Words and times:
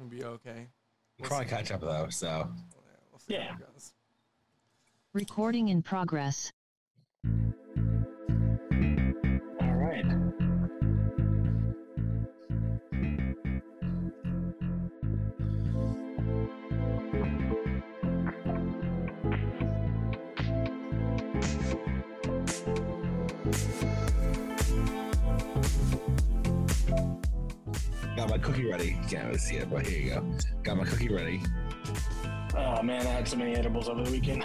We'll 0.00 0.08
be 0.08 0.24
okay. 0.24 0.66
We'll 1.18 1.28
probably 1.28 1.46
catch 1.46 1.70
up 1.70 1.82
though. 1.82 2.06
So 2.08 2.48
we'll 3.12 3.18
see 3.18 3.34
yeah. 3.34 3.54
Recording 5.12 5.68
in 5.68 5.82
progress. 5.82 6.50
Got 28.20 28.28
my 28.28 28.36
cookie 28.36 28.66
ready. 28.66 28.98
You 29.02 29.08
can't 29.08 29.26
really 29.28 29.38
see 29.38 29.56
it, 29.56 29.70
but 29.70 29.86
here 29.86 29.98
you 29.98 30.10
go. 30.10 30.22
Got 30.62 30.76
my 30.76 30.84
cookie 30.84 31.08
ready. 31.08 31.40
Oh 32.54 32.82
man, 32.82 33.06
I 33.06 33.12
had 33.12 33.26
so 33.26 33.38
many 33.38 33.56
edibles 33.56 33.88
over 33.88 34.02
the 34.02 34.10
weekend. 34.10 34.44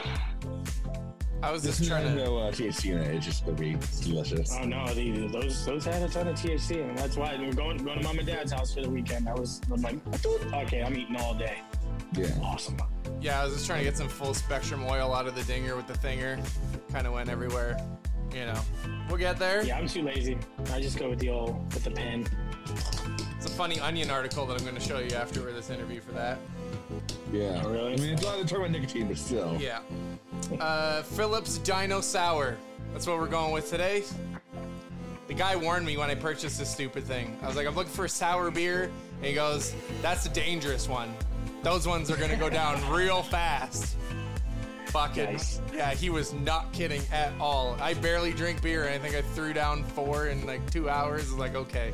I 1.43 1.51
was 1.51 1.61
just 1.61 1.85
trying 1.85 2.05
to 2.05 2.15
know 2.15 2.37
uh, 2.37 2.51
THC 2.53 2.91
in 2.93 2.99
it. 2.99 3.15
It's 3.15 3.25
just 3.25 3.43
gonna 3.43 3.57
be 3.57 3.75
delicious. 4.01 4.55
Oh 4.57 4.63
no, 4.63 4.87
the, 4.93 5.27
those 5.27 5.65
those 5.65 5.83
had 5.83 6.01
a 6.03 6.07
ton 6.07 6.29
of 6.29 6.37
THC, 6.37 6.87
and 6.87 6.97
that's 6.97 7.17
why 7.17 7.35
we're 7.37 7.51
going 7.51 7.75
going 7.83 7.97
to 7.97 8.03
mom 8.05 8.17
and 8.17 8.25
dad's 8.25 8.53
house 8.53 8.73
for 8.73 8.81
the 8.81 8.89
weekend. 8.89 9.27
I 9.27 9.33
was 9.33 9.59
I'm 9.69 9.81
like, 9.81 9.97
okay, 10.53 10.81
I'm 10.81 10.95
eating 10.95 11.17
all 11.17 11.33
day. 11.33 11.59
Yeah, 12.13 12.27
awesome. 12.41 12.77
Yeah, 13.19 13.41
I 13.41 13.43
was 13.43 13.55
just 13.55 13.67
trying 13.67 13.79
to 13.79 13.83
get 13.83 13.97
some 13.97 14.07
full 14.07 14.33
spectrum 14.33 14.85
oil 14.85 15.13
out 15.13 15.27
of 15.27 15.35
the 15.35 15.43
dinger 15.43 15.75
with 15.75 15.87
the 15.87 15.95
thinger. 15.95 16.41
Kind 16.93 17.07
of 17.07 17.11
went 17.11 17.27
everywhere. 17.27 17.77
You 18.33 18.45
know, 18.45 18.59
we'll 19.09 19.17
get 19.17 19.37
there. 19.37 19.65
Yeah, 19.65 19.77
I'm 19.77 19.89
too 19.89 20.01
lazy. 20.01 20.37
I 20.71 20.79
just 20.79 20.97
go 20.97 21.09
with 21.09 21.19
the 21.19 21.29
old 21.29 21.73
with 21.73 21.83
the 21.83 21.91
pen. 21.91 22.25
It's 23.45 23.53
a 23.53 23.57
funny 23.57 23.79
Onion 23.79 24.09
article 24.09 24.47
that 24.47 24.57
I'm 24.57 24.63
going 24.63 24.75
to 24.75 24.81
show 24.81 24.97
you 24.97 25.15
after 25.15 25.39
this 25.51 25.69
interview 25.69 26.01
for 26.01 26.13
that. 26.13 26.39
Yeah. 27.31 27.61
Oh, 27.63 27.69
really? 27.69 27.93
I 27.93 27.97
mean, 27.97 28.09
it's 28.09 28.23
not 28.23 28.39
a 28.39 28.43
term 28.43 28.63
of 28.63 28.71
nicotine, 28.71 29.07
but 29.07 29.19
still. 29.19 29.55
Yeah. 29.59 29.81
Uh, 30.59 31.03
Phillips 31.03 31.59
Dinosour. 31.59 32.55
That's 32.91 33.05
what 33.05 33.19
we're 33.19 33.27
going 33.27 33.51
with 33.51 33.69
today. 33.69 34.03
The 35.27 35.35
guy 35.35 35.55
warned 35.55 35.85
me 35.85 35.95
when 35.95 36.09
I 36.09 36.15
purchased 36.15 36.57
this 36.57 36.71
stupid 36.71 37.03
thing. 37.03 37.37
I 37.43 37.47
was 37.47 37.55
like, 37.55 37.67
I'm 37.67 37.75
looking 37.75 37.93
for 37.93 38.05
a 38.05 38.09
sour 38.09 38.49
beer. 38.49 38.85
And 39.17 39.25
he 39.25 39.35
goes, 39.35 39.75
That's 40.01 40.25
a 40.25 40.29
dangerous 40.29 40.89
one. 40.89 41.13
Those 41.61 41.87
ones 41.87 42.09
are 42.09 42.17
going 42.17 42.31
to 42.31 42.37
go 42.37 42.49
down 42.49 42.81
real 42.91 43.21
fast. 43.21 43.95
Fucking. 44.95 45.25
Nice. 45.25 45.59
Yeah, 45.73 45.93
he 45.93 46.09
was 46.09 46.31
not 46.31 46.71
kidding 46.71 47.01
at 47.11 47.33
all. 47.37 47.75
I 47.81 47.95
barely 47.95 48.31
drink 48.31 48.61
beer, 48.61 48.85
and 48.85 48.93
I 48.93 48.97
think 48.97 49.13
I 49.13 49.21
threw 49.33 49.51
down 49.51 49.83
four 49.83 50.27
in 50.27 50.45
like 50.45 50.71
two 50.71 50.89
hours. 50.89 51.23
I 51.23 51.31
was 51.31 51.33
like, 51.33 51.53
okay, 51.53 51.91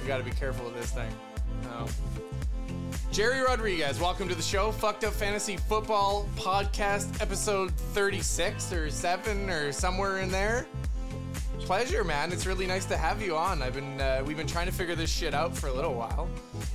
we 0.00 0.08
got 0.08 0.16
to 0.16 0.24
be 0.24 0.30
careful 0.30 0.66
of 0.66 0.72
this 0.72 0.90
thing. 0.90 1.10
Um, 1.70 1.86
Jerry 3.12 3.42
Rodriguez, 3.42 4.00
welcome 4.00 4.30
to 4.30 4.34
the 4.34 4.40
show. 4.40 4.72
Fucked 4.72 5.04
Up 5.04 5.12
Fantasy 5.12 5.58
Football 5.58 6.26
Podcast, 6.36 7.20
episode 7.20 7.70
36 7.70 8.72
or 8.72 8.88
7 8.88 9.50
or 9.50 9.70
somewhere 9.70 10.20
in 10.20 10.30
there. 10.30 10.66
Pleasure, 11.60 12.02
man. 12.02 12.32
It's 12.32 12.46
really 12.46 12.66
nice 12.66 12.86
to 12.86 12.96
have 12.96 13.20
you 13.20 13.36
on. 13.36 13.60
I've 13.60 13.74
been 13.74 14.00
uh, 14.00 14.22
we've 14.24 14.38
been 14.38 14.46
trying 14.46 14.68
to 14.68 14.72
figure 14.72 14.94
this 14.94 15.12
shit 15.12 15.34
out 15.34 15.54
for 15.54 15.66
a 15.66 15.72
little 15.74 15.92
while, 15.92 16.30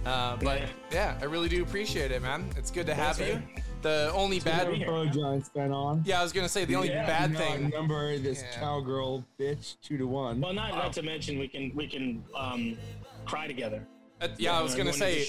uh, 0.06 0.36
but 0.36 0.62
yeah, 0.92 1.18
I 1.20 1.26
really 1.26 1.50
do 1.50 1.64
appreciate 1.64 2.12
it, 2.12 2.22
man. 2.22 2.48
It's 2.58 2.70
good 2.70 2.86
to 2.86 2.94
have 2.94 3.20
you. 3.20 3.42
The 3.84 4.12
only 4.14 4.39
bad 4.39 4.67
pro 4.86 5.06
Giants 5.08 5.50
fan 5.50 5.73
on. 5.73 6.03
Yeah, 6.06 6.22
I 6.22 6.23
was 6.23 6.31
gonna 6.31 6.48
say 6.48 6.64
the 6.64 6.78
only 6.78 6.88
yeah, 6.88 7.06
bad 7.06 7.36
thing. 7.36 7.66
Remember 7.66 8.17
this 8.17 8.42
yeah. 8.42 8.59
cowgirl 8.62 9.26
bitch 9.38 9.76
two 9.81 9.98
to 9.98 10.08
one. 10.08 10.39
Well, 10.39 10.53
not 10.53 10.72
oh. 10.72 10.76
not 10.76 10.94
to 10.94 11.02
mention 11.03 11.38
we 11.38 11.50
can 11.50 11.70
we 11.76 11.88
can 11.88 12.23
um, 12.34 12.78
cry 13.26 13.45
together. 13.45 13.86
Uh, 14.22 14.30
yeah, 14.38 14.58
I 14.58 14.61
was 14.61 14.73
gonna 14.73 14.94
say 14.94 15.28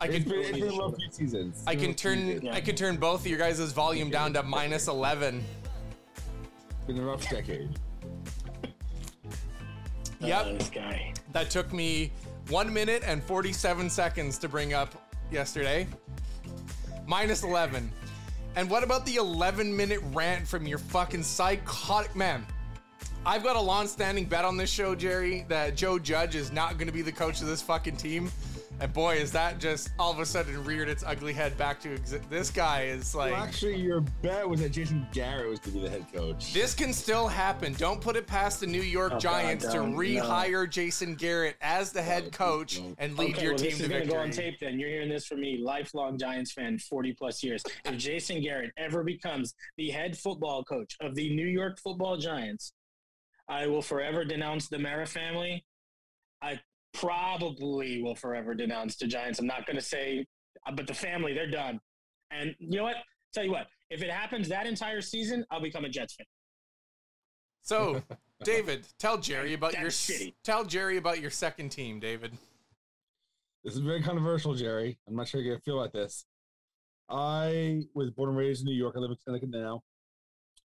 I 0.00 0.08
can. 0.08 1.12
seasons. 1.12 1.62
I 1.64 1.76
can 1.76 1.94
turn. 1.94 2.48
I 2.48 2.60
can 2.60 2.74
turn 2.74 2.96
both 2.96 3.20
of 3.20 3.28
your 3.28 3.38
guys' 3.38 3.70
volume 3.70 4.10
down 4.10 4.32
to 4.32 4.42
minus 4.42 4.88
eleven. 4.88 5.44
Been 6.88 6.98
a 6.98 7.02
rough 7.04 7.28
decade. 7.30 7.78
yep. 10.18 10.46
Uh, 10.46 10.52
this 10.54 10.70
guy. 10.70 11.14
That 11.32 11.50
took 11.50 11.72
me 11.72 12.10
one 12.48 12.72
minute 12.72 13.04
and 13.06 13.22
forty-seven 13.22 13.88
seconds 13.88 14.38
to 14.38 14.48
bring 14.48 14.74
up 14.74 14.92
yesterday. 15.30 15.86
Minus 17.12 17.42
eleven. 17.42 17.92
And 18.56 18.70
what 18.70 18.82
about 18.82 19.04
the 19.04 19.16
11 19.16 19.76
minute 19.76 20.00
rant 20.14 20.48
from 20.48 20.66
your 20.66 20.78
fucking 20.78 21.22
psychotic 21.22 22.16
man? 22.16 22.46
I've 23.26 23.44
got 23.44 23.54
a 23.54 23.60
long-standing 23.60 24.24
bet 24.24 24.46
on 24.46 24.56
this 24.56 24.70
show, 24.70 24.94
Jerry, 24.94 25.44
that 25.50 25.76
Joe 25.76 25.98
Judge 25.98 26.36
is 26.36 26.50
not 26.52 26.78
going 26.78 26.86
to 26.86 26.92
be 26.92 27.02
the 27.02 27.12
coach 27.12 27.42
of 27.42 27.48
this 27.48 27.60
fucking 27.60 27.98
team. 27.98 28.30
And 28.82 28.92
boy, 28.92 29.14
is 29.14 29.30
that 29.30 29.60
just 29.60 29.90
all 29.96 30.10
of 30.10 30.18
a 30.18 30.26
sudden 30.26 30.64
reared 30.64 30.88
its 30.88 31.04
ugly 31.04 31.32
head 31.32 31.56
back 31.56 31.78
to 31.82 31.92
exist. 31.92 32.28
This 32.28 32.50
guy 32.50 32.86
is 32.86 33.14
like. 33.14 33.30
Well, 33.30 33.44
actually, 33.44 33.76
your 33.76 34.00
bet 34.00 34.48
was 34.48 34.60
that 34.60 34.70
Jason 34.72 35.06
Garrett 35.12 35.48
was 35.48 35.60
going 35.60 35.74
to 35.74 35.82
be 35.82 35.84
the 35.84 35.90
head 35.90 36.12
coach. 36.12 36.52
This 36.52 36.74
can 36.74 36.92
still 36.92 37.28
happen. 37.28 37.74
Don't 37.74 38.00
put 38.00 38.16
it 38.16 38.26
past 38.26 38.58
the 38.58 38.66
New 38.66 38.82
York 38.82 39.12
oh, 39.14 39.18
Giants 39.20 39.66
God, 39.66 39.72
to 39.74 39.78
rehire 39.78 40.64
no. 40.64 40.66
Jason 40.66 41.14
Garrett 41.14 41.54
as 41.60 41.92
the 41.92 42.02
head 42.02 42.32
coach 42.32 42.82
and 42.98 43.16
lead 43.16 43.36
okay, 43.36 43.42
your 43.44 43.52
well, 43.52 43.58
team 43.58 43.70
this 43.70 43.78
to 43.78 43.84
is 43.84 43.88
victory. 43.88 44.12
Go 44.14 44.18
on 44.18 44.30
tape. 44.32 44.58
Then 44.58 44.80
you're 44.80 44.88
hearing 44.88 45.10
this 45.10 45.26
from 45.26 45.42
me, 45.42 45.58
lifelong 45.58 46.18
Giants 46.18 46.50
fan, 46.50 46.76
40 46.76 47.12
plus 47.12 47.40
years. 47.44 47.62
If 47.84 47.96
Jason 47.98 48.42
Garrett 48.42 48.72
ever 48.76 49.04
becomes 49.04 49.54
the 49.76 49.90
head 49.90 50.18
football 50.18 50.64
coach 50.64 50.96
of 51.00 51.14
the 51.14 51.32
New 51.36 51.46
York 51.46 51.78
Football 51.78 52.16
Giants, 52.16 52.72
I 53.48 53.68
will 53.68 53.82
forever 53.82 54.24
denounce 54.24 54.66
the 54.66 54.80
Mara 54.80 55.06
family. 55.06 55.64
I 56.42 56.58
probably 56.92 58.02
will 58.02 58.14
forever 58.14 58.54
denounce 58.54 58.96
the 58.96 59.06
Giants. 59.06 59.38
I'm 59.38 59.46
not 59.46 59.66
going 59.66 59.76
to 59.76 59.82
say, 59.82 60.26
uh, 60.66 60.72
but 60.72 60.86
the 60.86 60.94
family, 60.94 61.32
they're 61.32 61.50
done. 61.50 61.80
And 62.30 62.54
you 62.58 62.78
know 62.78 62.84
what? 62.84 62.96
Tell 63.34 63.44
you 63.44 63.52
what, 63.52 63.66
if 63.90 64.02
it 64.02 64.10
happens 64.10 64.48
that 64.48 64.66
entire 64.66 65.00
season, 65.00 65.44
I'll 65.50 65.60
become 65.60 65.84
a 65.84 65.88
Jets 65.88 66.14
fan. 66.14 66.26
So, 67.62 68.02
David, 68.44 68.86
tell 68.98 69.18
Jerry 69.18 69.54
about 69.54 69.78
your 69.78 69.90
shitty. 69.90 70.34
tell 70.44 70.64
Jerry 70.64 70.96
about 70.96 71.20
your 71.20 71.30
second 71.30 71.70
team, 71.70 72.00
David. 72.00 72.32
This 73.64 73.74
is 73.74 73.80
very 73.80 74.02
controversial, 74.02 74.54
Jerry. 74.54 74.98
I'm 75.06 75.14
not 75.14 75.28
sure 75.28 75.40
you're 75.40 75.54
gonna 75.54 75.62
feel 75.62 75.80
about 75.80 75.92
this. 75.92 76.26
I 77.08 77.82
was 77.94 78.10
born 78.10 78.30
and 78.30 78.38
raised 78.38 78.62
in 78.62 78.66
New 78.66 78.76
York. 78.76 78.94
I 78.96 79.00
live 79.00 79.10
in 79.10 79.16
Connecticut 79.24 79.50
now. 79.50 79.82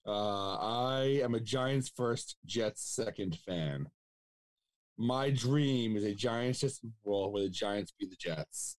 Uh, 0.06 0.56
I 0.56 1.20
am 1.22 1.34
a 1.34 1.40
Giants 1.40 1.90
first, 1.94 2.36
Jets 2.44 2.82
second 2.82 3.38
fan. 3.46 3.88
My 4.96 5.30
dream 5.30 5.96
is 5.96 6.04
a 6.04 6.14
Giants 6.14 6.60
Super 6.60 6.92
Bowl 7.04 7.32
where 7.32 7.42
the 7.42 7.48
Giants 7.48 7.92
beat 7.98 8.10
the 8.10 8.16
Jets. 8.16 8.76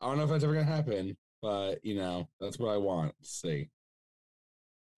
I 0.00 0.06
don't 0.06 0.18
know 0.18 0.24
if 0.24 0.30
that's 0.30 0.44
ever 0.44 0.54
gonna 0.54 0.64
happen, 0.64 1.16
but 1.42 1.84
you 1.84 1.96
know 1.96 2.28
that's 2.40 2.58
what 2.58 2.70
I 2.72 2.76
want 2.76 3.14
to 3.20 3.28
see. 3.28 3.68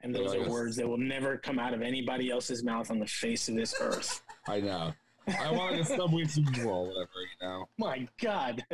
And 0.03 0.15
those 0.15 0.35
are 0.35 0.49
words 0.49 0.77
that 0.77 0.89
will 0.89 0.99
never 0.99 1.37
come 1.37 1.59
out 1.59 1.75
of 1.75 1.83
anybody 1.83 2.31
else's 2.31 2.63
mouth 2.65 2.91
on 2.91 2.99
the 2.99 3.07
face 3.07 3.49
of 3.49 3.55
this 3.55 3.75
earth. 3.81 4.23
I 4.49 4.61
know. 4.61 4.93
I 5.27 5.53
want 5.53 5.79
a 5.79 5.85
Subway 5.85 6.25
Super 6.25 6.65
Bowl, 6.65 6.89
whatever 6.89 7.11
you 7.21 7.47
know. 7.47 7.69
My 7.79 8.09
God, 8.21 8.65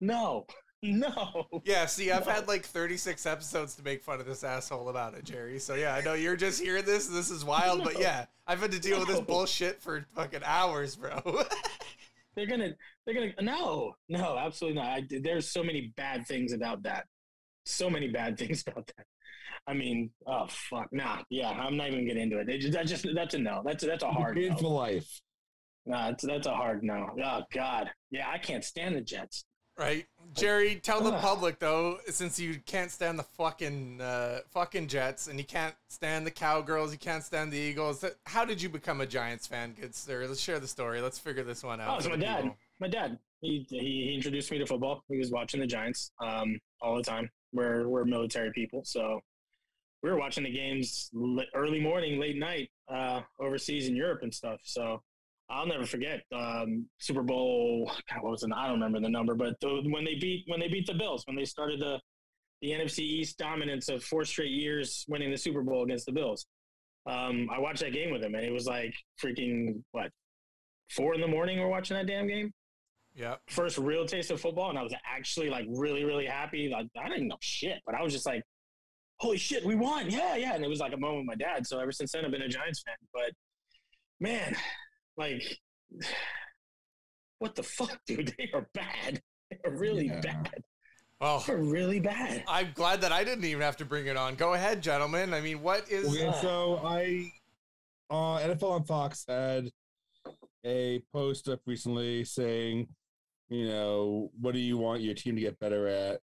no. 0.00 0.46
No. 0.92 1.46
Yeah, 1.64 1.86
see, 1.86 2.10
I've 2.10 2.26
no. 2.26 2.32
had 2.32 2.48
like 2.48 2.64
36 2.64 3.24
episodes 3.24 3.76
to 3.76 3.84
make 3.84 4.02
fun 4.02 4.18
of 4.18 4.26
this 4.26 4.42
asshole 4.42 4.88
about 4.88 5.14
it, 5.14 5.24
Jerry. 5.24 5.60
So 5.60 5.74
yeah, 5.74 5.94
I 5.94 6.00
know 6.00 6.14
you're 6.14 6.34
just 6.34 6.60
hearing 6.60 6.84
this. 6.84 7.06
This 7.06 7.30
is 7.30 7.44
wild, 7.44 7.78
no. 7.84 7.84
but 7.84 8.00
yeah, 8.00 8.26
I've 8.48 8.60
had 8.60 8.72
to 8.72 8.80
deal 8.80 8.98
no. 8.98 9.04
with 9.04 9.08
this 9.08 9.20
bullshit 9.20 9.80
for 9.80 10.04
fucking 10.16 10.42
hours, 10.44 10.96
bro. 10.96 11.20
they're 12.34 12.48
gonna, 12.48 12.72
they're 13.06 13.14
gonna. 13.14 13.32
No, 13.40 13.94
no, 14.08 14.36
absolutely 14.36 14.80
not. 14.80 14.88
I, 14.88 15.06
there's 15.22 15.48
so 15.48 15.62
many 15.62 15.92
bad 15.96 16.26
things 16.26 16.52
about 16.52 16.82
that. 16.82 17.06
So 17.64 17.88
many 17.88 18.08
bad 18.08 18.36
things 18.36 18.64
about 18.66 18.88
that. 18.96 19.06
I 19.68 19.74
mean, 19.74 20.10
oh 20.26 20.46
fuck, 20.48 20.88
nah, 20.90 21.22
yeah, 21.30 21.50
I'm 21.50 21.76
not 21.76 21.88
even 21.88 22.06
getting 22.08 22.24
into 22.24 22.38
it. 22.40 22.48
Just, 22.58 22.72
that's 22.72 22.90
just 22.90 23.06
that's 23.14 23.34
a 23.34 23.38
no. 23.38 23.62
That's 23.64 23.84
that's 23.84 24.02
a 24.02 24.10
hard 24.10 24.36
no. 24.36 24.56
for 24.56 24.68
life. 24.68 25.20
Nah, 25.86 26.10
that's 26.10 26.24
that's 26.24 26.46
a 26.48 26.54
hard 26.54 26.82
no. 26.82 27.10
Oh 27.24 27.42
god, 27.52 27.88
yeah, 28.10 28.28
I 28.28 28.38
can't 28.38 28.64
stand 28.64 28.96
the 28.96 29.00
Jets. 29.00 29.44
Right, 29.82 30.06
Jerry. 30.34 30.76
Tell 30.76 31.00
the 31.00 31.12
public 31.18 31.58
though, 31.58 31.98
since 32.08 32.38
you 32.38 32.60
can't 32.66 32.90
stand 32.90 33.18
the 33.18 33.24
fucking 33.24 34.00
uh, 34.00 34.38
fucking 34.50 34.86
Jets 34.86 35.26
and 35.26 35.38
you 35.40 35.44
can't 35.44 35.74
stand 35.88 36.24
the 36.24 36.30
Cowgirls, 36.30 36.92
you 36.92 36.98
can't 36.98 37.24
stand 37.24 37.52
the 37.52 37.58
Eagles. 37.58 38.04
How 38.26 38.44
did 38.44 38.62
you 38.62 38.68
become 38.68 39.00
a 39.00 39.06
Giants 39.06 39.48
fan, 39.48 39.74
good 39.78 39.92
sir? 39.94 40.24
Let's 40.28 40.40
share 40.40 40.60
the 40.60 40.68
story. 40.68 41.00
Let's 41.00 41.18
figure 41.18 41.42
this 41.42 41.64
one 41.64 41.80
out. 41.80 41.94
Oh, 41.94 41.98
it's 41.98 42.08
my 42.08 42.16
dad. 42.16 42.42
People. 42.42 42.56
My 42.78 42.88
dad. 42.88 43.18
He, 43.40 43.66
he, 43.68 43.78
he 43.78 44.14
introduced 44.14 44.52
me 44.52 44.58
to 44.58 44.66
football. 44.66 45.02
He 45.08 45.18
was 45.18 45.32
watching 45.32 45.58
the 45.58 45.66
Giants 45.66 46.12
um, 46.20 46.60
all 46.80 46.96
the 46.96 47.02
time. 47.02 47.28
We're 47.52 47.88
we're 47.88 48.04
military 48.04 48.52
people, 48.52 48.82
so 48.84 49.20
we 50.02 50.10
were 50.10 50.16
watching 50.16 50.44
the 50.44 50.52
games 50.52 51.10
early 51.54 51.80
morning, 51.80 52.20
late 52.20 52.36
night, 52.36 52.70
uh, 52.88 53.22
overseas 53.40 53.88
in 53.88 53.96
Europe 53.96 54.20
and 54.22 54.32
stuff. 54.32 54.60
So 54.62 55.02
I'll 55.50 55.66
never 55.66 55.86
forget 55.86 56.22
um, 56.34 56.86
Super 56.98 57.22
Bowl. 57.22 57.90
God, 58.10 58.22
what 58.22 58.32
was 58.32 58.42
it? 58.42 58.50
I 58.54 58.66
don't 58.66 58.80
remember 58.80 59.00
the 59.00 59.08
number, 59.08 59.34
but 59.34 59.54
the, 59.60 59.82
when 59.90 60.04
they 60.04 60.14
beat 60.14 60.44
when 60.46 60.60
they 60.60 60.68
beat 60.68 60.86
the 60.86 60.94
Bills, 60.94 61.26
when 61.26 61.36
they 61.36 61.44
started 61.44 61.80
the 61.80 62.00
the 62.62 62.70
NFC 62.70 63.00
East 63.00 63.38
dominance 63.38 63.88
of 63.88 64.02
four 64.04 64.24
straight 64.24 64.52
years 64.52 65.04
winning 65.08 65.30
the 65.30 65.36
Super 65.36 65.62
Bowl 65.62 65.82
against 65.82 66.06
the 66.06 66.12
Bills. 66.12 66.46
Um, 67.06 67.48
I 67.52 67.58
watched 67.58 67.80
that 67.80 67.92
game 67.92 68.12
with 68.12 68.22
him, 68.22 68.34
and 68.34 68.44
it 68.44 68.52
was 68.52 68.66
like 68.66 68.94
freaking 69.22 69.82
what 69.90 70.10
four 70.90 71.14
in 71.14 71.20
the 71.20 71.26
morning. 71.26 71.58
We're 71.58 71.68
watching 71.68 71.96
that 71.96 72.06
damn 72.06 72.28
game. 72.28 72.52
Yeah. 73.14 73.36
first 73.48 73.76
real 73.76 74.06
taste 74.06 74.30
of 74.30 74.40
football, 74.40 74.70
and 74.70 74.78
I 74.78 74.82
was 74.82 74.94
actually 75.04 75.50
like 75.50 75.66
really, 75.68 76.04
really 76.04 76.24
happy. 76.24 76.68
Like 76.68 76.86
I 76.98 77.08
didn't 77.08 77.28
know 77.28 77.36
shit, 77.40 77.80
but 77.84 77.94
I 77.94 78.02
was 78.02 78.12
just 78.12 78.24
like, 78.24 78.42
"Holy 79.18 79.36
shit, 79.36 79.64
we 79.64 79.74
won! 79.74 80.08
Yeah, 80.10 80.36
yeah!" 80.36 80.54
And 80.54 80.64
it 80.64 80.68
was 80.68 80.80
like 80.80 80.94
a 80.94 80.96
moment 80.96 81.26
with 81.26 81.26
my 81.26 81.44
dad. 81.44 81.66
So 81.66 81.78
ever 81.78 81.92
since 81.92 82.12
then, 82.12 82.24
I've 82.24 82.30
been 82.30 82.42
a 82.42 82.48
Giants 82.48 82.82
fan. 82.86 82.94
But 83.12 83.32
man, 84.20 84.56
like, 85.16 85.42
what 87.38 87.54
the 87.54 87.62
fuck, 87.62 87.98
dude? 88.06 88.34
They 88.38 88.50
are 88.54 88.68
bad. 88.74 89.20
They 89.50 89.58
are 89.64 89.76
really 89.76 90.06
Yeah. 90.06 90.20
bad. 90.20 90.62
Well, 91.20 91.44
They're 91.46 91.56
really 91.58 92.00
bad. 92.00 92.42
I'm 92.48 92.72
glad 92.74 93.00
that 93.02 93.12
I 93.12 93.22
didn't 93.22 93.44
even 93.44 93.62
have 93.62 93.76
to 93.76 93.84
bring 93.84 94.06
it 94.06 94.16
on. 94.16 94.34
Go 94.34 94.54
ahead, 94.54 94.82
gentlemen. 94.82 95.32
I 95.32 95.40
mean, 95.40 95.62
what 95.62 95.88
is. 95.88 96.08
Okay, 96.08 96.32
so 96.40 96.80
I 96.84 97.30
uh 98.10 98.38
NFL 98.40 98.70
on 98.72 98.84
Fox 98.84 99.24
had 99.28 99.70
a 100.66 101.00
post 101.12 101.48
up 101.48 101.60
recently 101.64 102.24
saying, 102.24 102.88
you 103.48 103.68
know, 103.68 104.30
what 104.40 104.52
do 104.52 104.58
you 104.58 104.78
want 104.78 105.00
your 105.02 105.14
team 105.14 105.36
to 105.36 105.40
get 105.40 105.60
better 105.60 105.86
at 105.86 106.20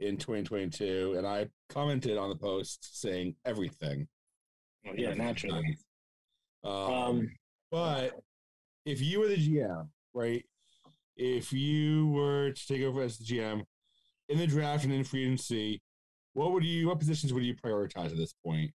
in 0.00 0.16
2022? 0.16 1.14
And 1.16 1.24
I 1.26 1.46
commented 1.68 2.18
on 2.18 2.28
the 2.28 2.36
post 2.36 3.00
saying 3.00 3.36
everything. 3.44 4.08
Well, 4.84 4.96
yeah, 4.96 5.14
naturally. 5.14 5.76
Um, 6.64 6.72
Um, 6.72 7.30
but 7.70 8.18
if 8.84 9.00
you 9.00 9.20
were 9.20 9.28
the 9.28 9.36
GM, 9.36 9.88
right? 10.14 10.44
If 11.16 11.52
you 11.52 12.08
were 12.08 12.52
to 12.52 12.66
take 12.66 12.82
over 12.82 13.02
as 13.02 13.18
the 13.18 13.24
GM 13.24 13.62
in 14.28 14.38
the 14.38 14.46
draft 14.46 14.84
and 14.84 14.92
in 14.92 15.04
free 15.04 15.24
agency, 15.24 15.80
what 16.32 16.52
would 16.52 16.64
you? 16.64 16.88
What 16.88 16.98
positions 16.98 17.32
would 17.32 17.44
you 17.44 17.54
prioritize 17.54 18.06
at 18.10 18.16
this 18.16 18.34
point? 18.44 18.70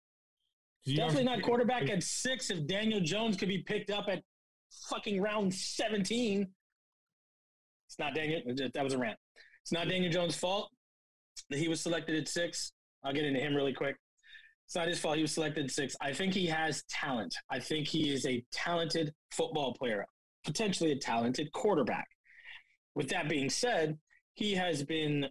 definitely 0.95 1.25
not 1.25 1.43
quarterback 1.43 1.89
at 1.89 2.01
six. 2.01 2.49
If 2.49 2.65
Daniel 2.65 2.99
Jones 2.99 3.37
could 3.37 3.49
be 3.49 3.59
picked 3.59 3.91
up 3.91 4.05
at 4.07 4.23
fucking 4.89 5.21
round 5.21 5.53
seventeen, 5.53 6.47
it's 7.87 7.99
not 7.99 8.15
Daniel. 8.15 8.41
That 8.73 8.83
was 8.83 8.93
a 8.93 8.97
rant. 8.97 9.17
It's 9.61 9.71
not 9.71 9.87
Daniel 9.87 10.11
Jones' 10.11 10.35
fault 10.35 10.71
that 11.49 11.59
he 11.59 11.67
was 11.67 11.81
selected 11.81 12.15
at 12.15 12.27
six. 12.27 12.71
I'll 13.03 13.13
get 13.13 13.25
into 13.25 13.39
him 13.39 13.53
really 13.53 13.73
quick. 13.73 13.95
It's 14.71 14.77
not 14.77 14.87
his 14.87 14.99
fault 14.99 15.17
he 15.17 15.21
was 15.21 15.33
selected 15.33 15.69
six. 15.69 15.97
I 15.99 16.13
think 16.13 16.33
he 16.33 16.45
has 16.45 16.85
talent. 16.89 17.35
I 17.49 17.59
think 17.59 17.89
he 17.89 18.09
is 18.09 18.25
a 18.25 18.41
talented 18.53 19.11
football 19.29 19.73
player, 19.73 20.05
potentially 20.45 20.93
a 20.93 20.97
talented 20.97 21.51
quarterback. 21.51 22.07
With 22.95 23.09
that 23.09 23.27
being 23.27 23.49
said, 23.49 23.97
he 24.35 24.53
has 24.53 24.81
been 24.81 25.25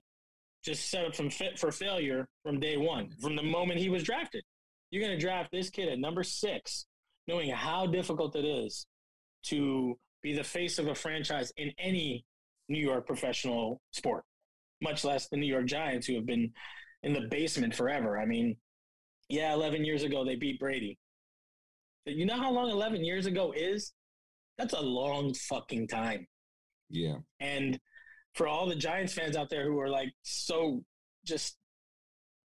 just 0.63 0.91
set 0.91 1.07
up 1.07 1.17
from 1.17 1.31
fit 1.31 1.59
for 1.59 1.73
failure 1.73 2.29
from 2.43 2.61
day 2.61 2.77
one, 2.77 3.13
from 3.23 3.35
the 3.35 3.43
moment 3.43 3.81
he 3.81 3.89
was 3.89 4.03
drafted. 4.03 4.45
You're 4.91 5.03
going 5.03 5.19
to 5.19 5.25
draft 5.25 5.51
this 5.51 5.71
kid 5.71 5.89
at 5.89 5.99
number 5.99 6.23
six, 6.23 6.85
knowing 7.27 7.49
how 7.49 7.87
difficult 7.87 8.37
it 8.37 8.45
is 8.45 8.85
to 9.45 9.99
be 10.23 10.35
the 10.35 10.45
face 10.45 10.79
of 10.79 10.89
a 10.89 10.95
franchise 10.95 11.51
in 11.57 11.73
any 11.79 12.27
New 12.69 12.79
York 12.79 13.07
professional 13.07 13.81
sport, 13.93 14.23
much 14.83 15.03
less 15.03 15.31
the 15.31 15.39
New 15.39 15.51
York 15.51 15.65
Giants, 15.65 16.07
who 16.07 16.17
have 16.17 16.27
been 16.27 16.53
in 17.05 17.15
the 17.15 17.27
basement 17.31 17.75
forever. 17.75 18.19
I 18.19 18.27
mean, 18.27 18.59
yeah, 19.31 19.55
11 19.55 19.85
years 19.85 20.03
ago 20.03 20.25
they 20.25 20.37
beat 20.37 20.59
Brady. 20.59 20.99
You 22.05 22.27
know 22.27 22.37
how 22.37 22.51
long 22.51 22.71
11 22.71 23.05
years 23.05 23.27
ago 23.27 23.53
is? 23.57 23.93
That's 24.59 24.75
a 24.75 24.81
long 24.81 25.33
fucking 25.35 25.89
time. 25.89 26.27
Yeah. 26.89 27.17
And 27.39 27.79
for 28.35 28.49
all 28.49 28.67
the 28.69 28.75
Giants 28.75 29.15
fans 29.15 29.37
out 29.37 29.49
there 29.49 29.65
who 29.65 29.79
are 29.81 29.89
like 29.89 30.13
so 30.23 30.83
just 31.25 31.57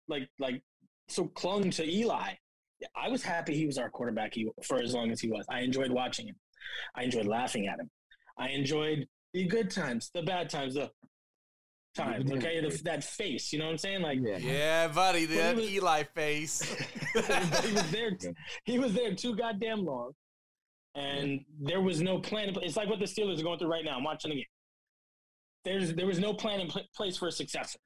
like 0.08 0.28
like 0.38 0.62
so 1.08 1.26
clung 1.26 1.70
to 1.70 1.88
Eli, 1.88 2.32
I 2.96 3.08
was 3.08 3.22
happy 3.22 3.54
he 3.54 3.66
was 3.66 3.78
our 3.78 3.90
quarterback 3.90 4.34
for 4.64 4.82
as 4.82 4.94
long 4.94 5.10
as 5.10 5.20
he 5.20 5.28
was. 5.28 5.44
I 5.50 5.60
enjoyed 5.60 5.90
watching 5.90 6.28
him. 6.28 6.36
I 6.96 7.02
enjoyed 7.02 7.26
laughing 7.26 7.66
at 7.66 7.78
him. 7.78 7.90
I 8.38 8.48
enjoyed 8.48 9.06
the 9.34 9.44
good 9.44 9.70
times, 9.70 10.10
the 10.14 10.22
bad 10.22 10.48
times, 10.48 10.74
the 10.74 10.90
times. 11.94 12.30
Yeah. 12.30 12.36
Okay, 12.36 12.60
the, 12.60 12.82
that 12.84 13.04
face. 13.04 13.52
You 13.52 13.58
know 13.58 13.66
what 13.66 13.72
I'm 13.72 13.78
saying? 13.78 14.02
Like 14.02 14.18
Yeah. 14.22 14.38
Yeah, 14.38 14.88
buddy, 14.88 15.26
Well, 15.26 15.36
that 15.36 15.56
was- 15.56 15.70
Eli 15.70 16.02
face. 16.04 16.62
he 17.14 17.72
was 17.72 17.90
there. 17.90 18.10
He 18.64 18.78
was 18.78 18.94
there 18.94 19.14
too 19.14 19.36
goddamn 19.36 19.84
long, 19.84 20.12
and 20.94 21.44
there 21.60 21.80
was 21.80 22.00
no 22.00 22.18
plan. 22.18 22.54
It's 22.62 22.76
like 22.76 22.88
what 22.88 22.98
the 22.98 23.04
Steelers 23.06 23.38
are 23.40 23.42
going 23.42 23.58
through 23.58 23.70
right 23.70 23.84
now. 23.84 23.96
I'm 23.96 24.04
watching 24.04 24.30
the 24.30 24.36
game. 24.36 24.44
There's 25.64 25.94
there 25.94 26.06
was 26.06 26.18
no 26.18 26.34
plan 26.34 26.60
in 26.60 26.68
pl- 26.68 26.82
place 26.96 27.16
for 27.16 27.28
a 27.28 27.32
successor 27.32 27.78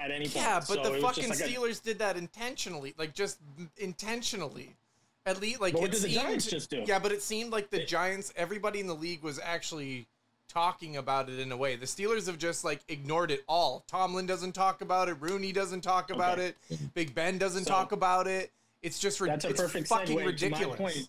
at 0.00 0.10
any 0.10 0.24
point. 0.24 0.36
yeah, 0.36 0.58
but 0.58 0.82
So 0.84 0.92
the 0.94 1.00
fucking 1.00 1.24
just 1.28 1.40
like 1.40 1.50
a- 1.50 1.52
Steelers 1.52 1.80
did 1.82 1.98
that 2.00 2.16
intentionally. 2.16 2.94
Like, 2.98 3.14
just 3.14 3.38
intentionally. 3.76 4.76
At 5.24 5.40
least, 5.40 5.60
like, 5.60 5.74
But 5.74 5.82
what 5.82 5.90
it 5.90 5.92
did 5.92 6.02
the 6.02 6.08
seemed, 6.08 6.20
Giants 6.26 6.46
just 6.46 6.68
do? 6.70 6.82
Yeah, 6.84 6.98
but 6.98 7.12
it 7.12 7.22
seemed 7.22 7.52
like 7.52 7.70
the 7.70 7.82
It- 7.82 7.86
Giants, 7.86 8.32
everybody 8.34 8.80
in 8.80 8.88
the 8.88 8.94
league 8.94 9.22
was 9.22 9.38
actually 9.38 10.08
talking 10.56 10.96
about 10.98 11.28
it 11.30 11.38
in 11.38 11.50
a 11.50 11.56
way. 11.56 11.76
The 11.76 11.86
Steelers 11.86 12.26
have 12.26 12.38
just 12.38 12.64
like 12.64 12.80
ignored 12.88 13.30
it 13.30 13.42
all. 13.48 13.84
Tomlin 13.88 14.26
doesn't 14.26 14.52
talk 14.52 14.82
about 14.82 15.08
it. 15.08 15.16
Rooney 15.20 15.52
doesn't 15.52 15.80
talk 15.80 16.10
about 16.10 16.38
Okay. 16.38 16.52
it. 16.70 16.94
Big 16.94 17.14
Ben 17.14 17.38
doesn't 17.38 17.64
So- 17.64 17.70
talk 17.70 17.92
about 17.92 18.26
it. 18.26 18.52
It's 18.82 18.98
just 18.98 19.20
rid- 19.20 19.30
That's 19.32 19.44
a 19.44 19.50
it's 19.50 19.60
perfect 19.60 19.88
fucking 19.88 20.18
segue 20.18 20.26
ridiculous. 20.26 20.64
to 20.64 20.68
my 20.70 20.76
point. 20.76 21.08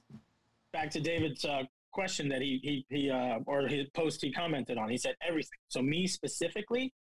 Back 0.72 0.92
to 0.92 1.02
David's 1.02 1.44
uh, 1.44 1.64
question 1.92 2.30
that 2.30 2.42
he 2.42 2.60
he 2.64 2.86
he 2.96 3.10
uh, 3.10 3.40
or 3.46 3.68
his 3.68 3.90
post 3.90 4.22
he 4.22 4.32
commented 4.32 4.78
on. 4.78 4.90
He 4.90 4.98
said 4.98 5.16
everything. 5.28 5.58
So 5.68 5.82
me 5.82 6.08
specifically, 6.08 6.94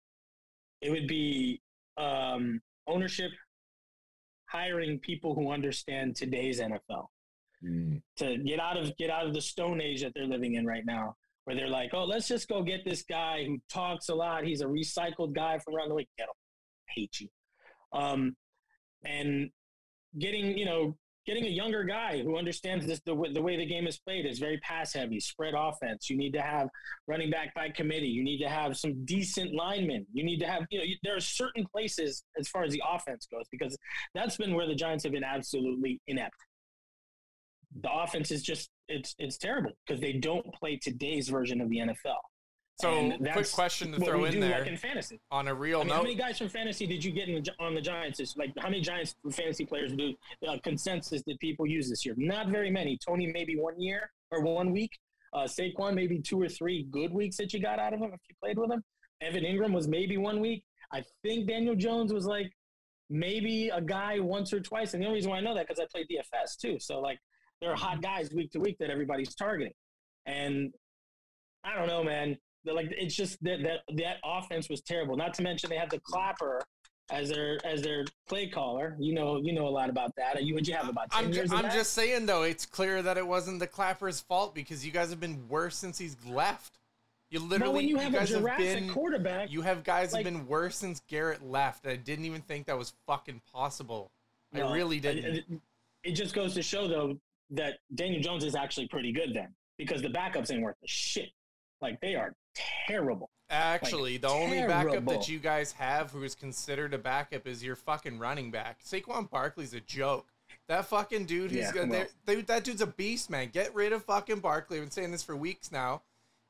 it 0.82 0.90
would 0.90 1.08
be 1.08 1.62
um, 1.98 2.62
ownership, 2.88 3.32
hiring 4.46 4.98
people 5.00 5.36
who 5.36 5.52
understand 5.52 6.16
today's 6.16 6.60
NFL. 6.60 7.08
Mm. 7.64 8.02
to 8.16 8.38
get 8.40 8.60
out 8.60 8.76
of 8.76 8.98
get 8.98 9.12
out 9.12 9.28
of 9.28 9.36
the 9.36 9.42
stone 9.42 9.82
age 9.82 10.02
that 10.02 10.16
they're 10.16 10.26
living 10.26 10.56
in 10.56 10.66
right 10.66 10.84
now 10.84 11.16
where 11.46 11.56
they're 11.56 11.68
like 11.68 11.92
oh 11.94 12.06
let's 12.06 12.28
just 12.28 12.48
go 12.48 12.62
get 12.64 12.86
this 12.86 13.04
guy 13.04 13.44
who 13.46 13.58
talks 13.72 14.10
a 14.10 14.16
lot. 14.16 14.44
He's 14.44 14.62
a 14.62 14.66
recycled 14.66 15.34
guy 15.34 15.60
from 15.60 15.76
around 15.76 15.90
the 15.90 15.96
way 15.96 16.08
get 16.18 16.26
him 16.26 16.36
hate 16.88 17.20
you. 17.20 17.28
Um 17.94 18.36
and 19.04 19.50
getting 20.20 20.58
you 20.58 20.66
know 20.66 20.96
getting 21.26 21.46
a 21.46 21.50
younger 21.50 21.84
guy 21.84 22.22
who 22.22 22.36
understands 22.38 22.86
this 22.86 23.00
the, 23.06 23.16
the 23.34 23.42
way 23.42 23.56
the 23.56 23.66
game 23.66 23.86
is 23.86 24.00
played 24.00 24.26
is 24.26 24.40
very 24.40 24.58
pass 24.60 24.94
heavy 24.94 25.20
spread 25.20 25.54
offense. 25.56 26.10
You 26.10 26.18
need 26.18 26.34
to 26.34 26.42
have 26.42 26.68
running 27.08 27.30
back 27.30 27.54
by 27.54 27.70
committee. 27.70 28.08
You 28.08 28.24
need 28.24 28.40
to 28.40 28.50
have 28.50 28.76
some 28.76 29.06
decent 29.06 29.54
linemen. 29.54 30.06
You 30.14 30.24
need 30.24 30.40
to 30.40 30.48
have 30.48 30.64
you 30.70 30.80
know 30.80 30.86
you, 30.86 30.96
there 31.04 31.16
are 31.16 31.22
certain 31.22 31.66
places 31.74 32.24
as 32.40 32.48
far 32.48 32.64
as 32.64 32.72
the 32.72 32.82
offense 32.88 33.28
goes 33.32 33.46
because 33.52 33.78
that's 34.16 34.38
been 34.38 34.56
where 34.56 34.68
the 34.68 34.76
giants 34.76 35.04
have 35.04 35.14
been 35.14 35.24
absolutely 35.24 36.00
inept 36.08 36.36
the 37.80 37.92
offense 37.92 38.32
is 38.32 38.44
just 38.44 38.70
it's 38.88 39.16
it's 39.18 39.38
terrible 39.38 39.72
because 39.86 40.02
they 40.02 40.14
don't 40.14 40.46
play 40.54 40.78
today's 40.78 41.30
version 41.30 41.62
of 41.62 41.70
the 41.70 41.78
NFL. 41.78 42.18
So, 42.80 43.12
quick 43.34 43.52
question 43.52 43.92
to 43.92 44.00
throw 44.00 44.26
in 44.26 44.40
there 44.40 44.60
like 44.60 44.68
in 44.68 44.76
fantasy. 44.76 45.20
on 45.30 45.48
a 45.48 45.54
real 45.54 45.82
I 45.82 45.84
mean, 45.84 45.94
how 45.94 46.02
many 46.02 46.16
guys 46.16 46.40
from 46.40 46.50
fantasy 46.50 46.88
did 46.88 47.04
you 47.04 47.12
get 47.12 47.30
in 47.30 47.44
the, 47.44 47.52
on 47.60 47.76
the 47.76 47.82
Giants? 47.82 48.36
Like 48.36 48.54
how 48.58 48.70
many 48.70 48.82
Giants 48.82 49.16
fantasy 49.32 49.66
players 49.66 49.94
do 49.94 50.16
uh, 50.48 50.58
consensus 50.64 51.22
did 51.22 51.38
people 51.40 51.68
use 51.68 51.90
this 51.90 52.06
year? 52.06 52.16
Not 52.18 52.48
very 52.48 52.72
many. 52.72 52.98
Tony 52.98 53.28
maybe 53.28 53.56
one 53.56 53.80
year 53.80 54.10
or 54.32 54.42
one 54.42 54.72
week. 54.72 54.98
Uh, 55.34 55.44
Saquon 55.44 55.94
maybe 55.94 56.20
two 56.20 56.42
or 56.42 56.50
three 56.50 56.88
good 56.90 57.14
weeks 57.14 57.38
that 57.38 57.54
you 57.54 57.62
got 57.62 57.78
out 57.78 57.94
of 57.94 58.00
him 58.00 58.12
if 58.14 58.20
you 58.28 58.36
played 58.42 58.58
with 58.58 58.72
him. 58.72 58.84
Evan 59.22 59.44
Engram 59.44 59.74
was 59.74 59.88
maybe 59.88 60.18
one 60.18 60.40
week. 60.40 60.64
I 60.92 61.04
think 61.24 61.48
Daniel 61.48 61.76
Jones 61.76 62.12
was 62.12 62.26
like 62.26 62.52
maybe 63.10 63.70
a 63.70 63.82
guy 63.82 64.20
once 64.20 64.52
or 64.54 64.60
twice. 64.60 64.94
And 64.94 65.04
the 65.04 65.08
only 65.08 65.18
reason 65.18 65.30
why 65.30 65.38
I 65.38 65.42
know 65.42 65.54
that 65.54 65.68
because 65.68 65.80
I 65.80 65.86
played 65.92 66.08
DFS 66.10 66.58
too. 66.58 66.80
So 66.80 67.00
like 67.00 67.20
there 67.62 67.72
are 67.72 67.76
hot 67.76 68.02
guys 68.02 68.32
week 68.32 68.52
to 68.52 68.60
week 68.60 68.78
that 68.80 68.90
everybody's 68.90 69.36
targeting. 69.36 69.74
And 70.26 70.74
I 71.64 71.76
don't 71.76 71.88
know, 71.88 72.04
man. 72.04 72.38
They're 72.66 72.74
like 72.74 72.88
it's 72.92 73.16
just 73.16 73.42
that 73.44 73.64
that 73.64 73.96
that 73.98 74.18
offense 74.24 74.70
was 74.70 74.82
terrible. 74.82 75.16
Not 75.16 75.34
to 75.36 75.44
mention 75.44 75.70
they 75.70 75.78
have 75.78 75.90
the 75.90 76.00
clapper 76.00 76.62
as 77.10 77.30
their 77.30 77.60
as 77.66 77.82
their 77.82 78.06
play 78.28 78.48
caller. 78.48 78.96
You 79.00 79.14
know, 79.14 79.38
you 79.38 79.54
know 79.54 79.68
a 79.68 79.70
lot 79.70 79.90
about 79.90 80.16
that. 80.18 80.44
You 80.44 80.54
would 80.56 80.68
you 80.68 80.76
have 80.76 80.90
about 80.90 81.08
I'm, 81.12 81.32
ju- 81.32 81.46
I'm 81.52 81.72
just 81.72 81.94
saying 81.94 82.26
though, 82.26 82.44
it's 82.44 82.66
clear 82.66 83.02
that 83.02 83.18
it 83.18 83.26
wasn't 83.26 83.60
the 83.60 83.68
Clapper's 83.68 84.20
fault 84.20 84.54
because 84.54 84.86
you 84.86 84.92
guys 84.92 85.10
have 85.10 85.20
been 85.20 85.48
worse 85.50 85.76
since 85.76 85.98
he's 85.98 86.16
left. 86.28 86.78
You 87.32 87.40
literally, 87.40 87.74
when 87.74 87.88
you 87.88 87.96
have 87.98 88.14
a 88.14 88.18
guys 88.18 88.30
have 88.32 88.42
Jurassic 88.42 88.80
been, 88.80 88.90
quarterback, 88.90 89.52
you 89.52 89.62
have 89.62 89.84
guys 89.84 90.14
like- 90.14 90.26
have 90.26 90.34
been 90.34 90.48
worse 90.48 90.76
since 90.76 91.02
Garrett 91.08 91.44
left. 91.44 91.88
I 91.88 91.96
didn't 91.96 92.26
even 92.26 92.42
think 92.42 92.68
that 92.68 92.78
was 92.78 92.94
fucking 93.08 93.42
possible. 93.54 94.12
No, 94.52 94.68
I 94.68 94.74
really 94.76 95.00
didn't. 95.00 95.36
It, 95.36 95.46
it 96.04 96.12
just 96.12 96.36
goes 96.36 96.54
to 96.56 96.62
show 96.62 96.88
though 96.88 97.18
that 97.52 97.80
Daniel 97.96 98.22
Jones 98.22 98.44
is 98.44 98.56
actually 98.56 98.88
pretty 98.88 99.12
good 99.12 99.32
then 99.34 99.54
because 99.78 100.02
the 100.02 100.10
backups 100.10 100.52
ain't 100.52 100.62
worth 100.62 100.78
a 100.84 100.88
shit. 100.88 101.30
Like 101.82 102.00
they 102.02 102.16
are 102.16 102.36
terrible. 102.88 103.30
Actually, 103.50 104.18
the 104.18 104.30
only 104.30 104.60
backup 104.62 105.06
that 105.06 105.28
you 105.28 105.38
guys 105.40 105.74
have 105.74 106.12
who 106.12 106.24
is 106.24 106.36
considered 106.36 106.94
a 106.94 106.98
backup 106.98 107.46
is 107.46 107.64
your 107.64 107.76
fucking 107.76 108.18
running 108.18 108.50
back. 108.50 108.82
Saquon 108.84 109.30
Barkley's 109.30 109.74
a 109.74 109.82
joke. 109.82 110.28
That 110.68 110.86
fucking 110.86 111.26
dude 111.26 111.52
who's 111.52 111.60
Yeah, 111.62 111.72
gonna, 111.74 111.92
well. 111.92 112.06
dude, 112.26 112.48
that 112.48 112.64
dude's 112.64 112.82
a 112.82 112.88
beast, 112.88 113.30
man. 113.30 113.50
Get 113.52 113.74
rid 113.76 113.92
of 113.92 114.06
fucking 114.06 114.40
Barkley. 114.40 114.78
I've 114.78 114.84
been 114.84 114.92
saying 114.92 115.12
this 115.12 115.24
for 115.24 115.36
weeks 115.36 115.72
now. 115.72 116.02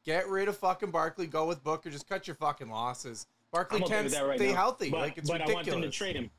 Get 0.05 0.27
rid 0.27 0.47
of 0.47 0.57
fucking 0.57 0.91
Barkley. 0.91 1.25
Go 1.27 1.45
with 1.47 1.63
Booker. 1.63 1.89
Just 1.89 2.07
cut 2.07 2.27
your 2.27 2.35
fucking 2.35 2.69
losses. 2.69 3.25
Barkley 3.51 3.81
can't 3.81 4.11
right 4.13 4.37
stay 4.37 4.49
now. 4.49 4.55
healthy. 4.55 4.89
But, 4.89 4.99
like 4.99 5.17
it's 5.17 5.29
but 5.29 5.41
I 5.41 5.51
want 5.51 5.65
them 5.65 5.81
to 5.81 5.89
trade 5.89 6.15
him. 6.15 6.29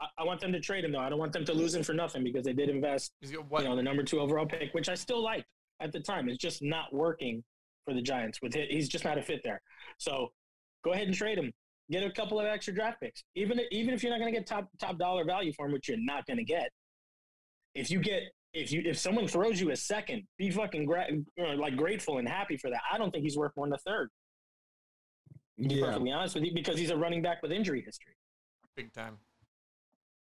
I, 0.00 0.06
I 0.18 0.24
want 0.24 0.40
them 0.40 0.52
to 0.52 0.60
trade 0.60 0.84
him 0.84 0.92
though. 0.92 0.98
I 1.00 1.08
don't 1.08 1.18
want 1.18 1.32
them 1.32 1.44
to 1.44 1.52
lose 1.52 1.74
him 1.74 1.82
for 1.82 1.92
nothing 1.94 2.24
because 2.24 2.44
they 2.44 2.52
did 2.52 2.68
invest 2.68 3.12
He's 3.20 3.30
got- 3.32 3.50
What? 3.50 3.62
you 3.62 3.68
know, 3.68 3.76
the 3.76 3.82
number 3.82 4.02
two 4.02 4.20
overall 4.20 4.46
pick, 4.46 4.72
which 4.74 4.88
I 4.88 4.94
still 4.94 5.22
liked 5.22 5.46
at 5.80 5.92
the 5.92 6.00
time. 6.00 6.28
It's 6.28 6.38
just 6.38 6.62
not 6.62 6.92
working 6.92 7.42
for 7.84 7.94
the 7.94 8.02
Giants. 8.02 8.40
With 8.42 8.56
it, 8.56 8.70
he's 8.70 8.88
just 8.88 9.04
not 9.04 9.18
a 9.18 9.22
fit 9.22 9.40
there. 9.44 9.60
So 9.98 10.28
go 10.84 10.92
ahead 10.92 11.06
and 11.06 11.16
trade 11.16 11.38
him. 11.38 11.52
Get 11.90 12.04
a 12.04 12.10
couple 12.10 12.38
of 12.38 12.46
extra 12.46 12.72
draft 12.74 13.00
picks. 13.00 13.24
Even 13.34 13.60
even 13.72 13.92
if 13.94 14.02
you're 14.02 14.12
not 14.12 14.20
going 14.20 14.32
to 14.32 14.38
get 14.38 14.46
top 14.46 14.68
top 14.78 14.96
dollar 14.98 15.24
value 15.24 15.52
for 15.56 15.66
him, 15.66 15.72
which 15.72 15.88
you're 15.88 15.96
not 16.00 16.24
going 16.26 16.36
to 16.36 16.44
get. 16.44 16.70
If 17.74 17.90
you 17.90 18.00
get 18.00 18.22
if 18.52 18.70
you 18.70 18.82
if 18.84 18.96
someone 18.98 19.26
throws 19.26 19.60
you 19.60 19.70
a 19.70 19.76
second, 19.76 20.22
be 20.38 20.50
fucking 20.50 20.84
gra- 20.84 21.08
like 21.56 21.76
grateful 21.76 22.18
and 22.18 22.28
happy 22.28 22.56
for 22.56 22.70
that. 22.70 22.80
I 22.92 22.96
don't 22.98 23.10
think 23.10 23.24
he's 23.24 23.36
worth 23.36 23.52
more 23.56 23.66
than 23.66 23.74
a 23.74 23.78
third. 23.78 24.08
To 25.60 25.68
be 25.68 25.80
perfectly 25.80 26.12
honest 26.12 26.34
with 26.36 26.44
you, 26.44 26.54
because 26.54 26.78
he's 26.78 26.90
a 26.90 26.96
running 26.96 27.22
back 27.22 27.42
with 27.42 27.52
injury 27.52 27.82
history. 27.84 28.14
Big 28.76 28.92
time. 28.92 29.18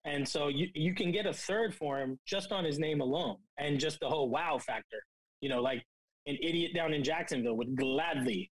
And 0.07 0.27
so 0.27 0.49
you, 0.49 0.69
you 0.73 0.95
can 0.95 1.11
get 1.13 1.27
a 1.27 1.33
third 1.33 1.75
for 1.75 1.99
him 1.99 2.19
just 2.25 2.53
on 2.53 2.65
his 2.65 2.79
name 2.79 3.01
alone 3.01 3.37
and 3.59 3.79
just 3.79 3.99
the 4.01 4.09
whole 4.09 4.31
wow 4.31 4.57
factor. 4.57 5.03
You 5.41 5.49
know, 5.51 5.61
like 5.61 5.85
an 6.27 6.39
idiot 6.41 6.73
down 6.75 6.95
in 6.95 7.03
Jacksonville 7.05 7.57
would 7.57 7.77
gladly 7.77 8.51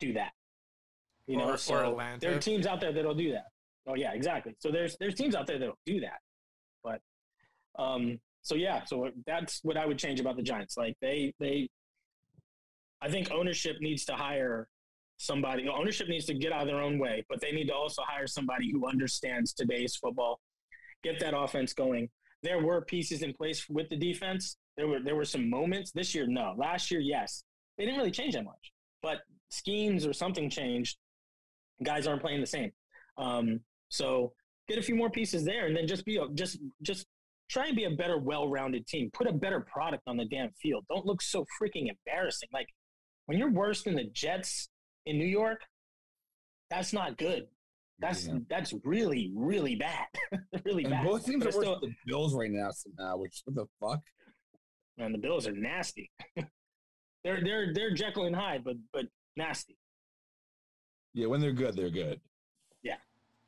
do 0.00 0.12
that. 0.14 0.32
You 1.28 1.36
know, 1.38 1.44
Or- 1.44 1.52
or 1.52 1.56
so 1.58 1.72
there 2.20 2.30
are 2.30 2.34
teams 2.40 2.66
out 2.66 2.80
there 2.80 2.92
that'll 2.92 3.14
do 3.14 3.30
that. 3.32 3.46
Oh 3.86 3.94
yeah, 3.94 4.12
exactly. 4.12 4.54
So 4.58 4.70
there's 4.70 4.96
there's 4.98 5.14
teams 5.14 5.34
out 5.34 5.46
there 5.46 5.58
that'll 5.58 5.78
do 5.86 6.00
that. 6.00 6.18
But 6.84 7.00
um 7.78 8.18
so 8.42 8.56
yeah, 8.56 8.84
so 8.84 9.08
that's 9.24 9.60
what 9.62 9.76
I 9.76 9.86
would 9.86 9.98
change 9.98 10.18
about 10.18 10.36
the 10.36 10.42
Giants. 10.42 10.76
Like 10.76 10.96
they 11.00 11.32
they 11.38 11.68
I 13.00 13.08
think 13.08 13.30
ownership 13.30 13.76
needs 13.80 14.04
to 14.06 14.14
hire 14.14 14.68
somebody 15.18 15.68
ownership 15.68 16.08
needs 16.08 16.26
to 16.26 16.34
get 16.34 16.50
out 16.52 16.62
of 16.62 16.66
their 16.66 16.80
own 16.80 16.98
way, 16.98 17.24
but 17.28 17.40
they 17.40 17.52
need 17.52 17.68
to 17.68 17.74
also 17.74 18.02
hire 18.04 18.26
somebody 18.26 18.70
who 18.72 18.88
understands 18.88 19.52
today's 19.52 19.94
football, 19.94 20.40
get 21.02 21.20
that 21.20 21.36
offense 21.36 21.72
going. 21.72 22.08
There 22.42 22.62
were 22.62 22.82
pieces 22.82 23.22
in 23.22 23.32
place 23.32 23.68
with 23.68 23.88
the 23.88 23.96
defense. 23.96 24.56
There 24.76 24.88
were 24.88 25.00
there 25.00 25.16
were 25.16 25.24
some 25.24 25.48
moments 25.48 25.92
this 25.92 26.14
year. 26.14 26.26
No, 26.26 26.54
last 26.56 26.90
year, 26.90 27.00
yes, 27.00 27.44
they 27.76 27.84
didn't 27.84 27.98
really 27.98 28.10
change 28.10 28.34
that 28.34 28.44
much, 28.44 28.72
but 29.02 29.18
schemes 29.50 30.06
or 30.06 30.12
something 30.12 30.50
changed. 30.50 30.96
Guys 31.84 32.06
aren't 32.06 32.22
playing 32.22 32.40
the 32.40 32.46
same. 32.46 32.70
Um, 33.18 33.60
so 33.88 34.32
get 34.68 34.78
a 34.78 34.82
few 34.82 34.94
more 34.94 35.10
pieces 35.10 35.44
there, 35.44 35.66
and 35.66 35.76
then 35.76 35.86
just 35.86 36.04
be 36.04 36.16
a, 36.16 36.28
just 36.34 36.58
just 36.82 37.06
try 37.50 37.66
and 37.66 37.76
be 37.76 37.84
a 37.84 37.90
better, 37.90 38.18
well-rounded 38.18 38.86
team. 38.86 39.10
Put 39.12 39.26
a 39.26 39.32
better 39.32 39.60
product 39.60 40.02
on 40.06 40.16
the 40.16 40.24
damn 40.24 40.50
field. 40.60 40.84
Don't 40.88 41.04
look 41.04 41.20
so 41.20 41.44
freaking 41.60 41.90
embarrassing. 41.90 42.48
Like 42.52 42.68
when 43.26 43.38
you're 43.38 43.50
worse 43.50 43.82
than 43.82 43.94
the 43.94 44.04
Jets 44.12 44.68
in 45.04 45.18
New 45.18 45.26
York, 45.26 45.60
that's 46.70 46.92
not 46.92 47.18
good. 47.18 47.46
That's 48.02 48.26
Yeah. 48.26 48.38
that's 48.50 48.74
really 48.84 49.32
really 49.34 49.76
bad, 49.76 50.06
really 50.66 50.84
And 50.84 50.92
bad. 50.92 51.04
both 51.06 51.24
teams 51.24 51.44
But 51.44 51.48
are 51.54 51.62
still- 51.62 51.80
the 51.80 51.94
Bills 52.06 52.34
right 52.34 52.50
now 52.50 52.70
somehow, 52.72 53.16
which 53.16 53.40
what 53.46 53.54
the 53.56 53.66
fuck? 53.80 54.00
and 54.98 55.14
the 55.14 55.18
Bills 55.18 55.46
are 55.48 55.52
nasty. 55.52 56.10
they're 57.24 57.42
they're 57.42 57.72
they're 57.72 57.94
Jekyll 57.94 58.26
and 58.26 58.36
Hyde, 58.36 58.62
but 58.64 58.76
but 58.92 59.06
nasty. 59.36 59.78
Yeah, 61.14 61.26
when 61.28 61.40
they're 61.40 61.52
good, 61.52 61.76
they're 61.76 61.90
good. 61.90 62.20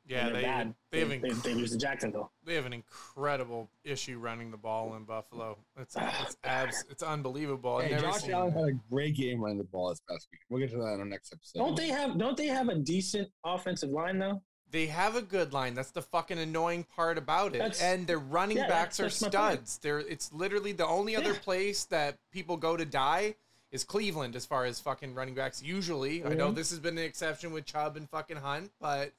Yeah, 0.07 0.25
they're 0.25 0.33
they, 0.33 0.41
bad. 0.43 0.73
they 0.91 0.99
have 0.99 1.09
they, 1.09 1.19
inc- 1.19 1.41
they 1.43 1.53
lose 1.55 1.71
to 1.71 1.77
Jacksonville. 1.77 2.31
they 2.43 2.53
have 2.55 2.65
an 2.67 2.73
incredible 2.73 3.69
issue 3.83 4.19
running 4.19 4.51
the 4.51 4.57
ball 4.57 4.95
in 4.95 5.03
Buffalo. 5.03 5.57
It's 5.79 5.95
it's 6.21 6.37
abs, 6.43 6.85
it's 6.89 7.03
unbelievable. 7.03 7.77
I've 7.77 7.85
Hey, 7.91 7.99
Josh 7.99 8.21
seen- 8.21 8.31
Allen 8.33 8.51
had 8.53 8.65
a 8.65 8.71
great 8.91 9.15
game 9.15 9.41
running 9.41 9.57
the 9.57 9.63
ball 9.63 9.89
this 9.89 10.01
past 10.09 10.27
week. 10.31 10.41
We'll 10.49 10.59
get 10.59 10.71
to 10.71 10.77
that 10.77 10.93
in 10.93 10.99
our 10.99 11.05
next 11.05 11.33
episode. 11.33 11.59
Don't 11.59 11.75
they 11.75 11.87
have 11.87 12.17
don't 12.17 12.37
they 12.37 12.47
have 12.47 12.69
a 12.69 12.75
decent 12.75 13.29
offensive 13.43 13.89
line 13.89 14.19
though? 14.19 14.41
They 14.71 14.87
have 14.87 15.15
a 15.15 15.21
good 15.21 15.53
line. 15.53 15.73
That's 15.73 15.91
the 15.91 16.01
fucking 16.01 16.37
annoying 16.39 16.83
part 16.95 17.17
about 17.17 17.55
it. 17.55 17.59
That's- 17.59 17.81
and 17.81 18.05
their 18.05 18.19
running 18.19 18.57
yeah, 18.57 18.67
backs 18.67 18.97
that's- 18.97 19.21
are 19.21 19.25
that's 19.25 19.35
my 19.35 19.53
studs. 19.55 19.77
They're 19.79 19.99
it's 19.99 20.31
literally 20.33 20.71
the 20.71 20.85
only 20.87 21.15
other 21.15 21.33
place 21.33 21.85
that 21.85 22.17
people 22.31 22.57
go 22.57 22.75
to 22.77 22.85
die 22.85 23.35
is 23.71 23.83
Cleveland 23.83 24.35
as 24.35 24.45
far 24.45 24.65
as 24.65 24.79
fucking 24.79 25.15
running 25.15 25.33
backs. 25.33 25.61
Usually, 25.63 26.23
I 26.23 26.29
know 26.35 26.51
this 26.51 26.69
has 26.69 26.79
been 26.79 26.97
an 26.97 27.03
exception 27.03 27.51
with 27.51 27.65
Chubb 27.65 27.97
and 27.97 28.09
fucking 28.09 28.37
Hunt, 28.37 28.71
but 28.79 29.11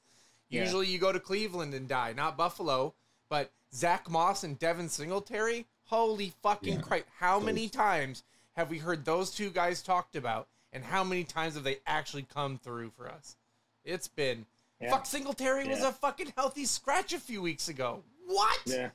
Yeah. 0.49 0.63
usually 0.63 0.87
you 0.87 0.97
go 0.99 1.11
to 1.11 1.19
Cleveland 1.19 1.73
and 1.73 1.87
die, 1.87 2.13
not 2.13 2.37
Buffalo. 2.37 2.93
But 3.29 3.51
Zach 3.73 4.09
Moss 4.09 4.43
and 4.43 4.57
Devin 4.57 4.87
Singletary, 4.89 5.65
holy 5.85 6.33
fucking 6.41 6.75
Yeah, 6.75 6.81
Christ! 6.81 7.05
How 7.19 7.39
many 7.39 7.67
times 7.67 8.23
have 8.55 8.69
we 8.69 8.77
heard 8.77 9.03
those 9.03 9.31
two 9.31 9.49
guys 9.49 9.81
talked 9.81 10.15
about, 10.15 10.47
and 10.71 10.83
how 10.83 11.03
many 11.03 11.23
times 11.25 11.55
have 11.55 11.63
they 11.65 11.79
actually 11.85 12.25
come 12.33 12.57
through 12.57 12.91
for 12.91 13.09
us? 13.09 13.35
It's 13.83 14.07
been 14.07 14.45
Yeah. 14.79 14.91
Fuck 14.91 15.05
Singletary 15.07 15.67
was 15.67 15.81
a 15.81 15.91
fucking 15.91 16.33
healthy 16.37 16.65
scratch 16.65 17.11
a 17.11 17.19
few 17.19 17.41
weeks 17.41 17.67
ago. 17.67 18.03
What? 18.27 18.59
Yeah, 18.65 18.89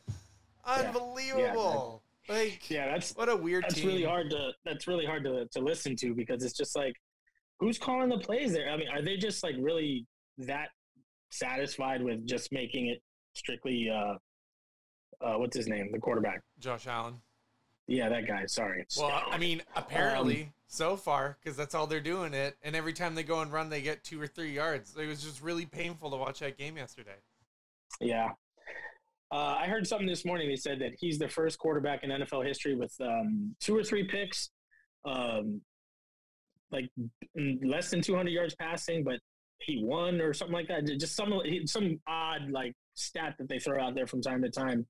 Unbelievable. 0.64 2.02
Like 2.28 2.71
yeah. 2.71 2.90
That's 2.92 3.14
what 3.16 3.28
a 3.28 3.37
weird 3.37 3.64
that's 3.64 3.75
team. 3.75 3.88
really 3.88 4.04
hard 4.04 4.30
to 4.30 4.52
that's 4.64 4.87
really 4.87 5.06
hard 5.06 5.25
to 5.25 5.47
to 5.47 5.61
listen 5.61 5.97
to 5.97 6.14
because 6.14 6.44
it's 6.44 6.56
just 6.56 6.76
like 6.76 7.00
who's 7.59 7.78
calling 7.78 8.09
the 8.09 8.18
plays 8.18 8.52
there? 8.52 8.71
I 8.71 8.76
mean, 8.76 8.88
are 8.88 9.02
they 9.02 9.16
just 9.16 9.42
like 9.42 9.56
really 9.59 10.06
that 10.38 10.68
satisfied 11.33 12.03
with 12.03 12.27
just 12.27 12.53
making 12.53 12.87
it 12.89 13.03
strictly 13.35 13.91
uh 13.91 14.15
uh 15.25 15.39
what's 15.39 15.57
his 15.57 15.67
name 15.67 15.91
the 15.93 15.99
quarterback? 15.99 16.41
Josh 16.59 16.87
Allen. 16.87 17.15
Yeah, 17.89 18.09
that 18.09 18.27
guy. 18.27 18.47
Sorry. 18.47 18.87
Well, 18.97 19.23
I 19.31 19.39
mean, 19.39 19.62
apparently 19.75 20.53
so 20.69 20.97
far, 20.97 21.37
because 21.43 21.57
that's 21.57 21.75
all 21.75 21.87
they're 21.87 22.01
doing 22.01 22.33
it, 22.33 22.57
and 22.62 22.77
every 22.77 22.93
time 22.93 23.15
they 23.15 23.25
go 23.25 23.41
and 23.41 23.53
run, 23.53 23.69
they 23.69 23.83
get 23.83 24.05
two 24.05 24.21
or 24.21 24.27
three 24.27 24.53
yards. 24.53 24.97
It 24.97 25.07
was 25.07 25.23
just 25.23 25.43
really 25.43 25.67
painful 25.67 26.11
to 26.11 26.17
watch 26.17 26.39
that 26.41 26.57
game 26.57 26.77
yesterday. 26.77 27.17
Yeah. 28.01 28.31
Uh, 29.31 29.57
I 29.59 29.67
heard 29.67 29.87
something 29.87 30.07
this 30.07 30.25
morning. 30.25 30.49
They 30.49 30.57
said 30.57 30.79
that 30.81 30.93
he's 30.99 31.19
the 31.19 31.29
first 31.29 31.59
quarterback 31.59 32.05
in 32.05 32.11
NFL 32.11 32.47
history 32.47 32.75
with 32.75 32.95
um, 33.01 33.55
two 33.61 33.77
or 33.77 33.83
three 33.83 34.05
picks, 34.05 34.51
um, 35.05 35.61
like 36.71 36.89
less 37.65 37.91
than 37.91 38.01
200 38.01 38.31
yards 38.31 38.55
passing, 38.55 39.03
but 39.05 39.19
he 39.64 39.83
won 39.85 40.21
or 40.21 40.33
something 40.35 40.54
like 40.54 40.69
that. 40.69 40.85
Just 40.99 41.14
some 41.16 41.33
some 41.66 42.00
odd 42.07 42.50
like 42.50 42.75
stat 42.95 43.35
that 43.38 43.49
they 43.49 43.59
throw 43.59 43.83
out 43.83 43.95
there 43.95 44.07
from 44.07 44.21
time 44.21 44.42
to 44.42 44.50
time 44.50 44.87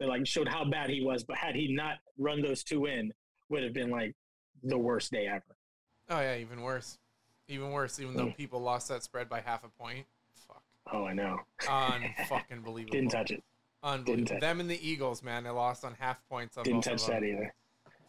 that 0.00 0.08
like 0.08 0.26
showed 0.26 0.48
how 0.48 0.64
bad 0.64 0.90
he 0.90 1.02
was. 1.02 1.24
But 1.24 1.36
had 1.36 1.54
he 1.54 1.72
not 1.74 1.96
run 2.18 2.42
those 2.42 2.62
two 2.64 2.86
in, 2.86 3.12
would 3.48 3.62
have 3.62 3.72
been 3.72 3.90
like 3.90 4.14
the 4.62 4.78
worst 4.78 5.12
day 5.12 5.26
ever. 5.26 5.56
Oh 6.08 6.20
yeah, 6.20 6.36
even 6.36 6.62
worse. 6.62 6.98
Even 7.48 7.70
worse, 7.70 8.00
even 8.00 8.16
though 8.16 8.26
Mm. 8.26 8.36
people 8.36 8.60
lost 8.60 8.88
that 8.88 9.02
spread 9.04 9.28
by 9.28 9.40
half 9.40 9.62
a 9.64 9.68
point. 9.68 10.04
Fuck. 10.48 10.62
Oh, 10.92 11.04
I 11.04 11.12
know. 11.14 11.38
Unfucking 11.62 12.64
believable. 12.64 12.92
Didn't 12.92 13.10
touch 13.10 13.30
it. 13.30 13.42
Unbelievable. 13.82 14.26
touch 14.26 14.40
Them 14.40 14.60
and 14.60 14.68
the 14.68 14.88
Eagles, 14.88 15.22
man, 15.22 15.44
they 15.44 15.50
lost 15.50 15.84
on 15.84 15.94
half 15.98 16.18
points 16.28 16.56
on 16.56 16.64
Didn't 16.64 16.84
both 16.84 16.94
of 16.94 16.98
touch 17.00 17.06
that 17.08 17.22
either. 17.22 17.54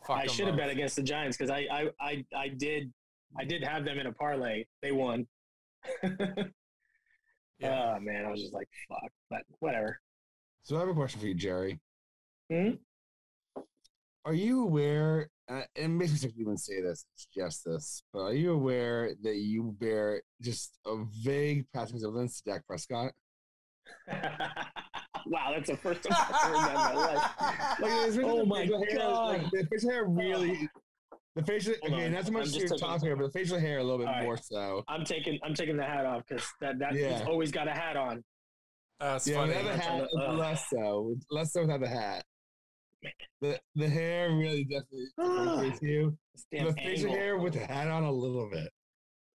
Fuck 0.06 0.18
I 0.18 0.26
should 0.28 0.48
have 0.48 0.58
bet 0.58 0.70
against 0.70 0.96
the 0.96 1.04
Giants 1.04 1.38
because 1.38 1.52
I, 1.52 1.68
I 1.72 1.90
I 2.00 2.26
I 2.36 2.48
did 2.50 2.92
I 3.38 3.44
did 3.44 3.64
have 3.64 3.84
them 3.86 4.00
in 4.00 4.08
a 4.08 4.12
parlay. 4.14 4.66
They 4.82 4.92
won. 4.92 5.28
Yeah. 7.60 7.96
Oh 7.96 8.00
man, 8.00 8.24
I 8.26 8.30
was 8.30 8.42
just 8.42 8.54
like, 8.54 8.68
fuck. 8.88 9.12
But 9.32 9.42
whatever. 9.60 10.00
So 10.62 10.76
I 10.76 10.80
have 10.82 10.90
a 10.90 10.94
question 10.94 11.20
for 11.20 11.26
you, 11.26 11.34
Jerry. 11.34 11.80
Hmm? 12.52 12.72
Are 14.26 14.34
you 14.34 14.62
aware, 14.64 15.30
uh, 15.50 15.62
and 15.76 15.98
maybe 15.98 16.12
I 16.22 16.28
even 16.38 16.58
say 16.58 16.82
this, 16.82 17.06
suggest 17.16 17.64
this, 17.66 18.04
but 18.14 18.20
are 18.20 18.34
you 18.34 18.52
aware 18.52 19.14
that 19.24 19.38
you 19.38 19.76
bear 19.80 20.22
just 20.42 20.78
a 20.86 21.04
vague 21.24 21.66
passing 21.74 21.96
resemblance 21.96 22.42
to 22.42 22.52
Dak 22.52 22.68
Prescott? 22.68 23.14
wow, 24.08 25.54
that's 25.56 25.70
the 25.70 25.78
first 25.78 26.04
time 26.04 26.16
I've 26.20 26.36
heard 26.42 26.56
that 26.56 26.70
in 26.70 26.96
my 26.96 27.06
life. 27.06 27.32
Like, 27.80 28.26
Oh 28.26 28.46
my 28.46 28.62
facial 28.64 28.86
hair, 28.86 28.98
God. 28.98 29.28
like, 29.30 29.52
the 29.52 29.68
facial 29.72 29.92
hair 29.92 30.06
really. 30.06 30.70
The 31.38 31.44
facial, 31.44 31.76
Hold 31.84 31.94
okay, 31.94 32.06
on. 32.08 32.12
not 32.14 32.24
so 32.24 32.28
I'm 32.30 32.34
much 32.34 32.44
just 32.46 32.56
your 32.58 32.68
taking- 32.70 32.80
top 32.80 33.02
hair, 33.04 33.16
but 33.16 33.24
the 33.32 33.32
facial 33.40 33.60
hair 33.60 33.78
a 33.78 33.84
little 33.84 34.00
bit 34.00 34.08
All 34.08 34.14
right. 34.16 34.24
more 34.24 34.38
so. 34.38 34.84
I'm 34.88 35.06
taking 35.06 35.38
I'm 35.44 35.54
taking 35.54 35.78
the 35.78 35.84
hat 35.84 36.04
off 36.06 36.24
because 36.28 36.44
that 36.62 36.80
that 36.80 36.96
Yeah. 36.96 37.20
he's 37.20 37.28
always 37.28 37.52
got 37.52 37.68
a 37.68 37.72
hat 37.74 37.96
on. 37.96 38.24
That's 39.00 39.28
Yeah, 39.28 39.36
funny. 39.36 39.50
without 39.56 39.64
the 39.66 39.78
hat, 39.78 39.98
to- 40.00 40.04
it's 40.06 40.14
ugh. 40.20 40.38
less 40.40 40.70
so. 40.72 41.16
Less 41.30 41.54
so 41.54 41.62
without 41.62 41.80
the 41.82 41.88
hat. 41.88 42.26
The 43.42 43.62
the 43.76 43.88
hair 43.88 44.32
really 44.32 44.64
definitely 44.64 45.06
differentiates 45.16 45.82
you. 45.84 46.18
The 46.52 46.74
facial 46.74 47.06
angle. 47.10 47.12
hair 47.14 47.38
with 47.38 47.54
the 47.54 47.66
hat 47.68 47.88
on 47.88 48.02
a 48.04 48.12
little 48.12 48.50
bit. 48.50 48.72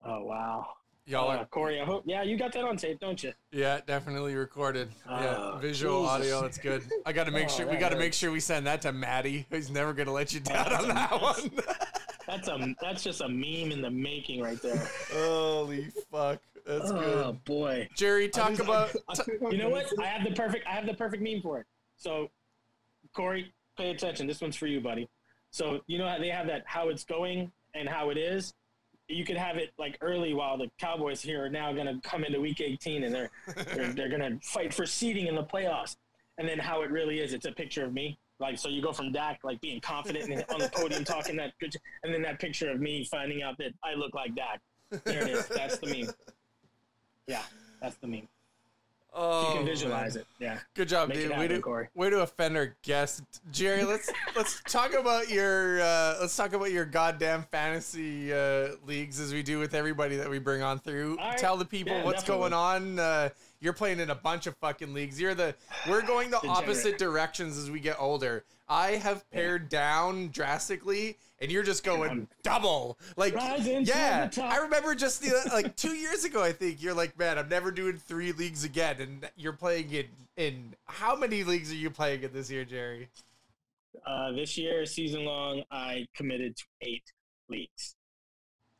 Oh 0.05 0.25
wow. 0.25 0.67
Y'all 1.05 1.31
Uh, 1.31 1.39
are, 1.39 1.45
Corey, 1.47 1.81
I 1.81 1.85
hope 1.85 2.05
yeah, 2.07 2.23
you 2.23 2.37
got 2.39 2.53
that 2.53 2.63
on 2.65 2.77
tape, 2.77 3.01
don't 3.01 3.21
you? 3.23 3.33
yeah, 3.51 3.81
definitely 3.87 4.35
recorded. 4.37 4.89
yeah, 5.05 5.35
Oh, 5.37 5.59
visual 5.61 6.03
Jesus. 6.03 6.13
audio. 6.15 6.43
That's 6.43 6.59
good. 6.59 6.83
I 7.05 7.13
got 7.13 7.25
to 7.25 7.33
make 7.33 7.47
Oh, 7.47 7.57
sure 7.57 7.67
we 7.67 7.77
got 7.77 7.89
to 7.91 7.99
make 7.99 8.15
sure 8.15 8.31
we 8.31 8.39
send 8.41 8.67
that 8.69 8.83
to 8.83 8.93
Maddie. 8.93 9.47
He's 9.51 9.69
never 9.71 9.93
gonna 9.93 10.13
let 10.13 10.33
you 10.33 10.39
down 10.41 10.69
that's 10.71 10.85
on 10.85 10.91
a- 10.91 10.95
that 10.95 11.11
that's- 11.11 11.43
one. 11.43 11.51
That's 12.25 12.47
a 12.49 12.75
that's 12.81 13.03
just 13.03 13.21
a 13.21 13.29
meme 13.29 13.73
in 13.73 13.83
the 13.83 13.91
making 13.91 14.41
right 14.41 14.61
there. 14.63 14.89
Holy 15.13 15.89
fuck, 16.11 16.41
that's 16.65 16.91
oh 16.93 17.33
good. 17.33 17.45
boy. 17.45 17.89
Jerry, 17.97 18.29
talk 18.29 18.59
about. 18.61 18.95
You 19.51 19.59
know 19.59 19.69
what? 19.69 19.87
I 20.01 20.05
have 20.07 20.25
the 20.27 20.31
perfect. 20.35 20.65
I 20.67 20.71
have 20.71 20.87
the 20.87 20.95
perfect 20.95 21.21
meme 21.21 21.43
for 21.43 21.59
it. 21.59 21.67
So, 21.97 22.31
Corey, 23.13 23.53
pay 23.77 23.91
attention. 23.91 24.29
This 24.29 24.41
one's 24.41 24.55
for 24.57 24.69
you, 24.69 24.81
buddy. 24.81 25.09
So 25.51 25.81
you 25.89 25.99
know 25.99 26.09
how 26.09 26.19
they 26.19 26.29
have 26.29 26.47
that 26.47 26.63
how 26.65 26.89
it's 26.91 27.05
going 27.05 27.51
and 27.75 27.89
how 27.89 28.11
it 28.11 28.17
is. 28.17 28.55
You 29.09 29.25
could 29.25 29.37
have 29.37 29.57
it 29.57 29.73
like 29.79 29.99
early 30.01 30.33
while 30.33 30.57
the 30.57 30.71
Cowboys 30.79 31.21
here 31.21 31.45
are 31.45 31.51
now 31.51 31.73
going 31.73 31.87
to 31.87 32.01
come 32.09 32.25
into 32.25 32.41
Week 32.41 32.61
18 32.61 33.05
and 33.05 33.15
they're 33.15 33.31
they're, 33.75 33.93
they're 33.95 34.09
going 34.09 34.21
to 34.21 34.39
fight 34.47 34.73
for 34.73 34.87
seeding 34.87 35.27
in 35.27 35.35
the 35.35 35.45
playoffs. 35.45 35.97
And 36.39 36.49
then 36.49 36.59
how 36.59 36.83
it 36.83 36.91
really 36.91 37.21
is, 37.21 37.35
it's 37.35 37.45
a 37.45 37.53
picture 37.53 37.85
of 37.85 37.93
me 37.93 38.19
Like, 38.41 38.59
so 38.59 38.69
you 38.69 38.83
go 38.83 38.93
from 38.93 39.13
Dak 39.13 39.41
like 39.45 39.61
being 39.61 39.81
confident 39.81 40.31
and 40.31 40.45
on 40.53 40.61
the 40.61 40.71
podium 40.73 41.05
talking 41.05 41.37
that 41.37 41.53
good, 41.61 41.75
and 42.03 42.13
then 42.13 42.23
that 42.23 42.39
picture 42.41 42.71
of 42.71 42.81
me 42.81 43.05
finding 43.05 43.43
out 43.43 43.59
that 43.59 43.73
I 43.85 43.95
look 43.95 44.15
like 44.15 44.35
Dak. 44.35 44.61
There 45.05 45.23
it 45.23 45.29
is. 45.29 45.47
That's 45.47 45.79
the 45.79 45.87
meme. 45.87 46.15
Yeah, 47.27 47.43
that's 47.81 47.97
the 47.97 48.07
meme. 48.07 48.29
Oh, 49.15 49.51
you 49.51 49.57
can 49.59 49.67
visualize 49.67 50.15
man. 50.15 50.23
it. 50.23 50.27
Yeah. 50.45 50.59
Good 50.75 50.89
job, 50.89 51.11
Make 51.11 51.19
dude. 51.19 51.31
way 51.39 51.49
to 51.49 51.61
Corey. 51.61 51.89
way 51.95 52.09
to 52.11 52.21
offend 52.21 52.57
our 52.57 52.75
guest, 52.83 53.23
Jerry. 53.51 53.85
Let's 53.85 54.11
let's 54.37 54.63
talk 54.63 54.95
about 54.95 55.29
your 55.31 55.81
uh, 55.83 56.17
let's 56.21 56.35
talk 56.37 56.53
about 56.55 56.73
your 56.73 56.85
goddamn 56.87 57.43
fantasy 57.51 58.33
uh, 58.33 58.69
leagues 58.87 59.21
as 59.21 59.33
we 59.33 59.43
do 59.43 59.59
with 59.59 59.75
everybody 59.75 60.17
that 60.17 60.31
we 60.31 60.39
bring 60.39 60.63
on 60.63 60.79
through. 60.79 61.17
Right. 61.19 61.37
Tell 61.37 61.57
the 61.57 61.65
people 61.65 61.93
Yeah, 61.95 62.05
what's 62.05 62.23
definitely. 62.23 62.51
going 62.51 62.53
on. 62.55 62.99
Uh, 62.99 63.29
you're 63.61 63.73
playing 63.75 64.01
in 64.01 64.11
a 64.11 64.15
bunch 64.15 64.47
of 64.47 64.57
fucking 64.57 64.93
leagues. 64.95 65.21
You're 65.21 65.35
the 65.35 65.55
we're 65.89 66.03
going 66.03 66.31
the 66.31 66.45
opposite 66.49 66.97
directions 66.99 67.59
as 67.59 67.71
we 67.71 67.81
get 67.81 67.97
older. 68.01 68.45
I 68.69 68.93
have 68.93 69.29
pared 69.31 69.69
down 69.69 70.29
drastically, 70.29 71.19
and 71.43 71.51
you're 71.51 71.65
just 71.65 71.83
going 71.85 72.29
double. 72.45 72.99
Like, 73.17 73.35
Rising 73.35 73.85
yeah. 73.85 74.31
I 74.41 74.59
remember 74.59 74.95
just 74.95 75.21
the 75.21 75.51
like 75.53 75.77
two 75.77 75.95
years 75.95 76.25
ago. 76.25 76.43
I 76.43 76.53
think 76.53 76.81
you're 76.81 76.95
like, 76.95 77.19
man, 77.19 77.37
I'm 77.37 77.49
never 77.49 77.71
doing 77.73 77.97
three 77.99 78.33
leagues 78.33 78.65
again, 78.65 78.97
and 79.01 79.29
you're 79.37 79.53
playing 79.53 79.91
in 79.91 80.07
in 80.37 80.75
how 80.87 81.15
many 81.17 81.45
leagues 81.45 81.71
are 81.71 81.77
you 81.77 81.91
playing 81.91 82.23
in 82.23 82.33
this 82.33 82.51
year, 82.51 82.65
Jerry? 82.65 83.09
Uh, 84.07 84.33
this 84.33 84.57
year, 84.57 84.87
season 84.87 85.25
long, 85.25 85.63
I 85.71 86.07
committed 86.15 86.57
to 86.57 86.65
eight 86.81 87.03
leagues. 87.51 87.97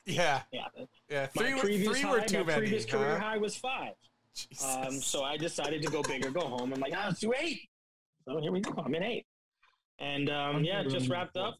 Yeah, 0.07 0.43
Yeah. 0.53 0.63
yeah, 1.11 1.29
My 1.37 1.43
three 1.43 1.55
were 1.55 1.61
previous 1.61 1.91
three 1.91 2.01
high, 2.01 2.11
were 2.11 2.21
too 2.23 2.39
my 2.39 2.45
many. 2.45 2.59
previous 2.61 2.85
career 2.87 3.19
high 3.19 3.37
was 3.39 3.57
five. 3.57 3.93
Jesus. 4.35 4.65
Um, 4.65 5.01
so 5.01 5.23
I 5.25 5.37
decided 5.37 5.83
to 5.83 5.91
go 5.91 6.03
big 6.03 6.25
or 6.25 6.31
go 6.31 6.41
home. 6.41 6.73
I'm 6.73 6.81
like, 6.81 6.95
ah, 6.97 7.05
let's 7.09 7.21
do 7.21 7.35
eight. 7.39 7.69
So 8.25 8.41
here 8.41 8.51
we 8.51 8.61
go. 8.61 8.73
I'm 8.85 8.95
in 8.95 9.03
eight. 9.03 9.27
And 9.99 10.31
um, 10.31 10.65
yeah, 10.65 10.83
just 10.85 11.09
wrapped 11.11 11.37
up. 11.37 11.57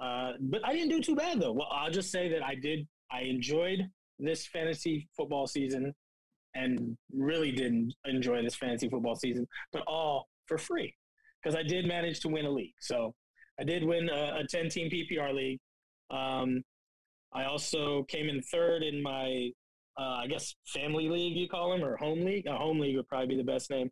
Uh, 0.00 0.32
but 0.40 0.60
I 0.64 0.72
didn't 0.72 0.90
do 0.90 1.00
too 1.00 1.14
bad 1.14 1.40
though. 1.40 1.52
Well, 1.52 1.68
I'll 1.70 1.90
just 1.90 2.10
say 2.10 2.28
that 2.30 2.42
I 2.42 2.54
did. 2.54 2.86
I 3.10 3.22
enjoyed 3.22 3.88
this 4.18 4.46
fantasy 4.46 5.08
football 5.16 5.46
season, 5.46 5.94
and 6.54 6.96
really 7.12 7.52
didn't 7.52 7.94
enjoy 8.04 8.42
this 8.42 8.54
fantasy 8.54 8.88
football 8.88 9.16
season, 9.16 9.46
but 9.72 9.82
all 9.86 10.28
for 10.46 10.58
free 10.58 10.94
because 11.42 11.56
I 11.56 11.62
did 11.62 11.86
manage 11.86 12.20
to 12.20 12.28
win 12.28 12.46
a 12.46 12.50
league. 12.50 12.74
So 12.80 13.14
I 13.60 13.64
did 13.64 13.84
win 13.84 14.08
a, 14.08 14.40
a 14.40 14.46
10 14.48 14.68
team 14.68 14.90
PPR 14.90 15.34
league. 15.34 15.60
Um, 16.10 16.62
I 17.32 17.44
also 17.44 18.04
came 18.04 18.28
in 18.28 18.40
third 18.42 18.82
in 18.82 19.02
my, 19.02 19.50
uh, 19.98 20.22
I 20.22 20.26
guess, 20.26 20.54
family 20.66 21.08
league, 21.08 21.36
you 21.36 21.48
call 21.48 21.70
them, 21.70 21.84
or 21.84 21.96
home 21.96 22.24
league. 22.24 22.46
A 22.46 22.56
home 22.56 22.78
league 22.78 22.96
would 22.96 23.08
probably 23.08 23.28
be 23.28 23.36
the 23.36 23.44
best 23.44 23.70
name. 23.70 23.90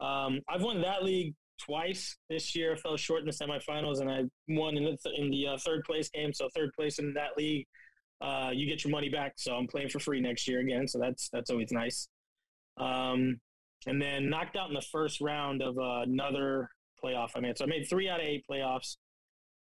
Um, 0.00 0.40
I've 0.48 0.62
won 0.62 0.80
that 0.82 1.04
league 1.04 1.34
twice 1.58 2.16
this 2.28 2.54
year. 2.54 2.76
Fell 2.76 2.96
short 2.96 3.20
in 3.20 3.26
the 3.26 3.32
semifinals, 3.32 4.00
and 4.00 4.10
I 4.10 4.22
won 4.48 4.76
in 4.76 4.84
the, 4.84 4.96
th- 5.02 5.18
in 5.18 5.30
the 5.30 5.48
uh, 5.48 5.58
third 5.58 5.84
place 5.84 6.08
game. 6.08 6.32
So 6.32 6.48
third 6.54 6.72
place 6.74 6.98
in 6.98 7.12
that 7.14 7.36
league, 7.36 7.66
uh, 8.20 8.50
you 8.52 8.66
get 8.66 8.84
your 8.84 8.90
money 8.90 9.08
back. 9.08 9.34
So 9.36 9.54
I'm 9.54 9.66
playing 9.66 9.88
for 9.88 9.98
free 9.98 10.20
next 10.20 10.48
year 10.48 10.60
again. 10.60 10.88
So 10.88 10.98
that's 10.98 11.28
that's 11.30 11.50
always 11.50 11.72
nice. 11.72 12.08
Um, 12.78 13.40
and 13.86 14.00
then 14.00 14.28
knocked 14.28 14.56
out 14.56 14.68
in 14.68 14.74
the 14.74 14.86
first 14.92 15.20
round 15.20 15.62
of 15.62 15.78
uh, 15.78 16.02
another 16.02 16.68
playoff 17.02 17.30
I 17.36 17.40
made. 17.40 17.58
So 17.58 17.64
I 17.64 17.68
made 17.68 17.88
three 17.88 18.08
out 18.08 18.20
of 18.20 18.26
eight 18.26 18.44
playoffs. 18.50 18.96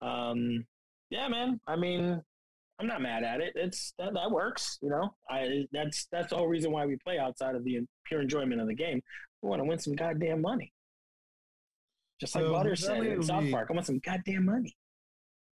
Um, 0.02 0.66
yeah, 1.10 1.28
man. 1.28 1.60
I 1.68 1.76
mean, 1.76 2.22
I'm 2.80 2.88
not 2.88 3.02
mad 3.02 3.24
at 3.24 3.40
it. 3.40 3.54
It's 3.56 3.94
that, 4.00 4.14
that 4.14 4.32
works. 4.32 4.78
You 4.82 4.90
know, 4.90 5.16
I 5.30 5.66
that's 5.72 6.08
that's 6.12 6.30
the 6.30 6.36
whole 6.36 6.48
reason 6.48 6.72
why 6.72 6.86
we 6.86 6.98
play 6.98 7.18
outside 7.18 7.56
of 7.56 7.64
the 7.64 7.80
pure 8.06 8.22
enjoyment 8.22 8.60
of 8.60 8.68
the 8.68 8.76
game. 8.76 9.02
We 9.42 9.50
want 9.50 9.62
to 9.62 9.66
win 9.66 9.80
some 9.80 9.94
goddamn 9.94 10.42
money. 10.42 10.74
Just 12.24 12.36
like 12.36 12.46
So, 12.46 12.52
Butter 12.54 12.76
said 12.78 13.06
in 13.06 13.22
South 13.22 13.52
Park, 13.52 13.68
I 13.70 13.74
want 13.74 13.86
some 13.86 14.00
goddamn 14.00 14.46
money. 14.46 14.74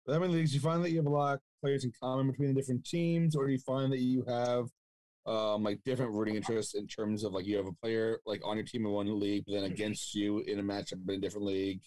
How 0.08 0.20
many 0.20 0.34
leagues? 0.34 0.54
You 0.54 0.62
find 0.62 0.82
that 0.86 0.92
you 0.92 0.98
have 0.98 1.06
a 1.06 1.10
lot 1.10 1.34
of 1.36 1.40
players 1.62 1.84
in 1.84 1.92
common 2.02 2.32
between 2.32 2.48
the 2.48 2.54
different 2.54 2.86
teams, 2.86 3.36
or 3.36 3.46
do 3.46 3.52
you 3.52 3.60
find 3.60 3.92
that 3.92 4.00
you 4.00 4.24
have 4.26 4.68
um, 5.26 5.64
like 5.64 5.84
different 5.84 6.14
rooting 6.14 6.36
interests 6.36 6.74
in 6.74 6.88
terms 6.88 7.26
of 7.26 7.34
like 7.34 7.46
you 7.46 7.58
have 7.58 7.68
a 7.68 7.74
player 7.74 8.20
like 8.26 8.40
on 8.46 8.56
your 8.56 8.66
team 8.66 8.86
in 8.86 8.92
one 8.92 9.20
league, 9.20 9.44
but 9.46 9.54
then 9.54 9.66
against 9.66 10.16
you 10.16 10.40
in 10.40 10.60
a 10.60 10.64
matchup 10.64 10.94
in 11.10 11.16
a 11.16 11.18
different 11.20 11.46
league? 11.46 11.82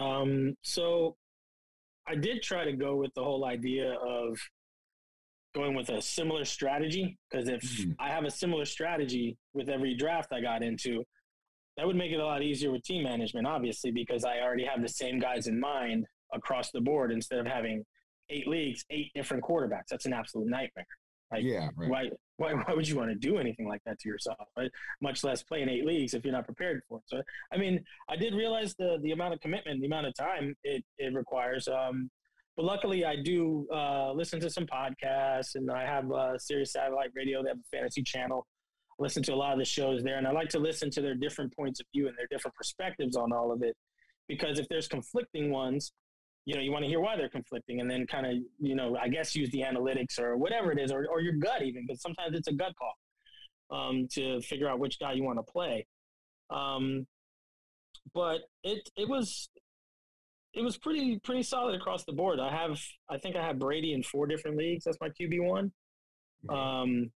Um, 0.00 0.54
so 0.62 1.16
I 2.08 2.16
did 2.16 2.42
try 2.42 2.64
to 2.64 2.72
go 2.72 2.96
with 2.96 3.14
the 3.14 3.22
whole 3.22 3.44
idea 3.44 3.92
of 3.92 4.36
going 5.54 5.74
with 5.74 5.90
a 5.90 6.02
similar 6.02 6.44
strategy 6.44 7.16
because 7.30 7.48
if 7.48 7.62
Mhm. 7.62 7.94
I 8.00 8.08
have 8.08 8.24
a 8.24 8.30
similar 8.30 8.64
strategy 8.64 9.38
with 9.54 9.68
every 9.68 9.94
draft 9.94 10.32
I 10.32 10.40
got 10.40 10.62
into, 10.64 11.04
that 11.76 11.86
would 11.86 11.96
make 11.96 12.12
it 12.12 12.20
a 12.20 12.24
lot 12.24 12.42
easier 12.42 12.70
with 12.70 12.82
team 12.82 13.04
management, 13.04 13.46
obviously, 13.46 13.90
because 13.90 14.24
I 14.24 14.40
already 14.40 14.64
have 14.64 14.82
the 14.82 14.88
same 14.88 15.18
guys 15.18 15.46
in 15.46 15.58
mind 15.58 16.06
across 16.32 16.70
the 16.70 16.80
board 16.80 17.12
instead 17.12 17.38
of 17.38 17.46
having 17.46 17.84
eight 18.28 18.46
leagues, 18.46 18.84
eight 18.90 19.10
different 19.14 19.42
quarterbacks. 19.42 19.86
That's 19.90 20.06
an 20.06 20.12
absolute 20.12 20.48
nightmare. 20.48 20.86
Like, 21.32 21.44
yeah, 21.44 21.70
right. 21.76 21.88
why, 21.88 22.10
why, 22.36 22.52
why 22.64 22.74
would 22.74 22.86
you 22.86 22.96
want 22.96 23.10
to 23.10 23.14
do 23.14 23.38
anything 23.38 23.66
like 23.66 23.80
that 23.86 23.98
to 24.00 24.08
yourself? 24.08 24.48
Right? 24.56 24.70
Much 25.00 25.24
less 25.24 25.42
play 25.42 25.62
in 25.62 25.68
eight 25.68 25.86
leagues 25.86 26.14
if 26.14 26.24
you're 26.24 26.32
not 26.32 26.44
prepared 26.44 26.82
for 26.88 26.98
it. 26.98 27.04
So, 27.06 27.22
I 27.52 27.56
mean, 27.56 27.82
I 28.08 28.16
did 28.16 28.34
realize 28.34 28.74
the 28.74 28.98
the 29.02 29.12
amount 29.12 29.34
of 29.34 29.40
commitment, 29.40 29.80
the 29.80 29.86
amount 29.86 30.06
of 30.06 30.14
time 30.14 30.54
it 30.62 30.84
it 30.98 31.14
requires. 31.14 31.68
Um, 31.68 32.10
but 32.56 32.66
luckily, 32.66 33.04
I 33.06 33.16
do 33.16 33.66
uh, 33.72 34.12
listen 34.12 34.38
to 34.40 34.50
some 34.50 34.66
podcasts, 34.66 35.54
and 35.54 35.70
I 35.70 35.86
have 35.86 36.12
uh, 36.12 36.36
Sirius 36.36 36.72
Satellite 36.72 37.10
Radio. 37.14 37.42
They 37.42 37.48
have 37.48 37.58
a 37.58 37.76
fantasy 37.76 38.02
channel. 38.02 38.46
Listen 38.98 39.22
to 39.24 39.34
a 39.34 39.36
lot 39.36 39.52
of 39.52 39.58
the 39.58 39.64
shows 39.64 40.02
there, 40.02 40.18
and 40.18 40.26
I 40.26 40.32
like 40.32 40.48
to 40.50 40.58
listen 40.58 40.90
to 40.90 41.00
their 41.00 41.14
different 41.14 41.54
points 41.56 41.80
of 41.80 41.86
view 41.94 42.08
and 42.08 42.16
their 42.16 42.26
different 42.30 42.54
perspectives 42.54 43.16
on 43.16 43.32
all 43.32 43.52
of 43.52 43.62
it. 43.62 43.76
Because 44.28 44.58
if 44.58 44.68
there's 44.68 44.88
conflicting 44.88 45.50
ones, 45.50 45.92
you 46.44 46.54
know, 46.54 46.60
you 46.60 46.72
want 46.72 46.84
to 46.84 46.88
hear 46.88 47.00
why 47.00 47.16
they're 47.16 47.28
conflicting, 47.28 47.80
and 47.80 47.90
then 47.90 48.06
kind 48.06 48.26
of, 48.26 48.34
you 48.58 48.74
know, 48.74 48.96
I 48.96 49.08
guess 49.08 49.34
use 49.34 49.50
the 49.50 49.60
analytics 49.62 50.18
or 50.18 50.36
whatever 50.36 50.72
it 50.72 50.78
is, 50.78 50.92
or, 50.92 51.06
or 51.06 51.20
your 51.20 51.34
gut 51.34 51.62
even, 51.62 51.84
because 51.86 52.02
sometimes 52.02 52.36
it's 52.36 52.48
a 52.48 52.52
gut 52.52 52.72
call 52.76 52.94
um, 53.72 54.08
to 54.12 54.40
figure 54.42 54.68
out 54.68 54.78
which 54.78 54.98
guy 54.98 55.12
you 55.12 55.24
want 55.24 55.38
to 55.38 55.52
play. 55.52 55.86
Um, 56.50 57.06
but 58.14 58.42
it 58.62 58.88
it 58.96 59.08
was 59.08 59.48
it 60.54 60.62
was 60.62 60.76
pretty 60.76 61.18
pretty 61.20 61.42
solid 61.42 61.74
across 61.74 62.04
the 62.04 62.12
board. 62.12 62.38
I 62.40 62.50
have 62.50 62.78
I 63.08 63.18
think 63.18 63.36
I 63.36 63.44
have 63.44 63.58
Brady 63.58 63.94
in 63.94 64.02
four 64.02 64.26
different 64.26 64.56
leagues. 64.56 64.84
That's 64.84 64.98
my 65.00 65.08
QB 65.08 65.44
one. 65.44 65.72
Um, 66.48 67.10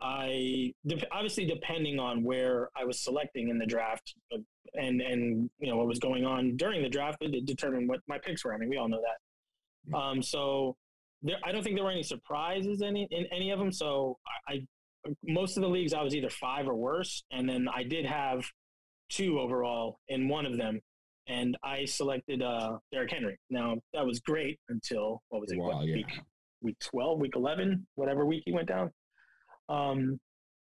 I 0.00 0.72
obviously 1.12 1.46
depending 1.46 1.98
on 1.98 2.24
where 2.24 2.68
I 2.76 2.84
was 2.84 3.00
selecting 3.02 3.48
in 3.48 3.58
the 3.58 3.66
draft, 3.66 4.14
uh, 4.32 4.38
and 4.74 5.00
and 5.00 5.48
you 5.58 5.68
know 5.70 5.76
what 5.76 5.86
was 5.86 5.98
going 5.98 6.24
on 6.24 6.56
during 6.56 6.82
the 6.82 6.88
draft, 6.88 7.18
it 7.20 7.46
determined 7.46 7.88
what 7.88 8.00
my 8.08 8.18
picks 8.18 8.44
were. 8.44 8.54
I 8.54 8.58
mean, 8.58 8.68
we 8.68 8.76
all 8.76 8.88
know 8.88 9.00
that. 9.00 9.96
Um, 9.96 10.22
so 10.22 10.76
there, 11.22 11.36
I 11.44 11.52
don't 11.52 11.62
think 11.62 11.76
there 11.76 11.84
were 11.84 11.90
any 11.90 12.02
surprises 12.02 12.80
in, 12.80 12.88
any- 12.88 13.08
in 13.10 13.26
any 13.32 13.50
of 13.50 13.58
them. 13.58 13.70
So 13.72 14.18
I, 14.48 14.52
I 14.54 14.66
most 15.22 15.56
of 15.56 15.62
the 15.62 15.68
leagues 15.68 15.92
I 15.94 16.02
was 16.02 16.14
either 16.14 16.30
five 16.30 16.66
or 16.66 16.74
worse, 16.74 17.24
and 17.30 17.48
then 17.48 17.66
I 17.72 17.82
did 17.82 18.04
have 18.06 18.44
two 19.10 19.38
overall 19.38 20.00
in 20.08 20.28
one 20.28 20.46
of 20.46 20.56
them, 20.56 20.80
and 21.28 21.56
I 21.62 21.84
selected 21.84 22.42
uh, 22.42 22.78
Derrick 22.92 23.10
Henry. 23.12 23.38
Now 23.50 23.76
that 23.92 24.04
was 24.04 24.20
great 24.20 24.58
until 24.70 25.22
what 25.28 25.40
was 25.40 25.52
it? 25.52 25.58
Wow, 25.58 25.82
yeah. 25.82 25.96
week 25.96 26.20
week 26.62 26.78
twelve, 26.80 27.20
week 27.20 27.36
eleven, 27.36 27.86
whatever 27.94 28.24
week 28.26 28.42
he 28.46 28.52
went 28.52 28.68
down. 28.68 28.90
Um, 29.68 30.18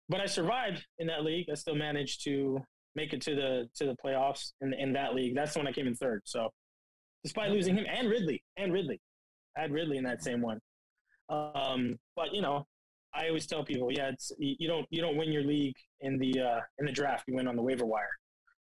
but 0.08 0.20
I 0.20 0.26
survived 0.26 0.84
in 0.98 1.06
that 1.08 1.24
league. 1.24 1.46
I 1.50 1.54
still 1.54 1.74
managed 1.74 2.22
to 2.24 2.60
make 2.94 3.12
it 3.12 3.20
to 3.22 3.34
the 3.34 3.68
to 3.76 3.86
the 3.86 3.96
playoffs 4.04 4.52
in 4.60 4.72
in 4.74 4.92
that 4.94 5.14
league. 5.14 5.34
That's 5.34 5.56
when 5.56 5.66
I 5.66 5.72
came 5.72 5.86
in 5.86 5.94
third. 5.94 6.22
So 6.24 6.50
despite 7.22 7.50
losing 7.50 7.76
him 7.76 7.86
and 7.88 8.08
Ridley 8.08 8.42
and 8.56 8.72
Ridley, 8.72 9.00
I 9.56 9.62
had 9.62 9.72
Ridley 9.72 9.98
in 9.98 10.04
that 10.04 10.22
same 10.22 10.40
one. 10.40 10.60
Um, 11.28 11.98
but 12.14 12.32
you 12.32 12.40
know, 12.40 12.66
I 13.14 13.28
always 13.28 13.46
tell 13.46 13.64
people, 13.64 13.90
yeah, 13.90 14.10
it's 14.10 14.30
you 14.38 14.68
don't 14.68 14.86
you 14.90 15.00
don't 15.00 15.16
win 15.16 15.32
your 15.32 15.42
league 15.42 15.76
in 16.00 16.18
the 16.18 16.40
uh, 16.40 16.60
in 16.78 16.86
the 16.86 16.92
draft. 16.92 17.24
You 17.26 17.34
win 17.34 17.48
on 17.48 17.56
the 17.56 17.62
waiver 17.62 17.86
wire, 17.86 18.10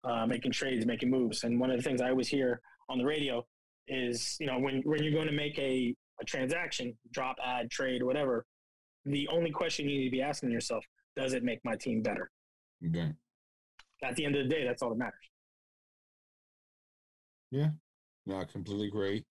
uh, 0.04 0.26
making 0.26 0.52
trades, 0.52 0.86
making 0.86 1.10
moves. 1.10 1.44
And 1.44 1.60
one 1.60 1.70
of 1.70 1.76
the 1.76 1.82
things 1.82 2.00
I 2.00 2.10
always 2.10 2.28
hear 2.28 2.60
on 2.88 2.98
the 2.98 3.04
radio 3.04 3.44
is, 3.88 4.36
you 4.40 4.46
know, 4.46 4.58
when 4.58 4.80
when 4.84 5.02
you're 5.02 5.12
going 5.12 5.26
to 5.26 5.32
make 5.32 5.58
a 5.58 5.94
a 6.20 6.24
transaction, 6.24 6.96
drop, 7.12 7.36
add, 7.44 7.70
trade, 7.70 8.02
whatever, 8.02 8.46
the 9.04 9.28
only 9.28 9.50
question 9.50 9.88
you 9.88 9.98
need 9.98 10.04
to 10.04 10.10
be 10.10 10.22
asking 10.22 10.50
yourself, 10.50 10.84
does 11.16 11.32
it 11.32 11.44
make 11.44 11.60
my 11.64 11.76
team 11.76 12.02
better? 12.02 12.30
Okay. 12.86 13.12
At 14.02 14.16
the 14.16 14.24
end 14.24 14.36
of 14.36 14.44
the 14.48 14.54
day, 14.54 14.64
that's 14.66 14.82
all 14.82 14.90
that 14.90 14.98
matters. 14.98 15.14
Yeah, 17.50 17.68
no, 18.26 18.40
I 18.40 18.44
completely 18.44 18.88
agree. 18.88 19.24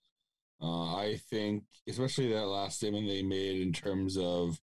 Uh, 0.61 0.95
I 0.95 1.19
think, 1.29 1.63
especially 1.89 2.31
that 2.31 2.45
last 2.45 2.77
statement 2.77 3.07
they 3.07 3.21
made 3.21 3.61
in 3.61 3.73
terms 3.73 4.17
of 4.17 4.57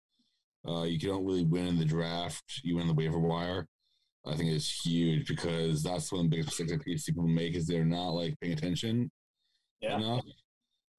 uh, 0.66 0.83
you 0.83 0.99
don't 0.99 1.25
really 1.27 1.44
win 1.44 1.66
in 1.66 1.79
the 1.79 1.85
draft, 1.85 2.61
you 2.62 2.77
win 2.77 2.87
the 2.87 2.94
waiver 2.94 3.18
wire. 3.18 3.66
I 4.27 4.37
think 4.37 4.51
it's 4.51 4.85
huge 4.85 5.27
because 5.29 5.83
that's 5.83 6.12
one 6.12 6.25
of 6.27 6.31
the 6.31 6.37
biggest 6.37 6.61
mistakes 6.61 7.05
people 7.05 7.27
make 7.27 7.55
is 7.55 7.66
they're 7.66 7.85
not 7.85 8.11
like 8.11 8.38
paying 8.40 8.53
attention 8.53 9.11
Yeah. 9.81 9.96
enough, 9.96 10.25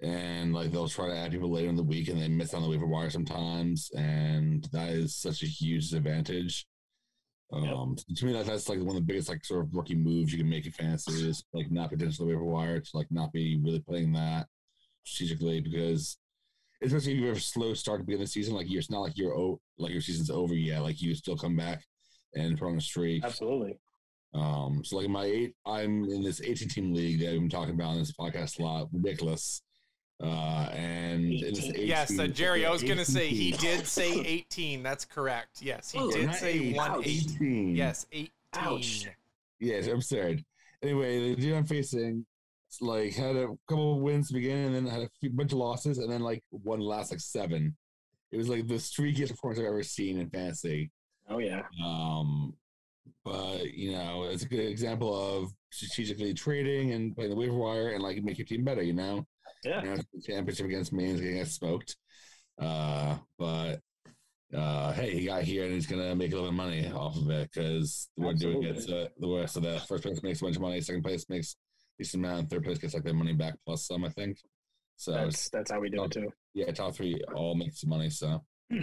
and 0.02 0.54
like 0.54 0.72
they'll 0.72 0.88
try 0.88 1.08
to 1.08 1.16
add 1.16 1.32
people 1.32 1.52
later 1.52 1.70
in 1.70 1.76
the 1.76 1.84
week 1.84 2.08
and 2.08 2.20
they 2.20 2.28
miss 2.28 2.54
on 2.54 2.62
the 2.62 2.70
waiver 2.70 2.88
wire 2.88 3.10
sometimes, 3.10 3.92
and 3.96 4.68
that 4.72 4.90
is 4.90 5.16
such 5.16 5.44
a 5.44 5.48
huge 5.48 5.84
disadvantage. 5.84 6.66
Um, 7.54 7.98
so 7.98 8.16
to 8.16 8.26
me, 8.26 8.34
that, 8.34 8.46
that's 8.46 8.70
like 8.70 8.80
one 8.80 8.90
of 8.90 8.96
the 8.96 9.02
biggest 9.02 9.30
like 9.30 9.44
sort 9.44 9.66
of 9.66 9.74
rookie 9.74 9.96
moves 9.96 10.32
you 10.32 10.38
can 10.38 10.50
make 10.50 10.66
in 10.66 10.72
fantasy 10.72 11.28
is 11.28 11.44
like 11.54 11.70
not 11.70 11.90
potentially 11.90 12.30
waiver 12.30 12.46
wire 12.46 12.80
to 12.80 12.90
like 12.94 13.08
not 13.12 13.34
be 13.34 13.60
really 13.62 13.82
playing 13.82 14.14
that 14.14 14.48
strategically 15.04 15.60
because 15.60 16.18
especially 16.82 17.14
if 17.14 17.20
you 17.20 17.28
have 17.28 17.38
a 17.38 17.42
slow 17.42 17.74
start 17.74 18.00
to 18.00 18.06
begin 18.06 18.22
the 18.22 18.28
season, 18.28 18.56
like 18.56 18.70
you're, 18.70 18.80
it's 18.80 18.90
not 18.90 19.02
like 19.02 19.18
you're 19.18 19.38
o- 19.38 19.60
like 19.78 19.92
your 19.92 20.02
season's 20.02 20.30
over 20.30 20.54
yet. 20.54 20.82
Like 20.82 21.02
you 21.02 21.14
still 21.14 21.38
come 21.38 21.56
back 21.56 21.84
and 22.36 22.58
put 22.58 22.68
on 22.68 22.78
a 22.78 22.82
streak. 22.82 23.24
Absolutely. 23.24 23.78
Um, 24.34 24.82
so 24.84 24.96
like 24.96 25.06
in 25.06 25.12
my 25.12 25.26
eight, 25.26 25.54
I'm 25.66 26.06
in 26.06 26.24
this 26.24 26.42
18 26.42 26.70
team 26.70 26.94
league 26.94 27.20
that 27.20 27.34
I've 27.34 27.40
been 27.40 27.50
talking 27.50 27.76
about 27.76 27.94
in 27.94 28.00
this 28.00 28.14
podcast 28.14 28.60
a 28.60 28.64
lot. 28.64 28.88
Ridiculous. 28.92 29.62
Uh, 30.22 30.70
and 30.74 31.24
in 31.34 31.54
this 31.54 31.66
18, 31.66 31.88
Yes, 31.88 32.20
uh, 32.20 32.28
Jerry, 32.28 32.66
I 32.66 32.72
was 32.72 32.84
going 32.84 32.98
to 32.98 33.06
say 33.06 33.28
he 33.28 33.52
did 33.54 33.88
say 33.88 34.12
18. 34.20 34.84
That's 34.84 35.04
correct. 35.06 35.62
Yes, 35.62 35.92
he 35.92 36.00
Oh, 36.00 36.12
did 36.12 36.34
say 36.36 36.54
eight, 36.60 36.76
one 36.76 36.92
ouch. 36.92 37.08
18. 37.08 37.76
Yes, 37.76 38.06
18. 38.12 38.30
Ouch. 38.54 39.08
Yeah, 39.60 39.76
it's 39.76 39.88
absurd. 39.88 40.44
Anyway, 40.84 41.34
the 41.36 41.42
dude 41.42 41.54
I'm 41.56 41.66
facing 41.66 42.26
like 42.80 43.14
had 43.14 43.36
a 43.36 43.48
couple 43.68 43.96
of 43.96 44.02
wins 44.02 44.28
to 44.30 44.34
begin 44.34 44.58
and 44.58 44.76
then 44.76 44.86
had 44.86 45.02
a 45.02 45.10
few, 45.20 45.30
bunch 45.30 45.52
of 45.52 45.58
losses 45.58 45.98
and 45.98 46.12
then 46.12 46.22
like 46.22 46.44
one 46.52 46.80
last 46.80 47.12
like 47.12 47.20
seven. 47.20 47.76
It 48.32 48.38
was 48.38 48.48
like 48.48 48.68
the 48.68 48.76
streakiest 48.76 49.30
performance 49.32 49.60
I've 49.60 49.66
ever 49.66 49.84
seen 49.84 50.20
in 50.20 50.30
fantasy. 50.30 50.90
Oh 51.30 51.40
yeah. 51.40 51.64
Um, 51.86 52.54
but 53.26 53.74
you 53.74 53.92
know, 53.92 54.24
it's 54.24 54.44
a 54.44 54.48
good 54.48 54.60
example 54.60 55.14
of 55.14 55.52
strategically 55.72 56.34
trading 56.34 56.92
and 56.94 57.14
playing 57.16 57.30
the 57.32 57.36
waiver 57.36 57.56
wire 57.56 57.90
and 57.90 58.02
like 58.02 58.24
make 58.24 58.38
your 58.38 58.46
team 58.48 58.64
better. 58.64 58.82
You 58.82 58.94
know, 58.94 59.26
Yeah. 59.64 59.82
the 59.82 60.22
championship 60.22 60.66
against 60.66 60.94
me 60.94 61.06
is 61.06 61.22
going 61.22 61.34
to 61.34 61.40
get 61.40 61.48
smoked. 61.48 61.98
Uh, 62.60 63.18
but 63.38 63.80
uh, 64.56 64.92
hey, 64.94 65.12
he 65.18 65.26
got 65.26 65.44
here 65.44 65.64
and 65.64 65.74
he's 65.74 65.88
going 65.88 66.02
to 66.02 66.16
make 66.16 66.32
a 66.32 66.36
little 66.36 66.50
bit 66.52 66.54
of 66.54 66.56
money 66.56 66.92
off 66.92 67.16
of 67.16 67.30
it 67.30 67.50
because 67.54 68.10
we're 68.18 68.34
doing 68.34 68.64
it. 68.64 68.82
So 68.84 69.08
the 69.18 69.28
rest 69.30 69.58
of 69.58 69.64
the 69.64 69.80
first 69.88 70.04
place 70.04 70.22
makes 70.24 70.42
a 70.42 70.44
bunch 70.46 70.56
of 70.58 70.62
money, 70.62 70.82
second 70.82 71.04
place 71.04 71.26
makes 71.30 71.56
decent 71.98 72.26
amount, 72.26 72.50
third 72.50 72.64
place 72.64 72.78
gets 72.78 72.94
like 72.94 73.04
their 73.04 73.14
money 73.14 73.34
back 73.34 73.54
plus 73.66 73.88
some, 73.88 74.04
I 74.04 74.10
think. 74.10 74.38
So 74.98 75.14
That's 75.14 75.50
that's 75.50 75.72
how 75.72 75.80
we 75.80 75.90
do 75.90 76.04
it 76.04 76.12
too. 76.12 76.30
yeah, 76.54 76.72
top 76.72 76.94
three 76.94 77.20
all 77.34 77.56
make 77.56 77.74
some 77.74 77.90
money. 77.90 78.10
So 78.10 78.44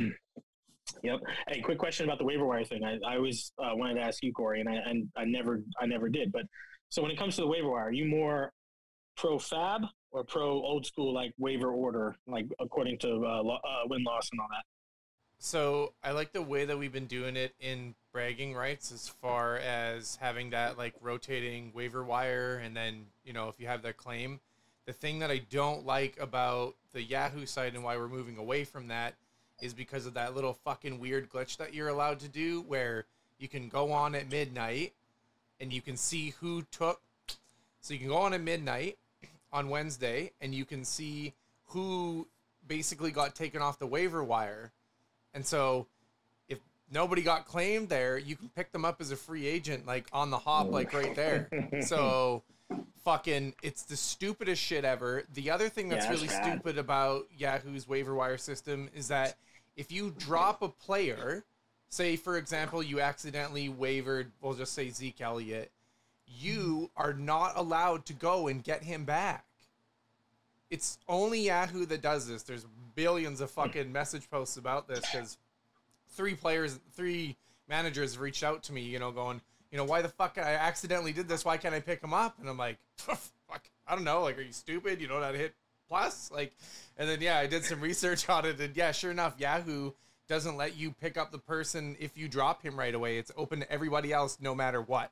Yep. 1.03 1.21
Hey, 1.49 1.61
quick 1.61 1.79
question 1.79 2.07
about 2.07 2.19
the 2.19 2.25
waiver 2.25 2.47
wire 2.47 2.65
thing. 2.65 2.83
I, 2.83 2.99
I 3.07 3.17
always 3.17 3.53
uh, 3.63 3.71
wanted 3.75 3.95
to 3.95 4.01
ask 4.01 4.23
you, 4.23 4.33
Corey, 4.33 4.61
and 4.61 4.69
I 4.69 4.75
and 4.75 5.09
I 5.17 5.25
never 5.25 5.63
I 5.81 5.87
never 5.87 6.09
did. 6.09 6.33
But 6.33 6.43
so 6.89 7.03
when 7.03 7.11
it 7.11 7.19
comes 7.19 7.37
to 7.37 7.43
the 7.43 7.47
waiver 7.47 7.71
wire, 7.71 7.85
are 7.89 7.93
you 7.93 8.07
more 8.07 8.53
pro 9.19 9.39
fab 9.39 9.83
or 10.13 10.25
pro 10.25 10.49
old 10.49 10.87
school 10.87 11.13
like 11.13 11.35
waiver 11.39 11.71
order, 11.71 12.17
like 12.27 12.47
according 12.61 12.97
to 12.99 13.27
uh, 13.27 13.43
uh, 13.43 13.59
win 13.87 14.03
loss 14.05 14.31
and 14.31 14.41
all 14.41 14.47
that? 14.51 14.65
So 15.41 15.93
I 16.03 16.13
like 16.13 16.33
the 16.33 16.43
way 16.43 16.65
that 16.65 16.79
we've 16.79 16.93
been 16.93 17.07
doing 17.07 17.37
it 17.37 17.55
in 17.61 17.95
bragging 18.13 18.55
rights 18.55 18.91
as 18.91 19.09
far 19.09 19.59
as 19.59 20.17
having 20.17 20.51
that 20.51 20.79
like 20.79 20.95
rotating 21.01 21.73
waiver 21.75 22.03
wire 22.03 22.61
and 22.65 22.77
then, 22.77 23.07
you 23.25 23.33
know, 23.33 23.49
if 23.49 23.61
you 23.61 23.67
have 23.67 23.83
that 23.83 23.97
claim. 23.97 24.41
The 24.87 24.93
thing 24.95 25.19
that 25.19 25.31
I 25.31 25.43
don't 25.51 25.85
like 25.85 26.19
about 26.19 26.75
the 26.95 27.03
Yahoo 27.03 27.45
site 27.45 27.75
and 27.75 27.85
why 27.85 27.97
we're 27.99 28.09
moving 28.09 28.39
away 28.39 28.65
from 28.65 28.89
that 28.89 29.15
is 29.61 29.75
because 29.75 30.07
of 30.07 30.15
that 30.15 30.35
little 30.35 30.55
fucking 30.55 30.99
weird 30.99 31.29
glitch 31.29 31.59
that 31.59 31.75
you're 31.75 31.89
allowed 31.89 32.21
to 32.21 32.29
do 32.29 32.63
where 32.63 33.05
you 33.39 33.49
can 33.49 33.69
go 33.69 33.93
on 33.93 34.15
at 34.15 34.31
midnight 34.31 34.95
and 35.61 35.73
you 35.73 35.83
can 35.83 35.97
see 35.97 36.31
who 36.41 36.63
took 36.71 37.01
so 37.81 37.95
you 37.95 38.01
can 38.01 38.09
go 38.09 38.17
on 38.17 38.33
at 38.35 38.41
midnight 38.41 38.99
on 39.53 39.69
Wednesday 39.69 40.33
and 40.41 40.55
you 40.55 40.65
can 40.65 40.85
see 40.85 41.35
who 41.67 42.27
basically 42.67 43.11
got 43.11 43.35
taken 43.35 43.63
off 43.63 43.79
the 43.79 43.87
waiver 43.87 44.23
wire. 44.23 44.73
And 45.35 45.45
so 45.47 45.87
if 46.49 46.59
nobody 46.91 47.23
got 47.23 47.47
claimed 47.47 47.89
there, 47.89 48.19
you 48.19 48.37
can 48.37 48.49
pick 48.51 48.73
them 48.73 48.85
up 48.85 49.01
as 49.01 49.11
a 49.11 49.17
free 49.17 49.47
agent, 49.47 49.87
like 49.87 50.07
on 50.13 50.31
the 50.31 50.39
hop, 50.39 50.71
like 50.71 50.93
right 50.93 51.15
there. 51.15 51.49
So 51.83 52.43
fucking 53.05 53.55
it's 53.63 53.85
the 53.85 53.97
stupidest 53.97 54.61
shit 54.63 54.85
ever. 54.85 55.25
The 55.35 55.51
other 55.51 55.69
thing 55.69 55.89
that's 55.89 56.05
Yeah, 56.05 56.11
that's 56.11 56.23
really 56.23 56.35
bad. 56.35 56.53
stupid 56.53 56.79
about 56.79 57.27
Yahoo's 57.37 57.89
waiver 57.89 58.15
wire 58.15 58.37
system 58.39 58.91
is 58.95 59.09
that 59.09 59.37
if 59.77 59.91
you 59.93 60.15
drop 60.19 60.61
a 60.61 60.69
player, 60.69 61.45
say 61.89 62.17
for 62.17 62.37
example 62.37 62.83
you 62.83 63.01
accidentally 63.01 63.69
wavered, 63.71 64.33
we'll 64.43 64.55
just 64.55 64.75
say 64.75 64.91
Zeke 64.91 65.21
Elliott, 65.23 65.71
you 66.37 66.91
are 66.97 67.12
not 67.12 67.57
allowed 67.57 68.07
to 68.07 68.12
go 68.12 68.49
and 68.49 68.62
get 68.62 68.83
him 68.83 69.05
back. 69.05 69.45
It's 70.71 70.99
only 71.09 71.41
Yahoo 71.41 71.87
that 71.87 72.03
does 72.03 72.29
this. 72.29 72.43
There's 72.43 72.67
billions 72.95 73.41
of 73.41 73.51
fucking 73.51 73.91
message 73.91 74.29
posts 74.31 74.57
about 74.57 74.87
this 74.87 75.01
because 75.01 75.38
three 76.11 76.35
players, 76.35 76.79
three 76.93 77.37
managers 77.69 78.12
have 78.12 78.21
reached 78.21 78.43
out 78.43 78.62
to 78.64 78.73
me, 78.73 78.83
you 78.83 78.99
know, 78.99 79.11
going, 79.11 79.41
you 79.71 79.79
know, 79.79 79.85
why 79.85 80.03
the 80.03 80.09
fuck 80.09 80.37
I 80.37 80.55
accidentally 80.55 81.12
did 81.12 81.29
this? 81.29 81.45
Why 81.45 81.57
can't 81.57 81.75
I 81.75 81.81
pick 81.81 82.03
him 82.03 82.12
up? 82.12 82.38
And 82.41 82.49
I'm 82.49 82.59
like, 82.59 82.79
fuck, 82.97 83.62
I 83.87 83.95
don't 83.95 84.05
know. 84.05 84.23
Like, 84.23 84.38
are 84.38 84.43
you 84.43 84.53
stupid? 84.53 85.01
You 85.01 85.09
don't 85.09 85.21
know 85.21 85.27
how 85.27 85.33
to 85.33 85.38
hit 85.38 85.55
plus? 85.88 86.31
Like, 86.31 86.55
and 86.97 87.09
then 87.09 87.21
yeah, 87.21 87.38
I 87.38 87.47
did 87.47 87.64
some 87.64 87.81
research 87.81 88.29
on 88.29 88.45
it, 88.45 88.61
and 88.61 88.77
yeah, 88.77 88.93
sure 88.93 89.11
enough, 89.11 89.35
Yahoo 89.38 89.93
doesn't 90.29 90.57
let 90.57 90.77
you 90.77 90.93
pick 90.93 91.17
up 91.17 91.33
the 91.33 91.38
person 91.38 91.97
if 91.99 92.17
you 92.17 92.29
drop 92.29 92.62
him 92.62 92.79
right 92.79 92.95
away. 92.95 93.19
It's 93.19 93.33
open 93.37 93.61
to 93.61 93.73
everybody 93.73 94.12
else, 94.12 94.38
no 94.41 94.55
matter 94.55 94.83
what. 94.83 95.11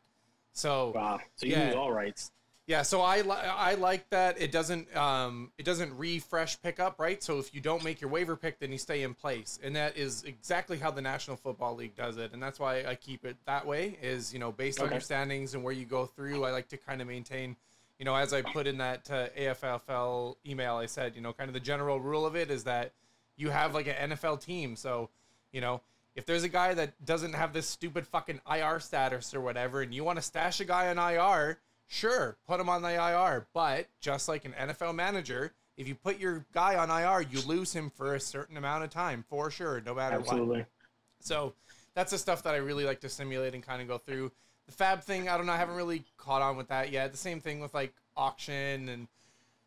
So 0.57 0.93
Wow. 0.95 1.21
So 1.37 1.47
you 1.47 1.53
Yeah. 1.53 1.75
all 1.75 1.93
rights. 1.93 2.33
yeah, 2.67 2.83
so 2.83 3.01
I 3.03 3.21
li- 3.21 3.31
I 3.31 3.75
like 3.75 4.09
that 4.11 4.41
it 4.41 4.51
doesn't 4.51 4.95
um 4.97 5.53
it 5.59 5.65
doesn't 5.65 5.97
refresh 5.97 6.61
pickup, 6.63 6.99
right? 6.99 7.23
So 7.23 7.39
if 7.39 7.55
you 7.55 7.61
don't 7.61 7.85
make 7.85 8.01
your 8.01 8.11
waiver 8.11 8.37
pick, 8.37 8.59
then 8.59 8.73
you 8.73 8.79
stay 8.79 9.03
in 9.03 9.15
place, 9.15 9.61
and 9.63 9.77
that 9.77 9.97
is 9.97 10.25
exactly 10.25 10.79
how 10.79 10.91
the 10.91 11.03
National 11.03 11.37
Football 11.37 11.77
League 11.77 11.95
does 11.95 12.17
it, 12.17 12.33
and 12.33 12.43
that's 12.43 12.59
why 12.59 12.85
I 12.85 12.95
keep 12.95 13.25
it 13.25 13.37
that 13.45 13.67
way. 13.67 13.99
Is 14.03 14.33
you 14.33 14.39
know 14.39 14.51
based 14.51 14.81
on 14.81 14.87
Okay. 14.87 14.95
your 14.95 15.01
standings 15.03 15.55
and 15.55 15.63
where 15.63 15.75
you 15.75 15.85
go 15.85 16.07
through, 16.07 16.45
I 16.45 16.51
like 16.51 16.69
to 16.69 16.77
kind 16.79 17.01
of 17.03 17.07
maintain. 17.07 17.57
You 17.99 18.05
know, 18.05 18.15
as 18.15 18.33
I 18.35 18.43
put 18.43 18.67
in 18.67 18.79
that 18.79 19.11
uh, 19.11 19.29
AFFL 19.39 20.37
email, 20.47 20.77
I 20.77 20.85
said, 20.87 21.15
you 21.17 21.23
know, 21.23 21.33
kind 21.33 21.49
of 21.49 21.55
the 21.55 21.61
general 21.61 21.99
rule 21.99 22.27
of 22.27 22.35
it 22.37 22.51
is 22.51 22.65
that 22.65 22.93
you 23.37 23.49
have 23.51 23.73
like 23.73 23.87
an 23.87 24.11
NFL 24.11 24.39
team. 24.41 24.77
So, 24.77 25.09
you 25.51 25.63
know, 25.63 25.81
if 26.17 26.25
there's 26.25 26.43
a 26.43 26.49
guy 26.49 26.75
that 26.75 27.05
doesn't 27.05 27.35
have 27.35 27.53
this 27.53 27.67
stupid 27.67 28.07
fucking 28.07 28.41
IR 28.51 28.81
status 28.81 29.35
or 29.35 29.41
whatever, 29.41 29.83
and 29.83 29.95
you 29.95 30.03
want 30.03 30.17
to 30.17 30.23
stash 30.23 30.61
a 30.61 30.65
guy 30.65 30.89
on 30.89 30.99
IR, 30.99 31.59
sure, 31.87 32.39
put 32.49 32.59
him 32.59 32.69
on 32.71 32.83
the 32.83 32.95
IR. 32.95 33.47
But 33.53 33.87
just 34.01 34.27
like 34.27 34.47
an 34.47 34.55
NFL 34.59 34.95
manager, 34.95 35.53
if 35.77 35.87
you 35.87 35.95
put 35.95 36.19
your 36.19 36.47
guy 36.53 36.75
on 36.77 36.91
IR, 36.91 37.27
you 37.31 37.43
lose 37.43 37.75
him 37.75 37.91
for 37.91 38.15
a 38.15 38.21
certain 38.21 38.57
amount 38.57 38.83
of 38.83 38.91
time, 38.91 39.25
for 39.29 39.51
sure, 39.51 39.83
no 39.85 39.95
matter 39.95 40.19
what. 40.19 40.29
Absolutely. 40.31 40.65
So 41.21 41.53
that's 41.95 42.13
the 42.13 42.19
stuff 42.19 42.43
that 42.45 42.55
I 42.55 42.59
really 42.59 42.85
like 42.85 43.01
to 43.01 43.11
simulate 43.11 43.55
and 43.55 43.63
kind 43.63 43.83
of 43.83 43.89
go 43.89 43.99
through. 43.99 44.33
The 44.67 44.73
fab 44.73 45.03
thing, 45.03 45.29
I 45.29 45.37
don't 45.37 45.47
know, 45.47 45.53
I 45.53 45.59
haven't 45.59 45.77
really 45.77 46.05
caught 46.17 46.41
on 46.41 46.57
with 46.57 46.69
that 46.69 46.91
yet. 46.91 47.13
The 47.13 47.19
same 47.19 47.41
thing 47.41 47.61
with 47.61 47.75
like 47.75 47.93
auction 48.17 48.89
and 48.89 49.07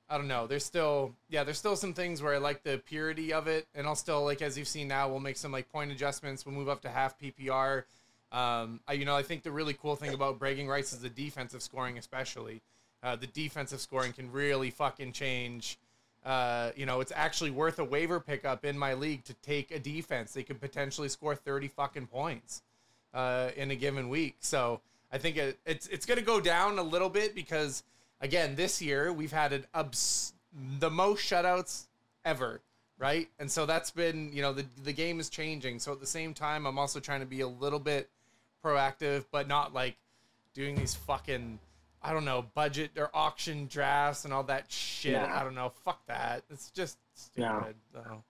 I 0.10 0.18
don't 0.18 0.28
know. 0.28 0.48
There's 0.48 0.66
still 0.66 1.14
yeah, 1.30 1.44
there's 1.44 1.60
still 1.60 1.76
some 1.76 1.94
things 1.94 2.22
where 2.22 2.34
I 2.34 2.38
like 2.38 2.64
the 2.64 2.82
purity 2.86 3.32
of 3.32 3.48
it, 3.48 3.68
and 3.76 3.86
I'll 3.86 3.96
still 3.96 4.24
like 4.24 4.42
as 4.42 4.58
you've 4.58 4.68
seen 4.68 4.88
now, 4.88 5.08
we'll 5.08 5.20
make 5.20 5.38
some 5.38 5.52
like 5.52 5.72
point 5.72 5.92
adjustments. 5.92 6.46
We'll 6.46 6.56
move 6.56 6.70
up 6.70 6.82
to 6.82 6.90
half 6.90 7.20
PPR. 7.20 7.84
Um, 8.32 8.80
I, 8.88 8.94
you 8.94 9.06
know, 9.06 9.16
I 9.16 9.24
think 9.24 9.44
the 9.44 9.52
really 9.52 9.74
cool 9.74 9.96
thing 9.96 10.14
about 10.14 10.40
bragging 10.40 10.68
rights 10.68 10.94
is 10.94 11.00
the 11.00 11.10
defensive 11.10 11.62
scoring, 11.62 11.98
especially. 11.98 12.62
Uh, 13.02 13.16
the 13.16 13.28
defensive 13.28 13.80
scoring 13.80 14.12
can 14.14 14.32
really 14.32 14.72
fucking 14.72 15.14
change. 15.14 15.78
Uh, 16.26 16.72
you 16.76 16.86
know, 16.86 17.00
it's 17.00 17.14
actually 17.16 17.50
worth 17.50 17.80
a 17.80 17.84
waiver 17.84 18.20
pickup 18.20 18.66
in 18.66 18.78
my 18.78 18.94
league 18.94 19.24
to 19.24 19.34
take 19.36 19.72
a 19.72 19.80
defense. 19.80 20.34
They 20.34 20.44
could 20.44 20.60
potentially 20.60 21.08
score 21.08 21.34
30 21.34 21.70
fucking 21.70 22.08
points 22.08 22.62
uh, 23.14 23.50
in 23.56 23.72
a 23.72 23.76
given 23.76 24.10
week. 24.10 24.36
So 24.42 24.82
I 25.12 25.18
think 25.18 25.38
it, 25.38 25.60
it's 25.66 25.88
it's 25.88 26.06
going 26.06 26.20
to 26.20 26.26
go 26.26 26.40
down 26.40 26.78
a 26.78 26.84
little 26.84 27.10
bit 27.10 27.34
because 27.34 27.84
again, 28.22 28.56
this 28.56 28.82
year 28.82 29.12
we've 29.14 29.32
had 29.32 29.54
an 29.54 29.66
obs- 29.74 30.34
the 30.80 30.90
most 30.90 31.22
shutouts 31.30 31.88
ever, 32.26 32.62
right? 32.98 33.30
And 33.40 33.50
so 33.52 33.66
that's 33.66 33.92
been 33.92 34.32
you 34.34 34.42
know 34.42 34.54
the 34.54 34.66
the 34.84 34.94
game 34.94 35.20
is 35.20 35.30
changing. 35.30 35.80
So 35.80 35.92
at 35.92 36.00
the 36.00 36.08
same 36.08 36.34
time, 36.34 36.66
I'm 36.66 36.78
also 36.80 37.00
trying 37.00 37.20
to 37.22 37.26
be 37.26 37.42
a 37.42 37.48
little 37.48 37.80
bit 37.80 38.10
proactive, 38.64 39.26
but 39.32 39.48
not 39.48 39.74
like 39.74 39.98
doing 40.54 40.76
these 40.76 40.96
fucking 40.96 41.60
I 42.02 42.14
don't 42.14 42.26
know 42.26 42.46
budget 42.54 42.92
or 42.98 43.10
auction 43.14 43.68
drafts 43.68 44.26
and 44.26 44.34
all 44.34 44.44
that 44.44 44.72
shit. 44.72 45.14
Nah. 45.14 45.40
I 45.40 45.44
don't 45.44 45.56
know. 45.56 45.72
Fuck 45.84 46.06
that. 46.08 46.44
It's 46.50 46.72
just 46.72 46.98
No. 47.36 47.60
stupid. 47.60 47.76
So. 47.94 48.24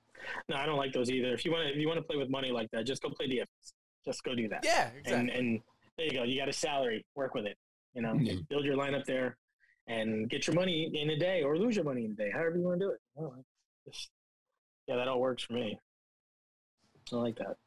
No, 0.49 0.55
I 0.57 0.65
don't 0.65 0.77
like 0.77 0.91
those 0.91 1.09
either. 1.09 1.33
If 1.33 1.45
you 1.45 1.51
want 1.51 1.67
to, 1.67 1.71
if 1.73 1.77
you 1.77 1.87
want 1.87 1.97
to 1.97 2.03
play 2.03 2.17
with 2.17 2.29
money 2.29 2.51
like 2.51 2.69
that, 2.71 2.85
just 2.85 3.01
go 3.01 3.09
play 3.09 3.27
DFS. 3.27 3.73
Just 4.05 4.23
go 4.23 4.35
do 4.35 4.47
that. 4.49 4.63
Yeah, 4.65 4.89
exactly. 4.97 5.13
And 5.13 5.29
and 5.29 5.61
there 5.97 6.05
you 6.07 6.11
go. 6.13 6.23
You 6.23 6.39
got 6.39 6.49
a 6.49 6.53
salary. 6.53 7.05
Work 7.15 7.35
with 7.35 7.45
it. 7.45 7.57
You 7.93 8.01
know, 8.01 8.13
Yeah. 8.15 8.35
build 8.49 8.65
your 8.65 8.75
lineup 8.75 9.05
there, 9.05 9.37
and 9.89 10.29
get 10.29 10.47
your 10.47 10.55
money 10.55 10.89
in 10.93 11.09
a 11.09 11.17
day, 11.17 11.43
or 11.43 11.57
lose 11.57 11.75
your 11.75 11.83
money 11.83 12.05
in 12.05 12.11
a 12.11 12.15
day, 12.15 12.29
however 12.31 12.57
you 12.57 12.63
want 12.63 12.79
to 12.79 12.85
do 12.85 12.91
it. 12.91 13.01
I 13.17 13.21
know. 13.21 13.33
Just- 13.85 14.09
yeah, 14.87 14.95
that 14.95 15.07
all 15.07 15.19
works 15.19 15.43
for 15.43 15.53
me. 15.53 15.77
I 17.11 17.15
like 17.15 17.35
that. 17.37 17.57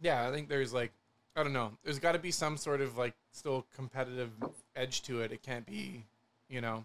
yeah, 0.00 0.28
I 0.28 0.30
think 0.30 0.48
there's 0.48 0.72
like, 0.72 0.92
I 1.36 1.42
don't 1.42 1.52
know, 1.52 1.72
there's 1.82 1.98
got 1.98 2.12
to 2.12 2.18
be 2.18 2.30
some 2.30 2.56
sort 2.56 2.80
of 2.80 2.96
like 2.96 3.14
still 3.32 3.66
competitive 3.74 4.30
edge 4.76 5.02
to 5.02 5.22
it. 5.22 5.32
It 5.32 5.42
can't 5.42 5.66
be, 5.66 6.04
you 6.48 6.60
know. 6.60 6.84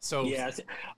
So 0.00 0.24
Yeah. 0.24 0.50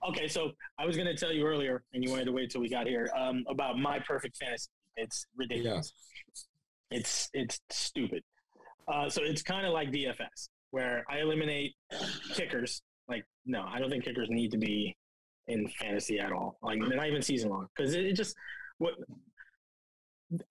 Okay, 0.09 0.27
so 0.27 0.51
I 0.79 0.85
was 0.85 0.95
going 0.95 1.07
to 1.07 1.15
tell 1.15 1.31
you 1.31 1.45
earlier, 1.45 1.83
and 1.93 2.03
you 2.03 2.09
wanted 2.09 2.25
to 2.25 2.31
wait 2.31 2.49
till 2.49 2.61
we 2.61 2.69
got 2.69 2.87
here, 2.87 3.09
um, 3.15 3.45
about 3.47 3.77
my 3.77 3.99
perfect 3.99 4.37
fantasy. 4.37 4.69
It's 4.97 5.27
ridiculous. 5.35 5.93
Yeah. 6.91 6.97
It's 6.99 7.29
it's 7.33 7.59
stupid. 7.69 8.23
Uh, 8.87 9.09
so 9.09 9.21
it's 9.23 9.41
kind 9.43 9.65
of 9.65 9.73
like 9.73 9.91
DFS, 9.91 10.49
where 10.75 11.05
I 11.09 11.19
eliminate 11.19 11.73
kickers. 12.33 12.81
Like, 13.07 13.23
no, 13.45 13.63
I 13.65 13.79
don't 13.79 13.89
think 13.89 14.03
kickers 14.03 14.29
need 14.29 14.51
to 14.51 14.57
be 14.57 14.93
in 15.47 15.69
fantasy 15.69 16.19
at 16.19 16.33
all. 16.33 16.57
Like, 16.61 16.79
they're 16.85 16.97
not 16.97 17.07
even 17.07 17.21
season 17.21 17.49
long 17.49 17.69
because 17.73 17.93
it, 17.93 18.05
it 18.05 18.13
just 18.13 18.35
what 18.77 18.95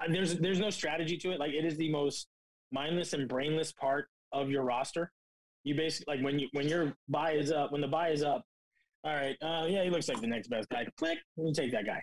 there's 0.09 0.39
there's 0.39 0.61
no 0.61 0.71
strategy 0.71 1.19
to 1.19 1.33
it. 1.33 1.39
Like, 1.39 1.53
it 1.53 1.67
is 1.67 1.77
the 1.77 1.93
most 1.93 2.29
mindless 2.73 3.13
and 3.13 3.29
brainless 3.29 3.71
part 3.71 4.09
of 4.33 4.49
your 4.49 4.63
roster. 4.63 5.13
You 5.63 5.75
basically 5.75 6.17
like 6.17 6.25
when 6.25 6.39
you 6.39 6.49
when 6.53 6.69
your 6.69 6.95
buy 7.07 7.33
is 7.33 7.53
up, 7.53 7.71
when 7.71 7.83
the 7.83 7.89
buy 7.89 8.09
is 8.09 8.23
up. 8.23 8.47
All 9.05 9.13
right, 9.13 9.37
uh, 9.43 9.67
yeah, 9.69 9.85
he 9.85 9.91
looks 9.91 10.09
like 10.09 10.23
the 10.23 10.27
next 10.27 10.49
best 10.49 10.71
guy. 10.71 10.87
Click, 10.97 11.19
you 11.37 11.53
take 11.53 11.71
that 11.73 11.85
guy. 11.85 12.03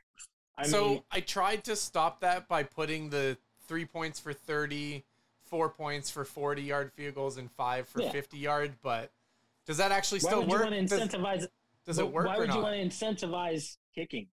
I 0.60 0.67
so 0.67 0.89
mean, 0.89 1.01
I 1.10 1.21
tried 1.21 1.63
to 1.63 1.75
stop 1.75 2.21
that 2.21 2.47
by 2.47 2.62
putting 2.62 3.10
the 3.10 3.36
three 3.67 3.86
points 3.86 4.19
for 4.19 4.31
30, 4.31 5.03
four 5.51 5.69
points 5.69 6.09
for 6.09 6.25
40 6.25 6.63
yard 6.63 6.91
field 6.93 7.13
goals, 7.13 7.37
and 7.37 7.51
five 7.51 7.87
for 7.87 8.01
Yeah. 8.01 8.09
50 8.11 8.37
yard. 8.37 8.73
But 8.81 9.11
does 9.67 9.77
that 9.77 9.91
actually 9.91 10.21
why 10.21 10.29
still 10.29 10.39
would 10.39 10.49
work? 10.49 10.69
to 10.69 10.81
Does, 10.81 10.91
incentivize? 10.99 11.47
does 11.85 11.99
it 11.99 12.07
work 12.11 12.25
Why 12.25 12.39
would 12.39 12.53
you 12.53 12.61
want 12.61 12.75
to 12.75 12.81
incentivize 13.05 13.77
kicking? 13.93 14.27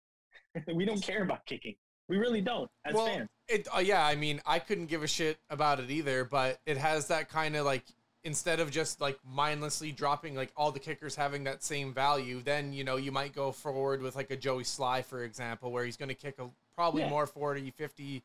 we 0.75 0.85
don't 0.85 1.03
care 1.03 1.23
about 1.23 1.45
kicking. 1.47 1.75
We 2.09 2.19
really 2.19 2.41
don't 2.41 2.71
as 2.85 2.95
well, 2.95 3.07
fans. 3.07 3.29
it 3.49 3.67
uh, 3.75 3.81
yeah, 3.81 4.07
I 4.07 4.15
mean, 4.15 4.41
I 4.47 4.61
couldn't 4.61 4.87
give 4.87 5.03
a 5.03 5.09
shit 5.09 5.39
about 5.51 5.81
it 5.81 5.91
either, 5.91 6.25
but 6.25 6.61
it 6.65 6.77
has 6.77 7.09
that 7.09 7.29
kind 7.29 7.57
of 7.57 7.65
like 7.67 7.83
instead 8.23 8.61
of 8.61 8.71
just 8.71 9.01
like 9.01 9.19
mindlessly 9.25 9.91
dropping 9.91 10.37
like 10.37 10.53
all 10.57 10.71
the 10.71 10.79
kickers 10.79 11.17
having 11.17 11.43
that 11.45 11.65
same 11.65 11.93
value, 11.93 12.43
then 12.43 12.73
you 12.73 12.85
know 12.85 12.97
you 12.97 13.11
might 13.11 13.35
go 13.35 13.51
forward 13.51 14.03
with 14.03 14.15
like 14.15 14.31
a 14.31 14.37
Joey 14.37 14.63
Slye 14.63 15.05
for 15.05 15.25
example, 15.25 15.73
where 15.73 15.85
he's 15.85 15.97
going 15.97 16.09
to 16.11 16.15
kick 16.15 16.39
a 16.39 16.49
probably 16.77 17.03
Yeah. 17.03 17.09
more 17.11 17.27
40, 17.27 17.71
50, 17.73 18.23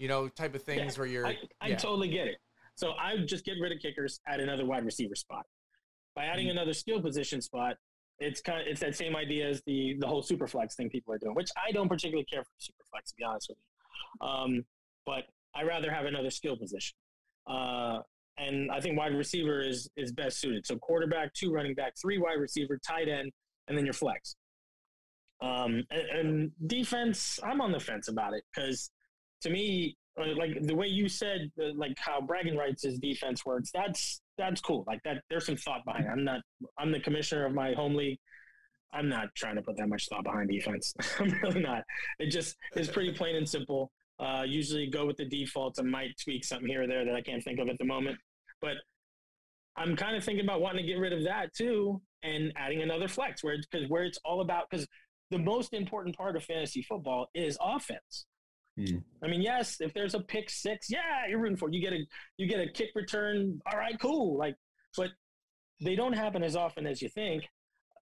you 0.00 0.08
know, 0.08 0.28
type 0.28 0.54
of 0.54 0.62
things 0.62 0.94
Yeah, 0.94 0.98
where 0.98 1.06
you're 1.06 1.26
I, 1.26 1.36
I 1.60 1.68
yeah. 1.68 1.76
totally 1.76 2.08
get 2.08 2.26
it. 2.26 2.38
So 2.74 2.92
I 2.92 3.12
would 3.14 3.28
just 3.28 3.44
get 3.44 3.56
rid 3.60 3.70
of 3.70 3.78
kickers, 3.80 4.18
add 4.26 4.40
another 4.40 4.64
wide 4.64 4.84
receiver 4.84 5.14
spot. 5.14 5.44
By 6.16 6.24
adding 6.24 6.46
Mm-hmm. 6.46 6.56
another 6.56 6.72
skill 6.72 7.02
position 7.02 7.42
spot, 7.42 7.76
it's 8.18 8.40
kind 8.40 8.62
of, 8.62 8.66
it's 8.66 8.80
that 8.80 8.96
same 8.96 9.14
idea 9.14 9.46
as 9.48 9.62
the 9.66 9.96
the 10.00 10.06
whole 10.06 10.22
super 10.22 10.46
flex 10.46 10.74
thing 10.74 10.88
people 10.88 11.12
are 11.14 11.18
doing, 11.18 11.34
which 11.34 11.50
I 11.56 11.70
don't 11.72 11.88
particularly 11.88 12.24
care 12.24 12.42
for 12.42 12.50
super 12.58 12.82
flex 12.90 13.10
to 13.10 13.16
be 13.18 13.24
honest 13.24 13.50
with 13.50 13.58
you. 13.58 14.26
Um, 14.26 14.64
but 15.04 15.24
I 15.54 15.62
rather 15.64 15.90
have 15.90 16.06
another 16.06 16.30
skill 16.30 16.56
position. 16.56 16.96
Uh, 17.46 17.98
and 18.38 18.70
I 18.72 18.80
think 18.80 18.96
wide 18.98 19.14
receiver 19.14 19.60
is 19.60 19.90
is 19.96 20.12
best 20.12 20.40
suited. 20.40 20.66
So 20.66 20.76
quarterback, 20.78 21.34
two 21.34 21.52
running 21.52 21.74
back, 21.74 21.92
three 22.00 22.16
wide 22.16 22.40
receiver, 22.40 22.78
tight 22.78 23.08
end, 23.08 23.30
and 23.68 23.76
then 23.76 23.84
your 23.84 23.94
flex. 23.94 24.36
Um, 25.42 25.84
and, 25.90 26.08
and 26.18 26.52
defense, 26.66 27.38
I'm 27.42 27.60
on 27.60 27.72
the 27.72 27.80
fence 27.80 28.08
about 28.08 28.32
it 28.34 28.44
because 28.54 28.90
to 29.42 29.50
me, 29.50 29.96
like 30.16 30.60
the 30.62 30.74
way 30.74 30.86
you 30.86 31.08
said, 31.08 31.50
uh, 31.60 31.72
like 31.74 31.96
how 31.98 32.20
bragging 32.20 32.56
rights 32.56 32.82
his 32.82 32.98
defense 32.98 33.44
works, 33.44 33.70
that's 33.72 34.20
that's 34.36 34.60
cool. 34.60 34.84
Like 34.86 35.02
that, 35.04 35.22
there's 35.30 35.46
some 35.46 35.56
thought 35.56 35.84
behind. 35.84 36.06
It. 36.06 36.10
I'm 36.10 36.24
not. 36.24 36.40
I'm 36.78 36.92
the 36.92 37.00
commissioner 37.00 37.46
of 37.46 37.54
my 37.54 37.72
home 37.72 37.94
league. 37.94 38.18
I'm 38.92 39.08
not 39.08 39.28
trying 39.36 39.56
to 39.56 39.62
put 39.62 39.76
that 39.76 39.88
much 39.88 40.08
thought 40.08 40.24
behind 40.24 40.50
defense. 40.50 40.92
I'm 41.18 41.30
really 41.42 41.60
not. 41.60 41.82
It 42.18 42.26
just 42.26 42.56
is 42.74 42.88
pretty 42.88 43.12
plain 43.12 43.36
and 43.36 43.48
simple. 43.48 43.92
Uh, 44.18 44.42
usually 44.46 44.88
go 44.88 45.06
with 45.06 45.16
the 45.16 45.24
defaults. 45.24 45.78
I 45.78 45.82
might 45.82 46.10
tweak 46.22 46.44
something 46.44 46.68
here 46.68 46.82
or 46.82 46.86
there 46.86 47.04
that 47.04 47.14
I 47.14 47.22
can't 47.22 47.42
think 47.42 47.58
of 47.58 47.68
at 47.68 47.78
the 47.78 47.84
moment, 47.84 48.18
but 48.60 48.74
I'm 49.76 49.96
kind 49.96 50.16
of 50.16 50.24
thinking 50.24 50.44
about 50.44 50.60
wanting 50.60 50.84
to 50.84 50.92
get 50.92 50.98
rid 50.98 51.12
of 51.12 51.24
that 51.24 51.54
too 51.54 52.02
and 52.22 52.52
adding 52.56 52.82
another 52.82 53.08
flex 53.08 53.42
where 53.42 53.56
because 53.70 53.88
where 53.88 54.04
it's 54.04 54.18
all 54.24 54.40
about 54.40 54.68
because 54.68 54.86
the 55.30 55.38
most 55.38 55.72
important 55.72 56.16
part 56.16 56.36
of 56.36 56.44
fantasy 56.44 56.82
football 56.82 57.28
is 57.34 57.56
offense. 57.62 58.26
Hmm. 58.76 58.98
I 59.22 59.28
mean, 59.28 59.42
yes, 59.42 59.76
if 59.80 59.92
there's 59.94 60.14
a 60.14 60.20
pick 60.20 60.48
six, 60.48 60.90
yeah, 60.90 61.26
you're 61.28 61.38
rooting 61.40 61.56
for 61.56 61.68
it. 61.68 61.74
You 61.74 61.80
get 61.80 61.92
a 61.92 62.04
you 62.36 62.46
get 62.46 62.60
a 62.60 62.70
kick 62.70 62.90
return. 62.94 63.60
All 63.70 63.78
right, 63.78 63.98
cool. 64.00 64.38
Like, 64.38 64.54
but 64.96 65.10
they 65.80 65.96
don't 65.96 66.12
happen 66.12 66.42
as 66.42 66.56
often 66.56 66.86
as 66.86 67.02
you 67.02 67.08
think. 67.08 67.44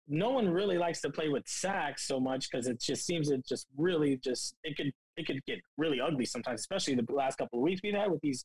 No 0.08 0.30
one 0.30 0.48
really 0.48 0.78
likes 0.78 1.00
to 1.02 1.10
play 1.10 1.28
with 1.28 1.46
sacks 1.46 2.06
so 2.06 2.18
much 2.18 2.48
because 2.50 2.66
it 2.66 2.80
just 2.80 3.04
seems 3.04 3.30
it 3.30 3.46
just 3.46 3.66
really 3.76 4.16
just 4.16 4.54
it 4.64 4.76
could 4.76 4.90
it 5.16 5.26
could 5.26 5.44
get 5.46 5.58
really 5.76 6.00
ugly 6.00 6.24
sometimes, 6.24 6.60
especially 6.60 6.94
the 6.94 7.04
last 7.10 7.36
couple 7.36 7.58
of 7.58 7.62
weeks 7.62 7.80
we've 7.82 7.94
had 7.94 8.10
with 8.10 8.20
these 8.20 8.44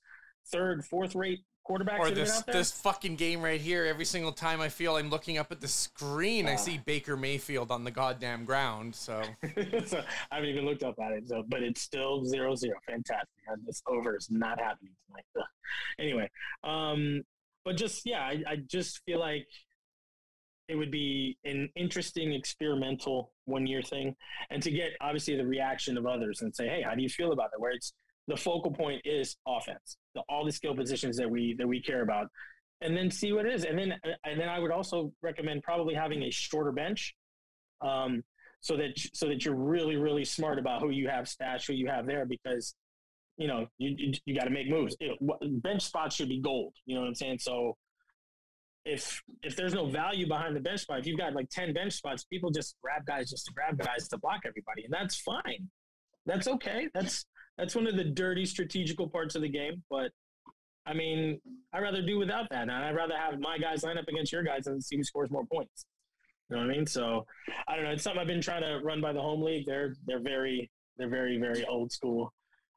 third, 0.51 0.85
fourth 0.85 1.15
rate 1.15 1.39
quarterbacks 1.69 1.99
or 1.99 2.09
that 2.11 2.17
have 2.17 2.45
been 2.45 2.55
this 2.55 2.69
this 2.69 2.71
fucking 2.71 3.15
game 3.15 3.41
right 3.41 3.61
here. 3.61 3.85
Every 3.85 4.03
single 4.03 4.33
time 4.33 4.59
I 4.59 4.67
feel 4.67 4.97
I'm 4.97 5.09
looking 5.09 5.37
up 5.37 5.51
at 5.51 5.61
the 5.61 5.67
screen, 5.67 6.45
I 6.47 6.53
Ah. 6.53 6.57
see 6.57 6.77
Baker 6.77 7.15
Mayfield 7.15 7.71
on 7.71 7.83
the 7.85 7.91
goddamn 7.91 8.43
ground. 8.43 8.93
So 8.95 9.21
so 9.85 10.03
I 10.31 10.35
haven't 10.35 10.49
even 10.49 10.65
looked 10.65 10.83
up 10.83 10.95
at 11.01 11.13
it. 11.13 11.27
So, 11.27 11.43
but 11.47 11.63
it's 11.63 11.81
still 11.81 12.25
zero 12.25 12.55
zero. 12.55 12.77
Fantastic. 12.85 13.29
Uh, 13.49 13.55
This 13.65 13.81
over 13.87 14.15
is 14.17 14.29
not 14.29 14.59
happening 14.59 14.91
tonight. 15.07 15.25
Ugh. 15.39 15.43
Anyway, 15.99 16.29
um, 16.65 17.21
but 17.63 17.77
just 17.77 18.05
yeah, 18.05 18.19
I, 18.21 18.43
I 18.45 18.55
just 18.57 19.01
feel 19.05 19.19
like 19.19 19.47
it 20.69 20.75
would 20.75 20.91
be 20.91 21.37
an 21.45 21.69
interesting 21.75 22.33
experimental 22.33 23.31
one 23.45 23.67
year 23.67 23.81
thing, 23.81 24.15
and 24.49 24.61
to 24.63 24.71
get 24.71 24.91
obviously 25.01 25.35
the 25.35 25.45
reaction 25.45 25.97
of 25.97 26.05
others 26.05 26.41
and 26.41 26.53
say, 26.55 26.67
hey, 26.67 26.81
how 26.81 26.95
do 26.95 27.01
you 27.01 27.09
feel 27.09 27.31
about 27.33 27.51
that? 27.51 27.59
Where 27.59 27.71
it's 27.71 27.93
the 28.27 28.37
focal 28.37 28.71
point 28.71 29.01
is 29.05 29.35
offense, 29.47 29.97
the, 30.15 30.21
all 30.29 30.45
the 30.45 30.51
skill 30.51 30.75
positions 30.75 31.17
that 31.17 31.29
we 31.29 31.55
that 31.57 31.67
we 31.67 31.81
care 31.81 32.03
about, 32.03 32.27
and 32.81 32.95
then 32.95 33.11
see 33.11 33.33
what 33.33 33.45
it 33.45 33.53
is. 33.53 33.65
And 33.65 33.77
then 33.77 33.93
and 34.25 34.39
then 34.39 34.49
I 34.49 34.59
would 34.59 34.71
also 34.71 35.11
recommend 35.21 35.63
probably 35.63 35.93
having 35.93 36.23
a 36.23 36.31
shorter 36.31 36.71
bench. 36.71 37.15
Um, 37.81 38.23
so 38.61 38.77
that 38.77 38.91
so 39.13 39.27
that 39.27 39.43
you're 39.43 39.55
really 39.55 39.97
really 39.97 40.23
smart 40.23 40.57
about 40.57 40.81
who 40.81 40.89
you 40.89 41.09
have 41.09 41.27
stashed, 41.27 41.67
who 41.67 41.73
you 41.73 41.87
have 41.87 42.05
there, 42.05 42.25
because 42.25 42.75
you 43.37 43.47
know 43.47 43.67
you 43.77 43.95
you, 43.97 44.13
you 44.25 44.35
got 44.35 44.45
to 44.45 44.51
make 44.51 44.69
moves. 44.69 44.95
Bench 45.41 45.81
spots 45.81 46.15
should 46.15 46.29
be 46.29 46.39
gold. 46.39 46.73
You 46.85 46.95
know 46.95 47.01
what 47.01 47.07
I'm 47.07 47.15
saying? 47.15 47.39
So 47.39 47.75
if 48.85 49.21
if 49.43 49.55
there's 49.55 49.73
no 49.73 49.87
value 49.87 50.27
behind 50.27 50.55
the 50.55 50.59
bench 50.61 50.81
spot, 50.81 50.99
if 50.99 51.07
you've 51.07 51.19
got 51.19 51.33
like 51.33 51.49
ten 51.49 51.73
bench 51.73 51.93
spots, 51.93 52.23
people 52.23 52.51
just 52.51 52.75
grab 52.81 53.05
guys 53.05 53.29
just 53.29 53.45
to 53.45 53.53
grab 53.53 53.77
guys 53.77 54.07
to 54.09 54.17
block 54.17 54.41
everybody, 54.45 54.85
and 54.85 54.93
that's 54.93 55.17
fine. 55.17 55.69
That's 56.25 56.47
okay. 56.47 56.87
That's 56.93 57.25
that's 57.57 57.75
one 57.75 57.87
of 57.87 57.95
the 57.95 58.03
dirty 58.03 58.45
strategical 58.45 59.07
parts 59.07 59.35
of 59.35 59.41
the 59.41 59.49
game. 59.49 59.83
But 59.89 60.11
I 60.85 60.93
mean, 60.93 61.39
I'd 61.73 61.79
rather 61.81 62.01
do 62.01 62.17
without 62.19 62.49
that, 62.49 62.63
and 62.63 62.71
I'd 62.71 62.95
rather 62.95 63.15
have 63.15 63.39
my 63.39 63.57
guys 63.57 63.83
line 63.83 63.97
up 63.97 64.07
against 64.07 64.31
your 64.31 64.43
guys 64.43 64.67
and 64.67 64.83
see 64.83 64.97
who 64.97 65.03
scores 65.03 65.31
more 65.31 65.45
points. 65.45 65.85
You 66.49 66.57
know 66.57 66.63
what 66.63 66.71
I 66.71 66.75
mean? 66.75 66.85
So 66.85 67.25
I 67.67 67.75
don't 67.75 67.85
know. 67.85 67.91
It's 67.91 68.03
something 68.03 68.19
I've 68.19 68.27
been 68.27 68.41
trying 68.41 68.63
to 68.63 68.79
run 68.83 69.01
by 69.01 69.13
the 69.13 69.21
home 69.21 69.41
league. 69.41 69.65
They're 69.65 69.95
they're 70.05 70.19
very 70.19 70.69
they're 70.97 71.09
very 71.09 71.37
very 71.37 71.65
old 71.65 71.91
school. 71.91 72.33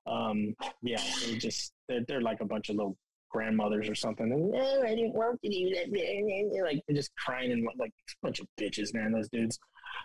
Um, 0.07 0.55
yeah, 0.83 1.03
they 1.25 1.37
just 1.37 1.73
they're, 1.89 2.05
they're 2.07 2.21
like 2.21 2.41
a 2.41 2.45
bunch 2.45 2.69
of 2.69 2.77
little 2.77 2.97
grandmothers 3.29 3.89
or 3.89 3.95
something. 3.95 4.31
And, 4.33 4.53
oh, 4.55 4.83
I 4.83 4.95
didn't 4.95 5.15
work 5.15 5.41
to 5.43 5.49
do 5.49 5.75
that. 5.75 5.93
They're 6.53 6.65
like 6.65 6.83
they're 6.87 6.97
just 6.97 7.15
crying 7.17 7.53
and 7.53 7.67
like 7.79 7.91
a 7.91 8.13
bunch 8.23 8.41
of 8.41 8.47
bitches, 8.59 8.95
man. 8.95 9.13
Those 9.13 9.29
dudes. 9.29 9.59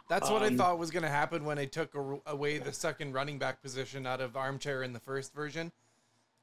that's 0.10 0.30
what 0.30 0.42
I 0.44 0.48
Um, 0.48 0.58
thought 0.58 0.78
was 0.80 0.92
going 0.92 1.04
to 1.04 1.10
happen 1.10 1.44
when 1.46 1.58
I 1.60 1.66
took 1.66 1.94
a, 1.96 2.18
away 2.26 2.58
the 2.58 2.74
second 2.74 3.14
running 3.14 3.38
back 3.40 3.62
position 3.62 4.06
out 4.08 4.22
of 4.22 4.36
armchair 4.38 4.84
in 4.84 4.94
the 4.94 5.00
first 5.00 5.34
version. 5.34 5.72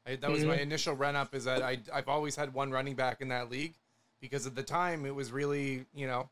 I, 0.06 0.16
that 0.16 0.30
was 0.30 0.44
my 0.44 0.56
Mhm. 0.56 0.60
initial 0.62 0.94
run 0.94 1.16
up. 1.16 1.34
Is 1.34 1.44
that 1.44 1.62
I 1.62 1.78
I've 1.92 2.08
always 2.08 2.36
had 2.36 2.54
one 2.54 2.70
running 2.70 2.94
back 2.94 3.20
in 3.20 3.28
that 3.28 3.50
league 3.50 3.74
because 4.20 4.46
at 4.46 4.54
the 4.54 4.62
time 4.62 5.04
it 5.06 5.14
was 5.14 5.32
really 5.32 5.84
you 5.94 6.06
know 6.06 6.28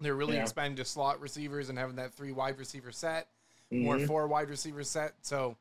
they're 0.00 0.14
really 0.14 0.34
Yeah. 0.36 0.42
expanding 0.42 0.76
to 0.76 0.84
slot 0.84 1.20
receivers 1.20 1.68
and 1.68 1.78
having 1.78 1.96
that 1.96 2.12
three 2.14 2.32
wide 2.32 2.58
receiver 2.58 2.92
set. 2.92 3.28
more 3.70 3.96
Mhm. 3.96 4.06
four 4.06 4.26
wide 4.28 4.50
receiver 4.50 4.84
set. 4.84 5.14
So 5.22 5.56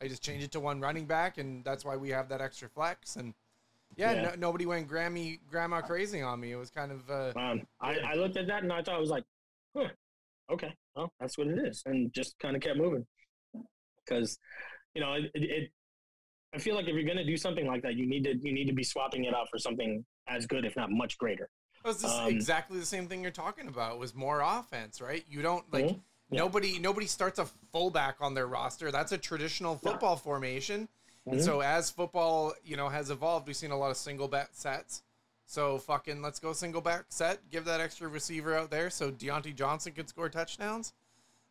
I 0.00 0.06
just 0.08 0.22
changed 0.22 0.44
it 0.44 0.52
to 0.52 0.60
one 0.60 0.80
running 0.80 1.06
back, 1.06 1.38
and 1.38 1.64
that's 1.64 1.84
why 1.84 1.96
we 1.96 2.10
have 2.10 2.28
that 2.28 2.40
extra 2.40 2.68
flex. 2.68 3.16
And 3.16 3.34
yeah, 3.96 4.12
Yeah. 4.12 4.22
No, 4.22 4.34
nobody 4.36 4.66
went 4.66 4.88
Grammy 4.88 5.40
grandma 5.50 5.80
crazy 5.80 6.20
on 6.22 6.40
me. 6.40 6.52
It 6.52 6.56
was 6.56 6.70
kind 6.70 6.92
of 6.92 7.10
uh, 7.10 7.38
Um, 7.38 7.62
I, 7.80 7.98
I 7.98 8.14
looked 8.14 8.36
at 8.36 8.46
that 8.48 8.62
and 8.62 8.72
I 8.72 8.82
thought 8.82 8.94
I 8.96 8.98
was 9.00 9.10
like, 9.10 9.24
huh, 9.76 9.88
okay, 10.50 10.74
well, 10.94 11.12
that's 11.18 11.36
what 11.38 11.46
it 11.48 11.58
is, 11.66 11.82
and 11.86 12.12
just 12.12 12.38
kind 12.38 12.54
of 12.56 12.62
kept 12.62 12.76
moving 12.76 13.06
because 14.04 14.38
you 14.94 15.00
know 15.00 15.14
it, 15.14 15.30
it. 15.34 15.70
I 16.54 16.58
feel 16.58 16.74
like 16.74 16.86
if 16.88 16.94
you're 16.94 17.04
gonna 17.06 17.24
do 17.24 17.36
something 17.36 17.66
like 17.66 17.82
that, 17.82 17.94
you 17.96 18.06
need 18.06 18.24
to 18.24 18.34
you 18.36 18.52
need 18.52 18.66
to 18.66 18.72
be 18.74 18.84
swapping 18.84 19.24
it 19.24 19.34
out 19.34 19.48
for 19.50 19.58
something 19.58 20.04
as 20.28 20.46
good, 20.46 20.64
if 20.64 20.76
not 20.76 20.90
much 20.90 21.18
greater. 21.18 21.48
was 21.84 22.02
just 22.02 22.18
Um, 22.18 22.28
exactly 22.28 22.78
the 22.78 22.86
same 22.86 23.06
thing 23.08 23.22
you're 23.22 23.30
talking 23.30 23.68
about. 23.68 23.94
It 23.94 23.98
was 23.98 24.14
more 24.14 24.40
offense, 24.40 25.00
right? 25.00 25.24
You 25.28 25.42
don't 25.42 25.70
like 25.72 25.84
Mhm. 25.86 26.00
Yeah. 26.30 26.38
nobody 26.40 26.78
nobody 26.78 27.06
starts 27.06 27.38
a 27.38 27.46
fullback 27.72 28.16
on 28.20 28.34
their 28.34 28.46
roster. 28.46 28.90
That's 28.90 29.12
a 29.12 29.18
traditional 29.18 29.76
football 29.76 30.16
formation. 30.16 30.88
And 31.26 31.40
Mhm. 31.40 31.44
so 31.44 31.60
as 31.60 31.90
football, 31.90 32.54
you 32.64 32.76
know, 32.76 32.88
has 32.88 33.10
evolved, 33.10 33.46
we've 33.48 33.56
seen 33.56 33.72
a 33.72 33.76
lot 33.76 33.90
of 33.90 33.96
single 33.96 34.28
back 34.28 34.50
sets. 34.52 35.02
So 35.44 35.78
fucking 35.78 36.22
let's 36.22 36.38
go 36.40 36.52
single 36.52 36.80
back 36.80 37.06
set. 37.08 37.50
Give 37.50 37.64
that 37.66 37.80
extra 37.80 38.08
receiver 38.08 38.56
out 38.56 38.70
there 38.70 38.90
so 38.90 39.10
Diontae 39.12 39.54
Johnson 39.54 39.92
can 39.92 40.06
score 40.06 40.28
touchdowns. 40.28 40.92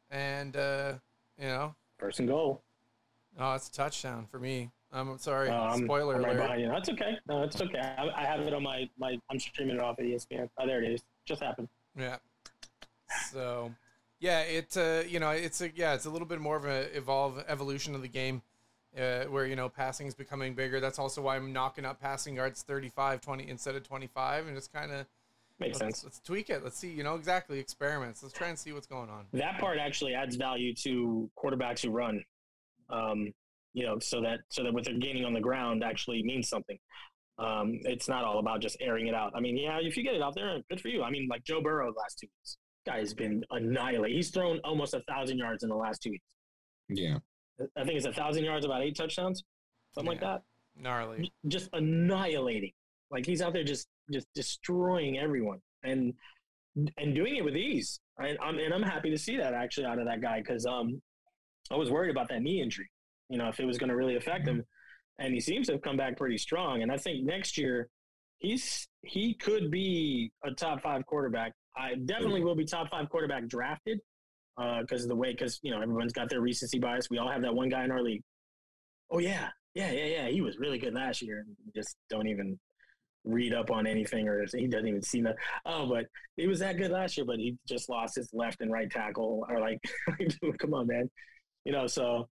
And 0.10 0.56
uh, 0.56 0.94
you 1.38 1.46
know, 1.48 1.76
First 1.98 2.20
and 2.20 2.28
goal. 2.28 2.62
oh, 3.40 3.54
it's 3.54 3.68
a 3.70 3.72
touchdown 3.72 4.26
for 4.28 4.40
me. 4.40 4.72
I'm 4.92 5.18
sorry. 5.18 5.50
Uh, 5.50 5.56
I'm, 5.62 5.84
Spoiler 5.86 6.16
I'm 6.16 6.24
right 6.24 6.32
alert. 6.36 6.42
behind 6.44 6.62
you. 6.62 6.68
That's 6.70 6.90
okay. 6.90 7.18
No, 7.28 7.44
it's 7.44 7.60
okay. 7.60 7.80
I, 7.80 8.10
I 8.16 8.26
have 8.26 8.42
it 8.42 8.54
on 8.54 8.64
my 8.64 8.90
my. 8.98 9.20
I'm 9.30 9.40
streaming 9.40 9.76
it 9.78 9.82
off 9.82 9.98
of 10.00 10.06
ESPN. 10.06 10.50
Oh, 10.58 10.66
there 10.68 10.82
it 10.84 10.92
is. 10.92 11.02
Just 11.26 11.42
happened. 11.42 11.68
Yeah. 11.98 12.18
So, 13.32 13.74
yeah, 14.20 14.42
it 14.42 14.76
uh, 14.78 15.04
you 15.08 15.20
know, 15.20 15.32
it's 15.32 15.62
a 15.62 15.70
yeah, 15.76 15.94
it's 15.96 16.06
a 16.06 16.10
little 16.10 16.28
bit 16.28 16.40
more 16.40 16.56
of 16.58 16.66
an 16.66 16.90
evolve 16.94 17.44
evolution 17.48 17.96
of 17.96 18.02
the 18.02 18.08
game, 18.08 18.42
uh, 18.98 19.26
where 19.26 19.46
you 19.46 19.56
know 19.56 19.70
passing 19.70 20.08
is 20.08 20.16
becoming 20.16 20.54
bigger. 20.54 20.80
That's 20.80 21.00
also 21.00 21.22
why 21.22 21.36
I'm 21.36 21.54
knocking 21.54 21.86
up 21.86 22.02
passing 22.02 22.36
yards 22.36 22.62
35, 22.64 23.22
20 23.22 23.50
instead 23.50 23.76
of 23.76 23.84
25, 23.84 24.48
and 24.48 24.56
just 24.56 24.74
kind 24.74 24.92
of 24.92 25.06
Makes 25.60 25.80
let's, 25.80 26.00
sense. 26.00 26.04
let's 26.04 26.20
tweak 26.20 26.50
it. 26.50 26.64
Let's 26.64 26.78
see, 26.78 26.90
you 26.90 27.04
know, 27.04 27.16
exactly 27.16 27.60
experiments. 27.60 28.22
Let's 28.22 28.36
try 28.36 28.50
and 28.50 28.60
see 28.60 28.74
what's 28.74 28.88
going 28.88 29.10
on. 29.10 29.26
That 29.34 29.58
part 29.60 29.78
actually 29.78 30.14
adds 30.14 30.36
value 30.36 30.74
to 30.84 31.30
quarterbacks 31.38 31.82
who 31.82 31.92
run. 31.92 32.24
Um, 32.90 33.32
you 33.74 33.86
know, 33.86 33.98
so 34.00 34.22
that 34.22 34.40
so 34.50 34.64
that 34.64 34.74
what 34.74 34.84
they're 34.84 34.98
gaining 34.98 35.24
on 35.24 35.34
the 35.34 35.40
ground 35.40 35.84
actually 35.84 36.24
means 36.24 36.50
something. 36.50 36.78
Um, 37.38 37.80
it's 37.84 38.08
not 38.08 38.24
all 38.24 38.40
about 38.40 38.62
just 38.62 38.78
airing 38.82 39.08
it 39.08 39.16
out. 39.16 39.32
I 39.36 39.40
mean, 39.40 39.58
yeah, 39.58 39.80
if 39.82 39.96
you 39.96 40.04
get 40.04 40.14
it 40.14 40.22
out 40.22 40.36
there, 40.36 40.60
good 40.70 40.80
for 40.80 40.90
you. 40.90 41.04
I 41.04 41.10
mean, 41.10 41.28
like 41.30 41.44
Joe 41.44 41.62
Burrow 41.62 41.92
the 41.92 42.00
last 42.00 42.20
two 42.20 42.28
weeks, 42.28 42.58
guy's 42.86 43.14
been 43.14 43.44
annihilated. 43.52 44.16
He's 44.16 44.32
thrown 44.32 44.60
almost 44.64 44.94
a 44.94 45.02
thousand 45.08 45.38
yards 45.38 45.64
in 45.64 45.70
the 45.70 45.76
last 45.76 46.02
two 46.02 46.12
weeks. 46.12 46.26
Yeah. 46.90 47.18
I 47.78 47.84
think 47.84 47.98
it's 47.98 48.06
a 48.06 48.14
thousand 48.14 48.44
yards, 48.44 48.66
about 48.66 48.82
eight 48.82 48.96
touchdowns, 48.96 49.44
something 49.94 50.12
like 50.12 50.22
that. 50.22 50.42
Gnarly. 50.78 51.32
just 51.48 51.70
annihilating. 51.74 52.72
Like 53.12 53.26
he's 53.26 53.42
out 53.42 53.54
there 53.54 53.64
just 53.64 53.88
just 54.12 54.28
destroying 54.36 55.18
everyone 55.18 55.60
and 55.84 56.14
and 56.98 57.16
doing 57.16 57.38
it 57.38 57.46
with 57.46 57.56
ease. 57.56 58.00
And 58.18 58.38
I'm 58.42 58.60
and 58.60 58.74
I'm 58.74 58.84
happy 58.84 59.10
to 59.10 59.18
see 59.18 59.38
that 59.38 59.54
actually 59.54 59.86
out 59.86 60.00
of 60.00 60.06
that 60.06 60.22
guy 60.22 60.40
because 60.42 60.66
um 60.66 61.02
I 61.72 61.76
was 61.76 61.90
worried 61.90 62.12
about 62.12 62.28
that 62.30 62.42
knee 62.42 62.62
injury. 62.62 62.90
You 63.30 63.38
know 63.38 63.48
if 63.48 63.60
it 63.60 63.66
was 63.66 63.78
going 63.78 63.90
to 63.90 63.96
really 63.96 64.18
affect 64.18 64.48
him, 64.48 64.64
and 65.20 65.34
he 65.34 65.40
seems 65.40 65.68
to 65.68 65.74
have 65.74 65.82
come 65.82 65.98
back 65.98 66.18
pretty 66.18 66.38
strong. 66.38 66.82
And 66.84 66.92
I 66.92 66.98
think 66.98 67.24
next 67.26 67.58
year 67.58 67.88
he's 68.40 68.88
he 69.04 69.34
could 69.34 69.72
be 69.72 70.32
a 70.44 70.52
top 70.52 70.82
five 70.82 71.06
quarterback. 71.06 71.54
I 71.78 71.96
definitely 71.96 72.44
will 72.44 72.56
be 72.56 72.66
top 72.66 72.90
five 72.90 73.10
quarterback 73.10 73.48
drafted 73.48 74.00
because 74.58 75.04
of 75.04 75.10
the 75.10 75.16
way 75.16 75.32
because 75.32 75.60
you 75.62 75.72
know 75.72 75.82
everyone's 75.82 76.14
got 76.14 76.30
their 76.30 76.42
recency 76.42 76.80
bias. 76.80 77.10
We 77.10 77.18
all 77.18 77.30
have 77.30 77.42
that 77.42 77.54
one 77.54 77.70
guy 77.70 77.84
in 77.84 77.92
our 77.92 78.02
league. 78.02 78.24
Oh 79.12 79.20
yeah, 79.20 79.50
yeah, 79.74 79.92
yeah, 79.92 80.06
yeah. 80.06 80.28
He 80.28 80.42
was 80.42 80.58
really 80.58 80.78
good 80.78 80.94
last 80.94 81.22
year. 81.22 81.46
Just 81.76 81.98
don't 82.10 82.28
even 82.28 82.60
read 83.26 83.54
up 83.54 83.72
on 83.72 83.88
anything, 83.88 84.28
or 84.28 84.46
he 84.54 84.68
doesn't 84.68 84.88
even 84.88 85.02
see 85.02 85.22
that. 85.22 85.36
Oh, 85.66 85.88
but 85.88 86.06
he 86.38 86.48
was 86.48 86.60
that 86.60 86.78
good 86.78 86.92
last 86.92 87.18
year, 87.18 87.26
but 87.26 87.38
he 87.38 87.58
just 87.68 87.90
lost 87.90 88.16
his 88.16 88.30
left 88.34 88.62
and 88.62 88.72
right 88.72 88.90
tackle. 88.90 89.46
Or 89.50 89.60
like, 89.60 89.80
come 90.60 90.74
on, 90.74 90.88
man. 90.88 91.10
You 91.66 91.72
know, 91.72 91.88
so 91.88 92.30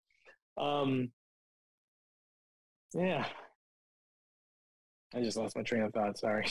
um, 0.57 1.11
yeah. 2.95 3.27
I 5.15 5.21
just 5.21 5.37
lost 5.37 5.57
my 5.57 5.63
train 5.63 5.83
of 5.83 5.93
thought. 5.93 6.19
Sorry. 6.19 6.47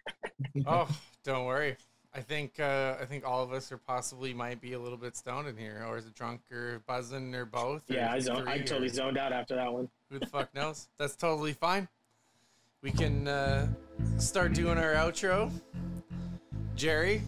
oh, 0.66 0.88
don't 1.24 1.46
worry. 1.46 1.76
I 2.14 2.20
think 2.20 2.58
uh, 2.58 2.96
I 3.00 3.04
think 3.04 3.26
all 3.26 3.42
of 3.42 3.52
us 3.52 3.70
are 3.70 3.78
possibly 3.78 4.32
might 4.32 4.60
be 4.60 4.72
a 4.72 4.78
little 4.78 4.96
bit 4.98 5.16
stoned 5.16 5.46
in 5.46 5.56
here, 5.56 5.84
or 5.86 5.98
is 5.98 6.06
it 6.06 6.14
drunk 6.14 6.40
or 6.50 6.82
buzzing 6.86 7.34
or 7.34 7.44
both? 7.44 7.88
or 7.90 7.94
yeah, 7.94 8.12
I, 8.12 8.18
zoned, 8.18 8.48
I 8.48 8.58
totally 8.58 8.86
or 8.86 8.90
zoned 8.90 9.18
out 9.18 9.32
after 9.32 9.54
that 9.56 9.72
one. 9.72 9.88
Who 10.10 10.18
the 10.18 10.26
fuck 10.26 10.54
knows? 10.54 10.88
That's 10.98 11.16
totally 11.16 11.52
fine. 11.52 11.86
We 12.82 12.92
can 12.92 13.28
uh, 13.28 13.68
start 14.18 14.54
doing 14.54 14.78
our 14.78 14.94
outro. 14.94 15.50
Jerry, 16.76 17.22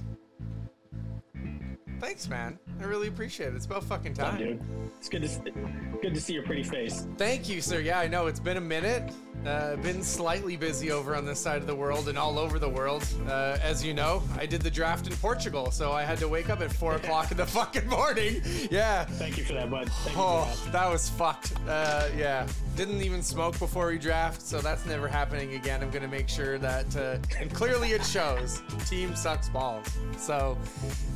thanks, 1.99 2.29
man. 2.29 2.59
I 2.81 2.85
really 2.85 3.09
appreciate 3.09 3.49
it. 3.49 3.57
It's 3.57 3.67
about 3.67 3.85
fucking 3.85 4.15
time. 4.15 4.39
dude. 4.39 4.61
It's 4.99 5.09
good 5.09 5.23
to 5.23 5.53
good 6.01 6.15
to 6.15 6.21
see 6.21 6.33
your 6.33 6.45
pretty 6.45 6.63
face. 6.63 7.07
Thank 7.19 7.49
you, 7.49 7.61
sir. 7.61 7.81
Yeah, 7.81 7.99
I 7.99 8.09
know 8.09 8.27
it's 8.27 8.41
been 8.41 8.57
a 8.57 8.63
minute. 8.63 9.13
Uh, 9.47 9.75
been 9.77 10.03
slightly 10.03 10.55
busy 10.55 10.91
over 10.93 11.17
on 11.17 11.25
this 11.25 11.41
side 11.41 11.63
of 11.63 11.67
the 11.67 11.75
world 11.75 12.09
and 12.11 12.19
all 12.19 12.39
over 12.39 12.59
the 12.59 12.69
world. 12.69 13.03
Uh, 13.27 13.57
as 13.63 13.83
you 13.83 13.95
know, 13.95 14.23
I 14.39 14.45
did 14.45 14.61
the 14.61 14.71
draft 14.71 15.07
in 15.07 15.15
Portugal, 15.17 15.71
so 15.71 15.93
I 15.93 16.03
had 16.03 16.19
to 16.19 16.29
wake 16.29 16.51
up 16.51 16.61
at 16.61 16.71
four 16.71 16.95
o'clock 16.97 17.31
in 17.31 17.39
the 17.39 17.47
fucking 17.59 17.89
morning. 17.89 18.43
Yeah. 18.71 19.07
Thank 19.07 19.39
you 19.39 19.45
for 19.45 19.55
that, 19.55 19.71
bud. 19.71 19.91
Thank 19.91 20.15
you 20.17 20.23
Oh, 20.23 20.45
for 20.45 20.65
that. 20.67 20.73
that 20.73 20.91
was 20.91 21.09
fucked. 21.09 21.55
Uh, 21.67 22.09
yeah. 22.17 22.47
Didn't 22.77 23.01
even 23.01 23.23
smoke 23.23 23.59
before 23.59 23.87
we 23.89 23.97
draft, 23.99 24.43
so 24.43 24.61
that's 24.61 24.85
never 24.85 25.09
happening 25.09 25.55
again. 25.55 25.83
I'm 25.83 25.91
gonna 25.91 26.07
make 26.07 26.29
sure 26.29 26.59
that, 26.59 26.95
uh, 26.97 27.17
and 27.39 27.53
clearly 27.53 27.93
it 27.93 28.05
shows. 28.05 28.61
Team 28.89 29.17
sucks 29.17 29.49
balls. 29.49 29.87
So, 30.19 30.57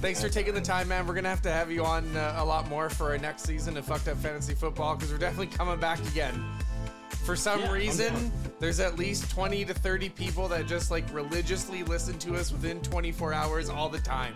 thanks 0.01 0.23
for 0.23 0.29
taking 0.31 0.55
the 0.55 0.61
time, 0.63 0.89
man. 0.89 1.07
We're 1.07 1.15
gonna 1.15 1.29
have 1.29 1.43
to 1.43 1.51
have 1.53 1.71
you 1.71 1.85
on 1.85 2.17
uh, 2.17 2.37
a 2.39 2.45
lot 2.45 2.69
more 2.69 2.89
for 2.89 3.11
our 3.13 3.19
next 3.19 3.43
season 3.45 3.77
of 3.77 3.85
Fucked 3.85 4.09
Up 4.09 4.17
Fantasy 4.17 4.55
Football 4.55 4.97
because 4.97 5.13
we're 5.13 5.19
definitely 5.19 5.47
coming 5.55 5.79
back 5.79 6.01
again. 6.09 6.43
For 7.25 7.37
some 7.37 7.61
Yeah, 7.61 7.73
reason, 7.73 8.31
there's 8.61 8.81
at 8.81 8.99
least 8.99 9.31
20 9.31 9.65
to 9.67 9.75
30 9.75 10.09
people 10.11 10.47
that 10.49 10.67
just 10.67 10.91
like 10.91 11.05
religiously 11.13 11.83
listen 11.85 12.19
to 12.19 12.35
us 12.37 12.53
within 12.53 12.81
24 12.83 13.33
hours 13.33 13.71
all 13.71 13.89
the 13.89 13.99
time. 14.01 14.35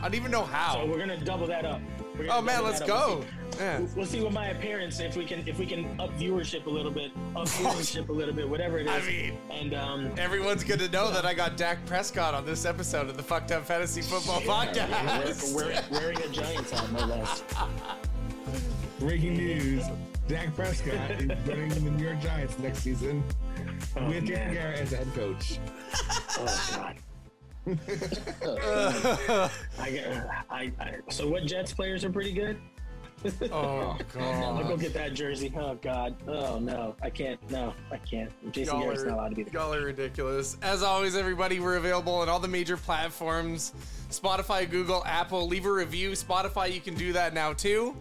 I 0.00 0.02
don't 0.02 0.14
even 0.14 0.30
know 0.30 0.44
how. 0.44 0.74
So 0.74 0.86
we're 0.86 0.98
gonna 0.98 1.16
double 1.18 1.46
that 1.46 1.64
up. 1.64 1.80
Oh 2.30 2.40
man, 2.42 2.62
let's 2.64 2.80
up. 2.82 2.88
We'll 2.88 2.96
go. 2.98 3.20
see- 3.22 3.58
Yeah. 3.58 3.80
We'll, 3.94 4.06
see 4.06 4.20
what 4.22 4.32
my 4.32 4.48
appearance 4.48 5.00
if 5.00 5.16
we 5.16 5.24
can 5.24 5.46
if 5.48 5.58
we 5.58 5.64
can 5.66 5.98
up 6.00 6.10
viewership 6.18 6.66
a 6.66 6.70
little 6.70 6.90
bit, 6.90 7.10
up 7.34 7.46
viewership 7.48 8.08
a 8.08 8.12
little 8.12 8.34
bit, 8.34 8.46
whatever 8.48 8.78
it 8.78 8.86
is. 8.86 8.92
I 8.92 9.06
mean, 9.06 9.38
and 9.50 9.74
um, 9.74 10.10
Everyone's 10.18 10.62
gonna 10.64 10.88
know 10.88 11.10
that 11.10 11.24
I 11.24 11.32
got 11.32 11.56
Dak 11.56 11.84
Prescott 11.86 12.34
on 12.34 12.44
this 12.44 12.64
episode 12.66 13.08
of 13.08 13.16
the 13.16 13.22
Fucked 13.22 13.52
Up 13.52 13.64
Fantasy 13.64 14.02
Football 14.02 14.40
Podcast. 14.42 15.54
we're, 15.54 15.64
we're 15.90 15.98
wearing 16.00 16.20
a 16.22 16.28
Giants 16.28 16.70
hat, 16.70 16.90
no 16.92 17.06
less. 17.06 17.42
Breaking 18.98 19.34
news: 19.36 19.84
Dak 20.28 20.54
Prescott 20.56 21.10
is 21.12 21.26
running 21.46 21.68
the 21.68 21.80
New 21.90 22.04
York 22.04 22.20
Giants 22.20 22.58
next 22.58 22.80
season 22.80 23.22
Oh, 23.96 24.06
with 24.08 24.26
Jason. 24.26 24.52
Garrett 24.52 24.80
as 24.80 24.90
the 24.90 24.96
head 24.96 25.14
coach. 25.14 25.58
Oh 26.38 26.72
god. 26.74 26.96
I, 29.80 29.90
get- 29.90 30.26
I, 30.50 30.72
I 30.80 30.94
so 31.10 31.28
what 31.28 31.44
Jets 31.46 31.72
players 31.72 32.04
are 32.04 32.10
pretty 32.10 32.32
good. 32.32 32.58
oh 33.50 33.96
God! 34.12 34.22
I'll 34.22 34.62
go 34.64 34.76
get 34.76 34.92
that 34.94 35.14
jersey. 35.14 35.52
Oh 35.56 35.74
god. 35.76 36.14
Oh 36.28 36.58
no, 36.58 36.94
I 37.02 37.08
can't. 37.10 37.40
No, 37.50 37.72
I 37.90 37.96
can't. 37.98 38.30
Jason 38.52 38.74
Y'all 38.74 38.82
Garrett's 38.84 39.02
are, 39.02 39.06
not 39.06 39.14
allowed 39.18 39.28
to 39.30 39.34
be 39.36 39.42
there. 39.44 39.54
y'all 39.54 39.72
are 39.74 39.80
ridiculous. 39.84 40.56
As 40.62 40.82
always, 40.82 41.16
everybody, 41.16 41.58
we're 41.58 41.76
available 41.76 42.14
on 42.16 42.28
all 42.28 42.38
the 42.38 42.46
major 42.48 42.76
platforms 42.76 43.72
Spotify, 44.10 44.68
Google, 44.70 45.02
Apple. 45.06 45.46
Leave 45.48 45.66
a 45.66 45.72
review. 45.72 46.10
Spotify, 46.10 46.72
you 46.72 46.80
can 46.80 46.94
do 46.94 47.12
that 47.14 47.32
now 47.34 47.52
too. 47.52 47.96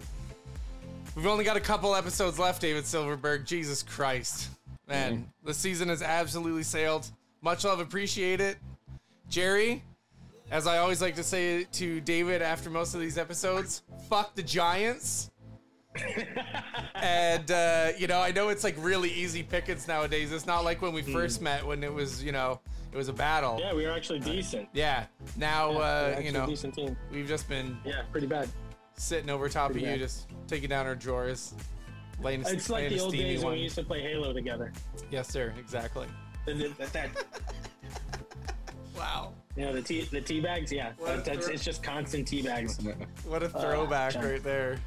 We've 1.15 1.28
only 1.28 1.45
got 1.45 1.56
a 1.56 1.62
couple 1.62 1.95
episodes 1.95 2.38
left, 2.38 2.62
David 2.62 2.86
Silverberg. 2.86 3.45
Jesus 3.45 3.82
Christ. 3.84 4.49
Man, 4.88 5.32
the 5.43 5.54
season 5.54 5.89
has 5.89 6.01
absolutely 6.01 6.63
sailed. 6.63 7.10
Much 7.41 7.63
love, 7.63 7.80
appreciate 7.80 8.41
it. 8.41 8.58
Jerry, 9.30 9.82
as 10.51 10.67
I 10.67 10.78
always 10.80 11.01
like 11.01 11.15
to 11.15 11.23
say 11.23 11.63
to 11.63 12.01
David 12.01 12.41
after 12.41 12.69
most 12.69 12.93
of 12.93 12.99
these 12.99 13.17
episodes, 13.17 13.84
fuck 14.10 14.36
the 14.36 14.43
Giants. 14.43 15.32
and 16.95 17.49
uh, 17.49 17.91
you 17.97 18.08
know, 18.08 18.19
I 18.19 18.32
know 18.32 18.49
it's 18.49 18.63
like 18.65 18.75
really 18.78 19.10
easy 19.10 19.41
pickings 19.41 19.88
nowadays. 19.88 20.34
It's 20.34 20.45
not 20.45 20.65
like 20.65 20.82
when 20.82 20.91
we 20.93 21.01
first 21.01 21.41
met 21.41 21.65
when 21.65 21.84
it 21.84 21.93
was, 21.93 22.21
you 22.21 22.34
know, 22.34 22.60
it 22.91 22.97
was 22.97 23.08
a 23.08 23.13
battle. 23.13 23.58
Yeah, 23.60 23.73
we 23.73 23.86
were 23.86 23.91
actually 23.93 24.19
decent. 24.19 24.67
Yeah. 24.73 25.06
Now, 25.38 25.71
Yeah, 25.71 25.78
uh, 25.78 26.19
you 26.21 26.32
know, 26.34 26.45
decent 26.45 26.73
team. 26.75 26.97
we've 27.12 27.28
just 27.28 27.47
been 27.47 27.78
Yeah, 27.86 28.01
pretty 28.12 28.28
bad. 28.28 28.49
Sitting 28.97 29.29
over 29.29 29.49
top 29.49 29.71
Pretty 29.71 29.86
of 29.88 29.91
you, 29.93 29.97
just 29.97 30.27
taking 30.47 30.69
down 30.69 30.86
our 30.86 30.95
drawers, 30.95 31.53
laying. 32.21 32.45
a- 32.45 32.49
It's 32.49 32.69
like 32.69 32.89
the 32.89 32.99
old 32.99 33.12
steamy 33.12 33.23
days 33.36 33.43
when 33.43 33.53
we 33.53 33.60
used 33.60 33.75
to 33.75 33.84
play 33.84 34.01
Halo 34.01 34.34
together. 34.34 34.71
Yes, 35.12 35.27
sir. 35.29 35.53
Exactly. 35.60 36.08
That, 36.45 36.77
that, 36.77 36.93
that- 36.93 37.10
Wow. 38.95 39.34
you 39.58 39.65
know, 39.65 39.73
the 39.73 39.81
tea, 39.81 40.01
the 40.01 40.21
tea 40.21 40.39
bags. 40.39 40.71
Yeah, 40.71 40.93
that, 41.05 41.25
that's 41.25 41.45
thro- 41.45 41.53
it's 41.53 41.63
just 41.63 41.84
constant 41.84 42.27
tea 42.27 42.41
bags. 42.41 42.79
What 43.25 43.43
a 43.43 43.47
uh, 43.47 43.62
throwback 43.62 44.13
Giants. 44.13 44.31
right 44.31 44.43
there. 44.43 44.77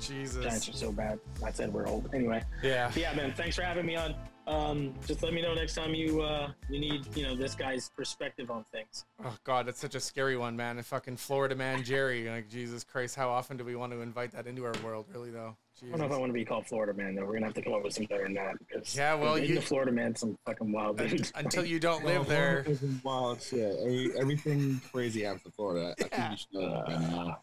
Jesus. 0.00 0.42
Giants 0.44 0.66
Jesus. 0.66 0.82
are 0.82 0.86
so 0.86 0.92
bad. 0.92 1.18
I 1.44 1.50
said 1.50 1.72
we're 1.72 1.86
old. 1.86 2.08
Anyway, 2.14 2.42
Yeah. 2.62 2.90
yeah, 2.96 3.12
man. 3.14 3.32
Thanks 3.34 3.56
for 3.56 3.62
having 3.62 3.84
me 3.86 3.96
on. 3.96 4.14
Um, 4.46 4.92
just 5.06 5.22
let 5.22 5.32
me 5.32 5.40
know 5.40 5.54
next 5.54 5.74
time 5.74 5.94
you 5.94 6.20
uh, 6.20 6.50
you 6.68 6.78
need 6.78 7.06
you 7.16 7.22
know 7.22 7.34
this 7.34 7.54
guy's 7.54 7.88
perspective 7.88 8.50
on 8.50 8.64
things. 8.72 9.06
Oh 9.24 9.34
God, 9.42 9.66
that's 9.66 9.78
such 9.80 9.94
a 9.94 10.00
scary 10.00 10.36
one, 10.36 10.54
man. 10.54 10.76
And 10.76 10.84
fucking 10.84 11.16
Florida 11.16 11.54
man 11.54 11.82
Jerry. 11.82 12.28
Like 12.28 12.50
Jesus 12.50 12.84
Christ, 12.84 13.16
how 13.16 13.30
often 13.30 13.56
do 13.56 13.64
we 13.64 13.74
want 13.74 13.92
to 13.92 14.00
invite 14.02 14.32
that 14.32 14.46
into 14.46 14.64
our 14.66 14.74
world? 14.84 15.06
Really 15.14 15.30
though. 15.30 15.56
I 15.82 15.88
don't 15.88 15.98
know 16.00 16.04
if 16.06 16.12
I 16.12 16.18
want 16.18 16.28
to 16.28 16.34
be 16.34 16.44
called 16.44 16.66
Florida 16.66 16.92
man 16.92 17.14
though. 17.14 17.24
We're 17.24 17.34
gonna 17.34 17.46
have 17.46 17.54
to 17.54 17.62
come 17.62 17.72
up 17.72 17.82
with 17.84 17.94
some 17.94 18.04
better 18.04 18.24
than 18.24 18.34
that. 18.34 18.58
Because 18.58 18.94
Yeah, 18.94 19.14
well, 19.14 19.36
in 19.36 19.44
you- 19.44 19.54
the 19.54 19.62
Florida 19.62 19.92
man, 19.92 20.14
some 20.14 20.36
fucking 20.44 20.70
wild 20.70 20.98
dudes. 20.98 21.32
Until 21.34 21.64
you 21.64 21.80
don't 21.80 22.04
live 22.06 22.26
there. 22.28 22.66
Wow, 23.02 23.36
shit. 23.40 24.14
Everything 24.16 24.78
crazy 24.92 25.22
happens 25.22 25.46
in 25.46 25.52
Florida. 25.52 25.94
I 25.98 26.04
Yeah. 26.12 26.28
think 26.28 26.30
you 26.30 26.36
should 26.36 26.52
know 26.68 26.70
that 26.74 26.86
by 26.86 26.92
now. 26.98 27.38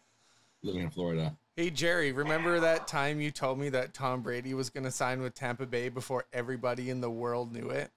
Living 0.62 0.82
in 0.82 0.90
Florida. 0.90 1.36
Hey 1.54 1.68
Jerry, 1.68 2.12
remember 2.12 2.60
that 2.60 2.86
time 2.86 3.20
you 3.20 3.30
told 3.30 3.58
me 3.58 3.68
that 3.68 3.92
Tom 3.92 4.22
Brady 4.22 4.54
was 4.54 4.70
going 4.70 4.84
to 4.84 4.90
sign 4.90 5.20
with 5.20 5.34
Tampa 5.34 5.66
Bay 5.66 5.90
before 5.90 6.24
everybody 6.32 6.88
in 6.88 7.02
the 7.02 7.10
world 7.10 7.52
knew 7.52 7.68
it? 7.68 7.90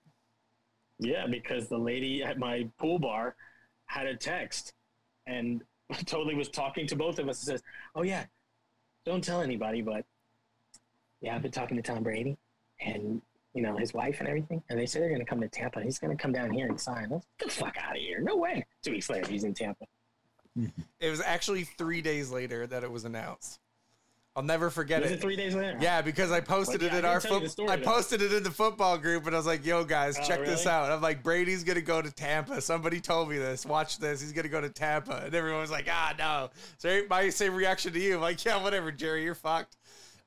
Yeah, 1.00 1.26
because 1.26 1.70
the 1.70 1.78
lady 1.78 2.22
at 2.22 2.38
my 2.38 2.68
pool 2.78 3.00
bar 3.00 3.38
had 3.86 4.08
a 4.08 4.16
text 4.18 4.74
and 5.26 5.62
totally 6.06 6.36
was 6.36 6.50
talking 6.50 6.86
to 6.88 6.98
both 6.98 7.18
of 7.18 7.30
us 7.30 7.40
and 7.40 7.54
says, 7.54 7.64
Oh, 7.96 8.04
yeah, 8.04 8.26
don't 9.06 9.24
tell 9.24 9.42
anybody, 9.42 9.82
but 9.82 10.04
yeah, 11.22 11.34
I've 11.34 11.42
been 11.42 11.52
talking 11.52 11.78
to 11.78 11.84
Tom 11.84 12.04
Brady 12.04 12.38
and, 12.82 13.22
you 13.54 13.62
know, 13.62 13.78
his 13.78 13.94
wife 13.94 14.18
and 14.20 14.28
everything. 14.28 14.64
And 14.70 14.78
they 14.78 14.86
said 14.86 15.02
they're 15.02 15.08
going 15.08 15.22
to 15.22 15.26
come 15.26 15.40
to 15.40 15.48
Tampa. 15.48 15.82
He's 15.82 15.98
going 15.98 16.16
to 16.16 16.22
come 16.22 16.34
down 16.34 16.52
here 16.52 16.68
and 16.68 16.78
sign. 16.80 17.10
Was, 17.10 17.24
Get 17.40 17.48
the 17.48 17.56
fuck 17.56 17.78
out 17.82 17.96
of 17.96 18.02
here. 18.02 18.20
No 18.20 18.36
way. 18.36 18.66
Two 18.84 18.92
weeks 18.92 19.10
later, 19.10 19.32
he's 19.32 19.46
in 19.46 19.54
Tampa. 19.54 19.86
It 21.00 21.10
was 21.10 21.22
actually 21.22 21.64
three 21.66 22.02
days 22.02 22.32
later 22.32 22.66
that 22.68 22.84
it 22.84 22.92
was 22.92 23.06
announced. 23.06 23.60
I'll 24.38 24.44
never 24.44 24.70
forget 24.70 25.02
Was 25.02 25.12
it. 25.12 25.16
it 25.16 25.22
three 25.22 25.38
days 25.38 25.56
later? 25.56 25.78
Yeah, 25.80 26.02
because 26.02 26.30
I 26.30 26.42
posted 26.42 26.84
it 26.84 26.92
yeah, 26.92 27.00
in 27.00 27.06
our 27.06 27.20
didn't 27.22 27.30
tell 27.30 27.34
you 27.42 27.48
the 27.48 27.50
football. 27.50 27.68
story, 27.68 27.70
I 27.70 27.76
though. 27.78 27.86
posted 27.86 28.22
it 28.22 28.34
in 28.34 28.44
the 28.44 28.52
football 28.52 28.98
group, 28.98 29.26
and 29.28 29.34
I 29.36 29.40
was 29.40 29.46
like, 29.46 29.66
"Yo, 29.66 29.86
guys, 29.86 30.18
Oh, 30.20 30.24
check 30.28 30.40
this 30.46 30.68
out." 30.68 30.92
I'm 30.92 31.02
like, 31.02 31.24
"Brady's 31.24 31.64
gonna 31.64 31.80
go 31.80 32.02
to 32.02 32.12
Tampa." 32.12 32.60
Somebody 32.60 33.00
told 33.00 33.30
me 33.30 33.38
this. 33.38 33.66
Watch 33.66 33.98
this. 33.98 34.20
He's 34.20 34.34
gonna 34.34 34.50
go 34.50 34.60
to 34.60 34.70
Tampa, 34.70 35.22
and 35.26 35.34
everyone 35.34 35.62
was 35.62 35.72
like, 35.72 35.88
"Ah, 35.90 36.14
no." 36.18 36.50
So 36.80 37.04
my 37.10 37.30
same 37.30 37.54
reaction 37.56 37.94
to 37.94 38.00
you. 38.00 38.16
I'm 38.16 38.22
like, 38.22 38.44
"Yeah, 38.44 38.62
whatever, 38.62 38.92
Jerry, 38.92 39.24
you're 39.24 39.36
fucked." 39.36 39.78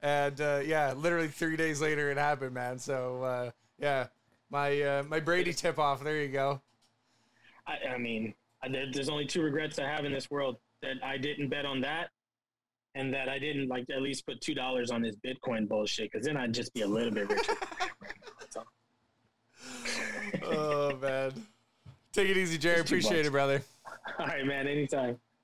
And 0.01 0.41
uh, 0.41 0.61
yeah, 0.65 0.95
literally 0.95 1.29
three 1.29 1.57
days 1.57 1.83
later, 1.83 2.11
it 2.11 2.17
happened, 2.17 2.55
man. 2.55 2.79
So 2.79 3.23
uh, 3.23 3.51
yeah, 3.79 4.07
my 4.49 4.81
uh, 4.81 5.03
my 5.03 5.21
Brady 5.21 5.53
tip 5.53 5.79
off. 5.79 6.03
There 6.03 6.23
you 6.23 6.29
go. 6.29 6.63
I, 7.67 7.91
I 7.95 7.99
mean, 7.99 8.33
I, 8.63 8.69
there's 8.93 9.09
only 9.09 9.27
two 9.27 9.43
regrets 9.43 9.79
I 9.79 9.85
have 9.85 10.05
in 10.05 10.13
this 10.13 10.31
world 10.31 10.57
that 10.83 10.97
I 11.03 11.17
didn't 11.17 11.49
bet 11.49 11.65
on 11.65 11.81
that, 11.83 12.11
and 12.95 13.13
that 13.15 13.29
I 13.29 13.39
didn't 13.39 13.69
like 13.69 13.85
at 13.91 14.03
least 14.03 14.27
put 14.27 14.41
two 14.41 14.55
dollars 14.55 14.91
on 14.91 15.03
this 15.03 15.17
Bitcoin 15.25 15.69
bullshit. 15.69 16.11
Because 16.11 16.27
then 16.27 16.37
I'd 16.37 16.55
just 16.55 16.73
be 16.75 16.83
a 16.83 16.87
little 16.87 17.13
bit 17.13 17.29
richer. 17.29 17.55
Oh 20.43 20.95
man, 20.97 21.33
take 22.13 22.29
it 22.29 22.37
easy, 22.37 22.59
Jerry. 22.59 22.81
Appreciate 22.81 23.25
it, 23.25 23.31
brother. 23.33 23.63
All 24.19 24.27
right, 24.27 24.45
man. 24.45 24.67
Anytime. 24.67 25.19